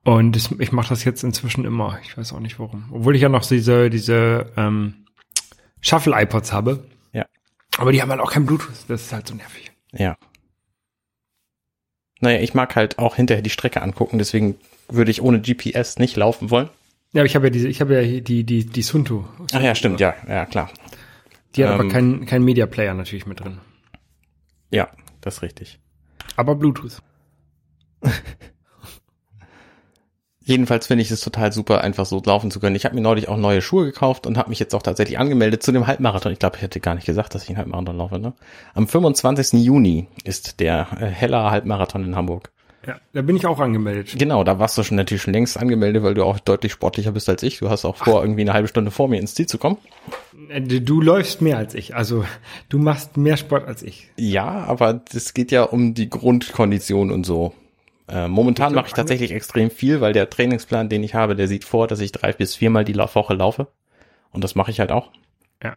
Und 0.04 0.34
das, 0.34 0.50
ich 0.58 0.72
mache 0.72 0.88
das 0.88 1.04
jetzt 1.04 1.22
inzwischen 1.22 1.66
immer. 1.66 1.98
Ich 2.02 2.16
weiß 2.16 2.32
auch 2.32 2.40
nicht 2.40 2.58
warum. 2.58 2.88
Obwohl 2.90 3.14
ich 3.14 3.20
ja 3.20 3.28
noch 3.28 3.44
diese, 3.44 3.90
diese 3.90 4.46
ähm, 4.56 5.04
Shuffle-iPods 5.82 6.50
habe. 6.50 6.88
Ja. 7.12 7.26
Aber 7.76 7.92
die 7.92 8.00
haben 8.00 8.10
halt 8.10 8.22
auch 8.22 8.32
kein 8.32 8.46
Bluetooth. 8.46 8.86
Das 8.88 9.02
ist 9.02 9.12
halt 9.12 9.28
so 9.28 9.34
nervig. 9.34 9.70
Ja. 9.92 10.16
Naja, 12.22 12.40
ich 12.40 12.54
mag 12.54 12.74
halt 12.76 12.98
auch 12.98 13.16
hinterher 13.16 13.42
die 13.42 13.50
Strecke 13.50 13.82
angucken, 13.82 14.16
deswegen 14.18 14.54
würde 14.88 15.10
ich 15.10 15.20
ohne 15.22 15.40
GPS 15.40 15.98
nicht 15.98 16.16
laufen 16.16 16.50
wollen. 16.50 16.70
Ja, 17.12 17.20
aber 17.20 17.26
ich 17.26 17.34
habe 17.34 17.46
ja 17.46 17.50
diese, 17.50 17.68
ich 17.68 17.80
habe 17.80 18.00
ja 18.00 18.20
die, 18.20 18.44
die, 18.44 18.64
die 18.64 18.82
Sunto. 18.82 19.28
Ach 19.52 19.60
ja, 19.60 19.74
stimmt, 19.74 20.00
ja, 20.00 20.14
ja, 20.26 20.46
klar. 20.46 20.70
Die 21.56 21.64
hat 21.64 21.72
aber 21.72 21.84
Ähm. 21.84 21.90
keinen 21.90 22.24
kein 22.26 22.42
Media 22.42 22.64
Player 22.66 22.94
natürlich 22.94 23.26
mit 23.26 23.40
drin. 23.40 23.58
Ja, 24.70 24.88
das 25.20 25.36
ist 25.36 25.42
richtig. 25.42 25.78
Aber 26.36 26.54
Bluetooth. 26.54 27.02
Jedenfalls 30.44 30.86
finde 30.86 31.02
ich 31.02 31.10
es 31.10 31.20
total 31.20 31.52
super, 31.52 31.82
einfach 31.82 32.06
so 32.06 32.20
laufen 32.24 32.50
zu 32.50 32.60
können. 32.60 32.74
Ich 32.76 32.84
habe 32.84 32.94
mir 32.94 33.00
neulich 33.00 33.28
auch 33.28 33.36
neue 33.36 33.62
Schuhe 33.62 33.84
gekauft 33.84 34.26
und 34.26 34.36
habe 34.36 34.50
mich 34.50 34.58
jetzt 34.58 34.74
auch 34.74 34.82
tatsächlich 34.82 35.18
angemeldet 35.18 35.62
zu 35.62 35.72
dem 35.72 35.86
Halbmarathon. 35.86 36.32
Ich 36.32 36.38
glaube, 36.38 36.56
ich 36.56 36.62
hätte 36.62 36.80
gar 36.80 36.94
nicht 36.94 37.06
gesagt, 37.06 37.34
dass 37.34 37.44
ich 37.44 37.50
einen 37.50 37.58
Halbmarathon 37.58 37.96
laufe. 37.96 38.18
Ne? 38.18 38.32
Am 38.74 38.88
25. 38.88 39.64
Juni 39.64 40.08
ist 40.24 40.60
der 40.60 40.88
äh, 40.98 41.06
Heller 41.06 41.50
Halbmarathon 41.50 42.04
in 42.04 42.16
Hamburg. 42.16 42.50
Ja, 42.86 42.96
da 43.12 43.22
bin 43.22 43.36
ich 43.36 43.46
auch 43.46 43.60
angemeldet. 43.60 44.16
Genau, 44.18 44.42
da 44.42 44.58
warst 44.58 44.76
du 44.76 44.82
schon 44.82 44.96
natürlich 44.96 45.22
schon 45.22 45.32
längst 45.32 45.56
angemeldet, 45.56 46.02
weil 46.02 46.14
du 46.14 46.24
auch 46.24 46.40
deutlich 46.40 46.72
sportlicher 46.72 47.12
bist 47.12 47.28
als 47.28 47.44
ich. 47.44 47.58
Du 47.58 47.70
hast 47.70 47.84
auch 47.84 47.94
vor, 47.96 48.22
irgendwie 48.22 48.40
eine 48.40 48.52
halbe 48.52 48.66
Stunde 48.66 48.90
vor 48.90 49.06
mir 49.06 49.20
ins 49.20 49.34
Ziel 49.34 49.46
zu 49.46 49.58
kommen. 49.58 49.78
Äh, 50.48 50.60
Du 50.60 51.00
läufst 51.00 51.40
mehr 51.40 51.58
als 51.58 51.74
ich. 51.74 51.94
Also 51.94 52.24
du 52.68 52.78
machst 52.78 53.16
mehr 53.16 53.36
Sport 53.36 53.68
als 53.68 53.82
ich. 53.84 54.10
Ja, 54.16 54.64
aber 54.64 54.94
das 54.94 55.32
geht 55.32 55.52
ja 55.52 55.62
um 55.62 55.94
die 55.94 56.10
Grundkondition 56.10 57.12
und 57.12 57.24
so. 57.24 57.54
Äh, 58.12 58.28
momentan 58.28 58.74
mache 58.74 58.88
ich 58.88 58.92
tatsächlich 58.92 59.32
extrem 59.32 59.70
viel, 59.70 60.00
weil 60.00 60.12
der 60.12 60.28
Trainingsplan, 60.28 60.88
den 60.88 61.02
ich 61.02 61.14
habe, 61.14 61.34
der 61.34 61.48
sieht 61.48 61.64
vor, 61.64 61.86
dass 61.88 62.00
ich 62.00 62.12
drei 62.12 62.32
bis 62.32 62.54
viermal 62.54 62.84
die 62.84 62.94
Woche 62.96 63.34
laufe. 63.34 63.68
Und 64.30 64.44
das 64.44 64.54
mache 64.54 64.70
ich 64.70 64.80
halt 64.80 64.92
auch. 64.92 65.10
Ja. 65.62 65.76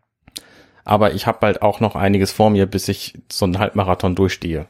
Aber 0.83 1.13
ich 1.13 1.27
habe 1.27 1.45
halt 1.45 1.61
auch 1.61 1.79
noch 1.79 1.95
einiges 1.95 2.31
vor 2.31 2.49
mir, 2.49 2.65
bis 2.65 2.87
ich 2.87 3.17
so 3.31 3.45
einen 3.45 3.59
Halbmarathon 3.59 4.15
durchstehe. 4.15 4.67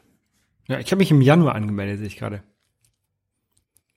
Ja, 0.68 0.80
ich 0.80 0.92
habe 0.92 1.00
mich 1.00 1.12
im 1.12 1.22
Januar 1.22 1.56
angemeldet, 1.56 2.00
sehe 2.00 2.08
ich 2.08 2.18
gerade. 2.18 2.44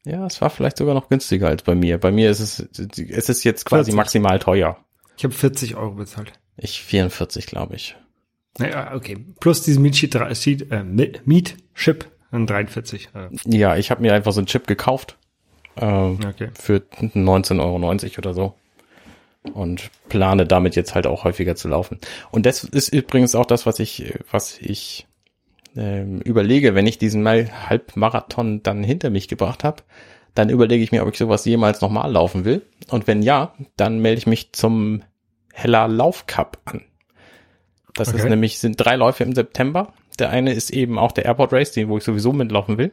Ja, 0.05 0.25
es 0.27 0.41
war 0.41 0.51
vielleicht 0.51 0.79
sogar 0.79 0.95
noch 0.95 1.09
günstiger 1.09 1.49
als 1.49 1.63
bei 1.63 1.75
mir. 1.75 1.99
Bei 1.99 2.11
mir 2.11 2.31
ist 2.31 2.41
es, 2.41 2.61
es 2.61 3.29
ist 3.29 3.45
jetzt 3.45 3.67
quasi 3.67 3.91
40. 3.91 3.95
maximal 3.95 4.39
teuer. 4.39 4.79
Ich 5.17 5.25
habe 5.25 5.35
40 5.35 5.77
Euro 5.77 5.93
bezahlt. 5.93 6.33
Ich 6.57 6.83
44, 6.83 7.47
glaube 7.47 7.77
ich. 7.77 7.97
Naja, 8.59 8.95
okay. 8.95 9.27
Plus 9.41 9.63
diesen 9.63 9.93
Sheet, 9.93 10.15
äh, 10.15 10.83
Mi- 10.85 11.57
Dann 12.31 12.47
43. 12.47 13.09
Äh, 13.15 13.29
Ja, 13.45 13.77
ich 13.77 13.91
habe 13.91 14.03
mir 14.03 14.13
einfach 14.15 14.33
so 14.33 14.41
einen 14.41 14.47
Chip 14.47 14.67
gekauft. 14.67 15.17
Ähm, 15.81 16.19
okay. 16.27 16.49
für 16.59 16.83
19,90 17.01 17.61
Euro 17.61 18.19
oder 18.19 18.35
so. 18.35 18.55
Und 19.55 19.91
plane 20.09 20.45
damit 20.45 20.75
jetzt 20.77 20.95
halt 20.95 21.07
auch 21.07 21.25
häufiger 21.25 21.55
zu 21.55 21.69
laufen. 21.69 21.99
Und 22.31 22.45
das 22.47 22.65
ist 22.65 22.89
übrigens 22.89 23.35
auch 23.35 23.47
das, 23.47 23.65
was 23.65 23.79
ich, 23.79 24.13
was 24.31 24.59
ich 24.59 25.07
ähm, 25.77 26.21
überlege, 26.21 26.75
wenn 26.75 26.87
ich 26.87 26.99
diesen 26.99 27.23
Mal 27.23 27.49
Halbmarathon 27.69 28.63
dann 28.63 28.83
hinter 28.83 29.11
mich 29.11 29.29
gebracht 29.29 29.63
habe, 29.65 29.83
dann 30.35 30.51
überlege 30.51 30.83
ich 30.83 30.93
mir, 30.93 31.03
ob 31.03 31.13
ich 31.13 31.19
sowas 31.19 31.45
jemals 31.45 31.81
nochmal 31.81 32.11
laufen 32.11 32.45
will. 32.45 32.63
Und 32.91 33.07
wenn 33.07 33.23
ja, 33.23 33.55
dann 33.77 34.01
melde 34.01 34.19
ich 34.19 34.27
mich 34.27 34.53
zum 34.53 35.03
Heller 35.53 35.89
Lauf 35.89 36.27
Cup 36.27 36.59
an. 36.65 36.83
Das 37.95 38.09
ist 38.09 38.21
Okay. 38.21 38.31
nämlich, 38.31 38.59
sind 38.59 38.77
drei 38.77 38.97
Läufe 38.97 39.25
im 39.25 39.35
September. 39.35 39.93
Der 40.19 40.31
eine 40.31 40.53
ist 40.53 40.71
eben 40.71 40.99
auch 40.99 41.13
der 41.13 41.25
Airport 41.25 41.53
Race, 41.53 41.73
den, 41.73 41.89
wo 41.89 41.99
ich 41.99 42.05
sowieso 42.05 42.33
mitlaufen 42.33 42.79
will. 42.79 42.93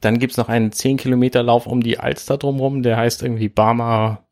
Dann 0.00 0.18
gibt's 0.18 0.36
noch 0.36 0.48
einen 0.48 0.72
10 0.72 0.96
Kilometer 0.96 1.42
Lauf 1.42 1.66
um 1.66 1.82
die 1.82 1.98
Alster 1.98 2.38
drumrum, 2.38 2.82
der 2.82 2.96
heißt 2.96 3.22
irgendwie 3.22 3.48
Barmer 3.48 4.24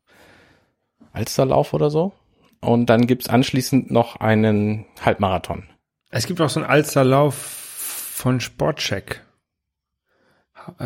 Alsterlauf 1.13 1.73
oder 1.73 1.89
so. 1.89 2.13
Und 2.61 2.87
dann 2.89 3.07
gibt's 3.07 3.27
anschließend 3.27 3.91
noch 3.91 4.17
einen 4.17 4.85
Halbmarathon. 5.03 5.63
Es 6.09 6.27
gibt 6.27 6.41
auch 6.41 6.49
so 6.49 6.59
einen 6.59 6.69
Alsterlauf 6.69 7.35
von 7.35 8.39
Sportcheck. 8.39 9.21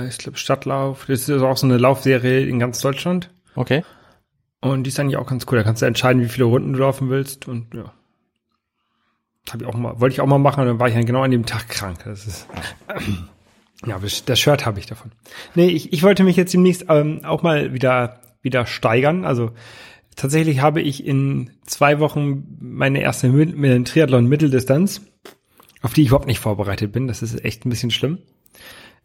Ich 0.08 0.18
glaube 0.18 0.38
Stadtlauf. 0.38 1.06
Das 1.06 1.28
ist 1.28 1.42
auch 1.42 1.58
so 1.58 1.68
eine 1.68 1.78
Laufserie 1.78 2.48
in 2.48 2.60
ganz 2.60 2.80
Deutschland. 2.80 3.30
Okay. 3.56 3.84
Und 4.62 4.84
die 4.84 4.90
ist 4.90 5.00
eigentlich 5.00 5.18
auch 5.18 5.28
ganz 5.28 5.46
cool. 5.50 5.58
Da 5.58 5.64
kannst 5.64 5.82
du 5.82 5.86
entscheiden, 5.86 6.22
wie 6.22 6.30
viele 6.30 6.46
Runden 6.46 6.74
du 6.74 6.80
laufen 6.80 7.10
willst. 7.10 7.48
Und 7.48 7.74
ja. 7.74 7.94
Das 9.46 9.54
hab 9.54 9.62
ich 9.62 9.68
auch 9.68 9.76
mal, 9.76 10.00
wollte 10.00 10.14
ich 10.14 10.22
auch 10.22 10.26
mal 10.28 10.40
machen, 10.40 10.62
und 10.62 10.68
dann 10.68 10.80
war 10.80 10.88
ich 10.88 10.94
dann 10.96 11.06
genau 11.06 11.22
an 11.22 11.32
dem 11.32 11.46
Tag 11.46 11.70
krank. 11.70 12.00
Das 12.06 12.26
ist. 12.28 12.48
Ja, 13.86 14.00
das 14.00 14.40
Shirt 14.40 14.66
habe 14.66 14.80
ich 14.80 14.88
davon. 14.88 15.12
Nee, 15.54 15.68
ich, 15.68 15.94
ich 15.94 16.02
wollte 16.02 16.24
mich 16.24 16.38
jetzt 16.38 16.54
demnächst 16.54 16.86
ähm, 16.90 17.24
auch 17.24 17.44
mal 17.44 17.74
wieder, 17.74 18.22
wieder 18.42 18.66
steigern. 18.66 19.26
Also 19.26 19.52
tatsächlich 20.16 20.62
habe 20.62 20.82
ich 20.82 21.06
in 21.06 21.52
zwei 21.68 22.00
Wochen 22.00 22.58
meine 22.60 23.02
erste 23.02 23.28
mit 23.30 23.88
Triathlon 23.90 24.28
Mitteldistanz, 24.28 25.02
auf 25.84 25.94
die 25.94 26.02
ich 26.02 26.08
überhaupt 26.08 26.26
nicht 26.26 26.40
vorbereitet 26.40 26.94
bin. 26.94 27.08
Das 27.08 27.22
ist 27.22 27.44
echt 27.44 27.66
ein 27.66 27.70
bisschen 27.70 27.92
schlimm. 27.92 28.20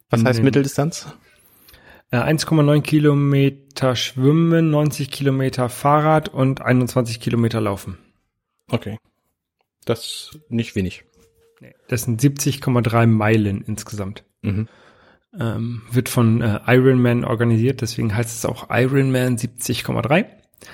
Was 0.09 0.21
In 0.21 0.27
heißt 0.27 0.39
den- 0.39 0.45
Mitteldistanz? 0.45 1.13
Äh, 2.09 2.17
1,9 2.17 2.81
Kilometer 2.81 3.95
Schwimmen, 3.95 4.71
90 4.71 5.11
Kilometer 5.11 5.69
Fahrrad 5.69 6.29
und 6.29 6.61
21 6.61 7.19
Kilometer 7.19 7.61
Laufen. 7.61 7.97
Okay. 8.69 8.97
Das 9.85 10.39
nicht 10.49 10.75
wenig. 10.75 11.03
Das 11.87 12.03
sind 12.03 12.21
70,3 12.21 13.05
Meilen 13.07 13.63
insgesamt. 13.65 14.23
Mhm. 14.41 14.67
Ähm, 15.39 15.83
wird 15.91 16.09
von 16.09 16.41
äh, 16.41 16.59
Ironman 16.67 17.23
organisiert, 17.23 17.81
deswegen 17.81 18.13
heißt 18.15 18.37
es 18.37 18.45
auch 18.45 18.69
Ironman 18.69 19.37
70,3. 19.37 20.25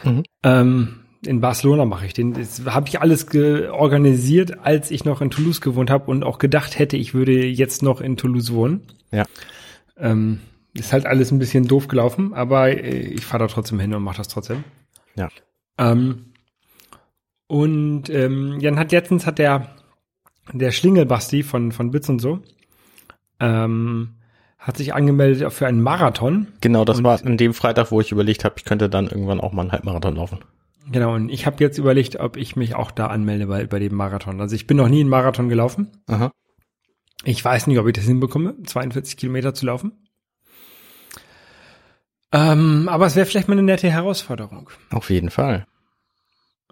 Mhm. 0.03 0.23
Ähm, 0.43 0.99
in 1.25 1.41
Barcelona 1.41 1.85
mache 1.85 2.05
ich 2.05 2.13
den. 2.13 2.33
Das 2.33 2.63
habe 2.65 2.87
ich 2.87 3.01
alles 3.01 3.27
organisiert, 3.35 4.59
als 4.59 4.91
ich 4.91 5.05
noch 5.05 5.21
in 5.21 5.29
Toulouse 5.29 5.61
gewohnt 5.61 5.89
habe 5.89 6.09
und 6.09 6.23
auch 6.23 6.39
gedacht 6.39 6.79
hätte, 6.79 6.97
ich 6.97 7.13
würde 7.13 7.45
jetzt 7.45 7.83
noch 7.83 8.01
in 8.01 8.17
Toulouse 8.17 8.53
wohnen. 8.53 8.81
Ja. 9.11 9.25
Ähm, 9.97 10.39
ist 10.73 10.93
halt 10.93 11.05
alles 11.05 11.31
ein 11.31 11.39
bisschen 11.39 11.67
doof 11.67 11.87
gelaufen, 11.87 12.33
aber 12.33 12.69
äh, 12.69 12.99
ich 12.99 13.25
fahre 13.25 13.43
da 13.43 13.47
trotzdem 13.47 13.79
hin 13.79 13.93
und 13.93 14.03
mache 14.03 14.17
das 14.17 14.27
trotzdem. 14.27 14.63
Ja. 15.15 15.29
Ähm, 15.77 16.33
und 17.47 18.09
ähm, 18.09 18.59
Jan 18.59 18.77
hat 18.79 18.91
letztens 18.91 19.25
hat 19.25 19.39
der 19.39 19.69
der 20.53 20.71
Schlingelbasti 20.71 21.43
von 21.43 21.71
von 21.71 21.91
Bits 21.91 22.09
und 22.09 22.19
so 22.19 22.39
ähm, 23.39 24.15
hat 24.57 24.77
sich 24.77 24.93
angemeldet 24.93 25.51
für 25.53 25.67
einen 25.67 25.81
Marathon. 25.81 26.47
Genau, 26.61 26.83
das 26.85 26.97
Und- 26.99 27.03
war 27.03 27.19
an 27.23 27.37
dem 27.37 27.53
Freitag, 27.53 27.91
wo 27.91 28.01
ich 28.01 28.11
überlegt 28.11 28.43
habe, 28.45 28.55
ich 28.57 28.65
könnte 28.65 28.89
dann 28.89 29.07
irgendwann 29.07 29.39
auch 29.39 29.51
mal 29.53 29.61
einen 29.63 29.71
Halbmarathon 29.71 30.15
laufen. 30.15 30.39
Genau, 30.91 31.13
und 31.15 31.29
ich 31.29 31.45
habe 31.45 31.57
jetzt 31.63 31.77
überlegt, 31.77 32.15
ob 32.17 32.37
ich 32.37 32.55
mich 32.55 32.73
auch 32.75 32.91
da 32.91 33.07
anmelde 33.07 33.47
bei, 33.47 33.65
bei 33.67 33.77
dem 33.79 33.93
Marathon. 33.93 34.39
Also 34.41 34.55
ich 34.55 34.67
bin 34.67 34.77
noch 34.77 34.87
nie 34.87 35.01
einen 35.01 35.09
Marathon 35.09 35.49
gelaufen. 35.49 35.91
Aha. 36.07 36.31
Ich 37.25 37.43
weiß 37.43 37.67
nicht, 37.67 37.77
ob 37.77 37.87
ich 37.87 37.93
das 37.93 38.05
hinbekomme, 38.05 38.55
42 38.63 39.17
Kilometer 39.17 39.53
zu 39.53 39.65
laufen. 39.65 39.91
Ähm, 42.31 42.87
aber 42.89 43.05
es 43.05 43.15
wäre 43.15 43.25
vielleicht 43.25 43.47
mal 43.47 43.53
eine 43.53 43.63
nette 43.63 43.89
Herausforderung. 43.89 44.69
Auf 44.91 45.09
jeden 45.09 45.29
Fall. 45.29 45.65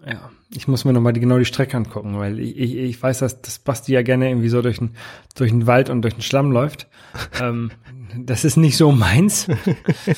Ja, 0.08 0.30
ich 0.50 0.68
muss 0.68 0.84
mir 0.84 0.92
noch 0.92 1.00
mal 1.00 1.12
die, 1.12 1.18
genau 1.20 1.36
die 1.36 1.44
Strecke 1.44 1.76
angucken, 1.76 2.16
weil 2.16 2.38
ich, 2.38 2.56
ich, 2.56 2.76
ich 2.76 3.02
weiß, 3.02 3.18
dass 3.18 3.42
das 3.42 3.58
Basti 3.58 3.92
ja 3.92 4.02
gerne 4.02 4.28
irgendwie 4.28 4.48
so 4.48 4.62
durch 4.62 4.78
den, 4.78 4.94
durch 5.34 5.50
den 5.50 5.66
Wald 5.66 5.90
und 5.90 6.02
durch 6.02 6.14
den 6.14 6.22
Schlamm 6.22 6.52
läuft. 6.52 6.86
ähm, 7.40 7.72
das 8.16 8.44
ist 8.44 8.56
nicht 8.56 8.76
so 8.76 8.92
meins. 8.92 9.48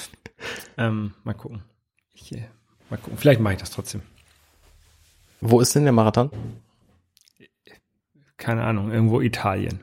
ähm, 0.77 1.15
mal 1.25 1.33
gucken. 1.33 1.63
Ich, 2.13 2.33
äh, 2.33 2.45
mal 2.91 2.99
gucken. 2.99 3.17
Vielleicht 3.17 3.41
mache 3.41 3.55
ich 3.55 3.61
das 3.61 3.71
trotzdem. 3.71 4.03
Wo 5.41 5.59
ist 5.61 5.75
denn 5.75 5.85
der 5.85 5.93
Marathon? 5.93 6.31
Keine 8.37 8.65
Ahnung, 8.65 8.93
irgendwo 8.93 9.23
Italien. 9.23 9.81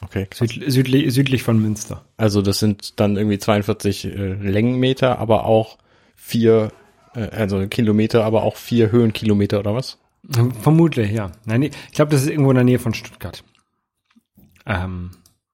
Okay. 0.00 0.28
Südli 0.32 0.70
südlich, 0.70 1.12
südlich 1.12 1.42
von 1.42 1.60
Münster. 1.60 2.06
Also 2.16 2.40
das 2.40 2.58
sind 2.58 3.00
dann 3.00 3.16
irgendwie 3.16 3.38
42 3.38 4.06
äh, 4.06 4.08
Längenmeter, 4.34 5.18
aber 5.18 5.44
auch 5.44 5.78
vier, 6.14 6.72
also 7.16 7.66
Kilometer, 7.68 8.24
aber 8.24 8.42
auch 8.42 8.56
vier 8.56 8.90
Höhenkilometer 8.90 9.58
oder 9.60 9.74
was? 9.74 9.98
Vermutlich, 10.60 11.12
ja. 11.12 11.32
Nein, 11.44 11.62
ich 11.62 11.92
glaube, 11.92 12.10
das 12.10 12.22
ist 12.22 12.30
irgendwo 12.30 12.50
in 12.50 12.56
der 12.56 12.64
Nähe 12.64 12.78
von 12.78 12.94
Stuttgart. 12.94 13.44
Ähm, 14.66 15.12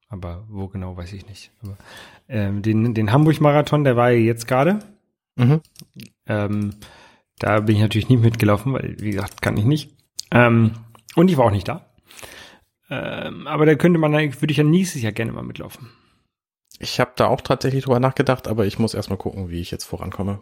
aber 0.08 0.44
wo 0.48 0.68
genau, 0.68 0.96
weiß 0.96 1.12
ich 1.12 1.26
nicht. 1.26 1.50
Aber, 1.62 1.76
ähm, 2.28 2.62
den, 2.62 2.94
den 2.94 3.12
Hamburg-Marathon, 3.12 3.84
der 3.84 3.96
war 3.96 4.10
ja 4.10 4.18
jetzt 4.18 4.48
gerade. 4.48 4.80
Mhm. 5.36 5.60
Ähm, 6.26 6.74
da 7.38 7.60
bin 7.60 7.76
ich 7.76 7.82
natürlich 7.82 8.08
nicht 8.08 8.22
mitgelaufen, 8.22 8.72
weil, 8.72 8.96
wie 8.98 9.10
gesagt, 9.10 9.42
kann 9.42 9.56
ich 9.56 9.64
nicht. 9.64 9.90
Ähm, 10.30 10.72
und 11.14 11.30
ich 11.30 11.36
war 11.36 11.46
auch 11.46 11.50
nicht 11.50 11.68
da. 11.68 11.86
Ähm, 12.88 13.46
aber 13.46 13.66
da 13.66 13.74
könnte 13.74 13.98
man, 13.98 14.12
würde 14.12 14.50
ich 14.50 14.56
ja 14.56 14.64
nächstes 14.64 15.02
Jahr 15.02 15.12
gerne 15.12 15.32
mal 15.32 15.42
mitlaufen. 15.42 15.90
Ich 16.78 17.00
habe 17.00 17.12
da 17.16 17.26
auch 17.26 17.40
tatsächlich 17.40 17.84
drüber 17.84 18.00
nachgedacht, 18.00 18.48
aber 18.48 18.66
ich 18.66 18.78
muss 18.78 18.94
erstmal 18.94 19.18
gucken, 19.18 19.50
wie 19.50 19.60
ich 19.60 19.70
jetzt 19.70 19.84
vorankomme. 19.84 20.40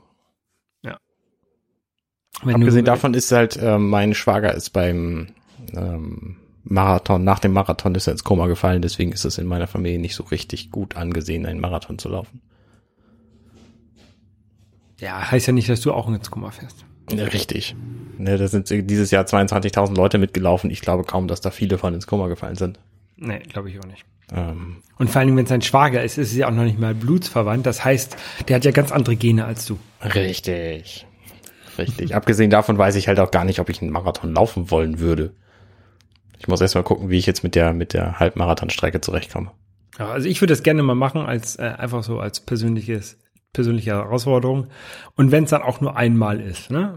Wenn 2.42 2.54
Abgesehen 2.56 2.84
du, 2.84 2.90
davon 2.90 3.14
ist 3.14 3.32
halt, 3.32 3.56
äh, 3.56 3.78
mein 3.78 4.14
Schwager 4.14 4.54
ist 4.54 4.70
beim 4.70 5.28
ähm, 5.74 6.36
Marathon, 6.64 7.24
nach 7.24 7.38
dem 7.38 7.52
Marathon 7.52 7.94
ist 7.94 8.06
er 8.06 8.12
ins 8.12 8.24
Koma 8.24 8.46
gefallen, 8.46 8.82
deswegen 8.82 9.12
ist 9.12 9.24
es 9.24 9.38
in 9.38 9.46
meiner 9.46 9.66
Familie 9.66 9.98
nicht 9.98 10.14
so 10.14 10.24
richtig 10.24 10.70
gut 10.70 10.96
angesehen, 10.96 11.44
einen 11.46 11.60
Marathon 11.60 11.98
zu 11.98 12.08
laufen. 12.08 12.40
Ja, 14.98 15.30
heißt 15.30 15.46
ja 15.46 15.52
nicht, 15.52 15.68
dass 15.68 15.80
du 15.80 15.92
auch 15.92 16.08
ins 16.08 16.30
Koma 16.30 16.50
fährst. 16.50 16.84
Ja, 17.12 17.24
richtig. 17.24 17.74
Ne, 18.18 18.36
da 18.36 18.46
sind 18.48 18.68
dieses 18.70 19.10
Jahr 19.10 19.24
22.000 19.24 19.96
Leute 19.96 20.18
mitgelaufen. 20.18 20.70
Ich 20.70 20.80
glaube 20.82 21.04
kaum, 21.04 21.26
dass 21.26 21.40
da 21.40 21.50
viele 21.50 21.78
von 21.78 21.94
ins 21.94 22.06
Koma 22.06 22.28
gefallen 22.28 22.56
sind. 22.56 22.78
Nee, 23.16 23.40
glaube 23.40 23.70
ich 23.70 23.78
auch 23.80 23.86
nicht. 23.86 24.04
Ähm, 24.32 24.76
Und 24.98 25.10
vor 25.10 25.20
allem, 25.20 25.36
wenn 25.36 25.44
es 25.46 25.52
ein 25.52 25.62
Schwager 25.62 26.04
ist, 26.04 26.18
ist 26.18 26.30
es 26.30 26.36
ja 26.36 26.48
auch 26.48 26.52
noch 26.54 26.64
nicht 26.64 26.78
mal 26.78 26.94
blutsverwandt. 26.94 27.66
Das 27.66 27.84
heißt, 27.84 28.16
der 28.48 28.56
hat 28.56 28.64
ja 28.64 28.70
ganz 28.70 28.92
andere 28.92 29.16
Gene 29.16 29.44
als 29.44 29.66
du. 29.66 29.78
richtig. 30.04 31.06
Richtig. 31.80 32.14
Abgesehen 32.14 32.50
davon 32.50 32.78
weiß 32.78 32.94
ich 32.96 33.08
halt 33.08 33.18
auch 33.18 33.30
gar 33.30 33.44
nicht, 33.44 33.58
ob 33.60 33.68
ich 33.70 33.82
einen 33.82 33.90
Marathon 33.90 34.32
laufen 34.34 34.70
wollen 34.70 35.00
würde. 35.00 35.32
Ich 36.38 36.48
muss 36.48 36.60
erst 36.60 36.74
mal 36.74 36.82
gucken, 36.84 37.10
wie 37.10 37.18
ich 37.18 37.26
jetzt 37.26 37.42
mit 37.42 37.54
der, 37.54 37.72
mit 37.72 37.92
der 37.92 38.18
Halbmarathonstrecke 38.20 39.00
zurechtkomme. 39.00 39.50
Ja, 39.98 40.08
also 40.10 40.28
ich 40.28 40.40
würde 40.40 40.52
das 40.52 40.62
gerne 40.62 40.82
mal 40.82 40.94
machen, 40.94 41.20
als 41.22 41.56
äh, 41.56 41.62
einfach 41.76 42.02
so 42.02 42.20
als 42.20 42.40
persönliches, 42.40 43.18
persönliche 43.52 43.90
Herausforderung. 43.90 44.68
Und 45.16 45.32
wenn 45.32 45.44
es 45.44 45.50
dann 45.50 45.62
auch 45.62 45.80
nur 45.80 45.96
einmal 45.96 46.40
ist, 46.40 46.70
ne? 46.70 46.94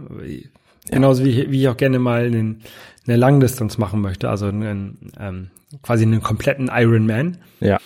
Genauso 0.90 1.24
wie, 1.26 1.42
ich- 1.42 1.52
wie 1.52 1.62
ich 1.62 1.68
auch 1.70 1.78
gerne 1.78 2.00
mal 2.00 2.26
einen, 2.26 2.62
eine 3.08 3.16
Langdistanz 3.18 3.78
machen 3.78 4.00
möchte, 4.02 4.30
also 4.30 4.46
einen, 4.48 5.12
ähm, 5.20 5.50
quasi 5.82 6.04
einen 6.04 6.22
kompletten 6.22 6.70
Ironman. 6.74 7.38
Ja. 7.60 7.80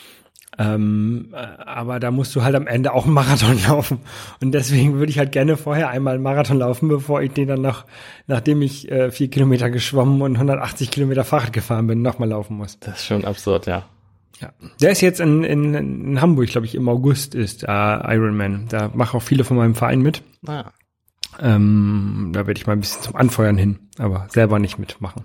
Ähm, 0.59 1.29
äh, 1.33 1.37
aber 1.37 1.99
da 1.99 2.09
musst 2.11 2.35
du 2.35 2.43
halt 2.43 2.55
am 2.55 2.67
Ende 2.67 2.93
auch 2.93 3.05
einen 3.05 3.13
Marathon 3.13 3.59
laufen. 3.67 3.99
Und 4.41 4.51
deswegen 4.53 4.95
würde 4.95 5.11
ich 5.11 5.19
halt 5.19 5.31
gerne 5.31 5.57
vorher 5.57 5.89
einmal 5.89 6.15
einen 6.15 6.23
Marathon 6.23 6.57
laufen, 6.57 6.87
bevor 6.87 7.21
ich 7.21 7.31
den 7.31 7.47
dann 7.47 7.61
noch, 7.61 7.85
nachdem 8.25 8.61
ich 8.61 8.91
äh, 8.91 9.11
vier 9.11 9.29
Kilometer 9.29 9.69
geschwommen 9.69 10.21
und 10.21 10.35
180 10.35 10.89
Kilometer 10.91 11.23
Fahrrad 11.23 11.53
gefahren 11.53 11.87
bin, 11.87 12.01
nochmal 12.01 12.29
laufen 12.29 12.57
muss. 12.57 12.79
Das 12.79 12.99
ist 12.99 13.05
schon 13.05 13.25
absurd, 13.25 13.67
ja. 13.67 13.83
Ja. 14.39 14.51
Der 14.81 14.91
ist 14.91 15.01
jetzt 15.01 15.19
in, 15.19 15.43
in, 15.43 15.73
in 15.73 16.21
Hamburg, 16.21 16.47
glaube 16.47 16.67
ich, 16.67 16.75
im 16.75 16.87
August 16.89 17.33
ist 17.33 17.63
äh, 17.63 17.67
Ironman. 17.67 18.67
Da 18.69 18.91
machen 18.93 19.17
auch 19.17 19.23
viele 19.23 19.43
von 19.43 19.57
meinem 19.57 19.75
Verein 19.75 20.01
mit. 20.01 20.21
Ah. 20.45 20.65
Ähm, 21.39 22.31
da 22.33 22.45
werde 22.47 22.59
ich 22.59 22.67
mal 22.67 22.73
ein 22.73 22.79
bisschen 22.79 23.01
zum 23.01 23.15
Anfeuern 23.15 23.57
hin, 23.57 23.79
aber 23.97 24.27
selber 24.29 24.59
nicht 24.59 24.79
mitmachen. 24.79 25.23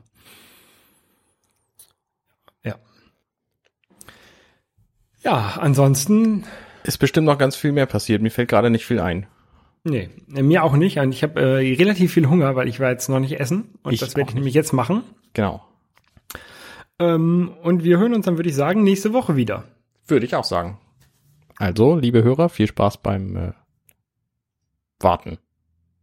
Ja. 5.23 5.57
Ansonsten 5.61 6.45
Ist 6.85 6.99
bestimmt 6.99 7.27
noch 7.27 7.39
ganz 7.39 7.57
viel 7.57 7.73
mehr 7.73 7.87
passiert. 7.87 8.23
Mir 8.23 8.31
fällt 8.31 8.49
gerade 8.49 8.70
nicht 8.70 8.87
viel 8.87 9.01
ein. 9.01 9.27
Nee, 9.85 10.11
äh, 10.35 10.43
mir 10.43 10.62
auch 10.62 10.75
nicht. 10.75 10.99
Und 10.99 11.12
ich 11.12 11.23
habe 11.23 11.41
äh, 11.41 11.75
relativ 11.75 12.12
viel 12.12 12.29
Hunger, 12.29 12.55
weil 12.55 12.68
ich 12.68 12.79
war 12.81 12.91
jetzt 12.91 13.09
noch 13.09 13.20
nicht 13.20 13.41
essen. 13.41 13.75
Und 13.83 13.93
Ich 13.93 14.01
das 14.01 14.16
werde 14.16 14.31
ich 14.31 14.35
nämlich 14.35 14.55
jetzt 14.55 14.73
machen. 14.73 15.03
Genau. 15.33 15.64
Ähm, 16.99 17.53
und 17.62 17.83
wir 17.83 17.99
hören 17.99 18.14
uns 18.14 18.27
dann, 18.27 18.37
würde 18.37 18.49
ich 18.49 18.55
sagen, 18.55 18.85
nächste 18.85 19.12
Woche 19.12 19.35
wieder. 19.37 19.64
Würde 20.07 20.27
ich 20.27 20.37
auch 20.37 20.45
sagen. 20.45 20.79
Also, 21.57 21.97
liebe 21.97 22.23
Hörer, 22.23 22.49
viel 22.49 22.66
Spaß 22.66 22.99
beim 22.99 23.37
äh, 23.37 23.53
Warten. 25.01 25.39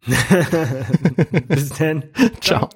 Bis 1.48 1.70
dann. 1.70 2.04
Ciao. 2.42 2.70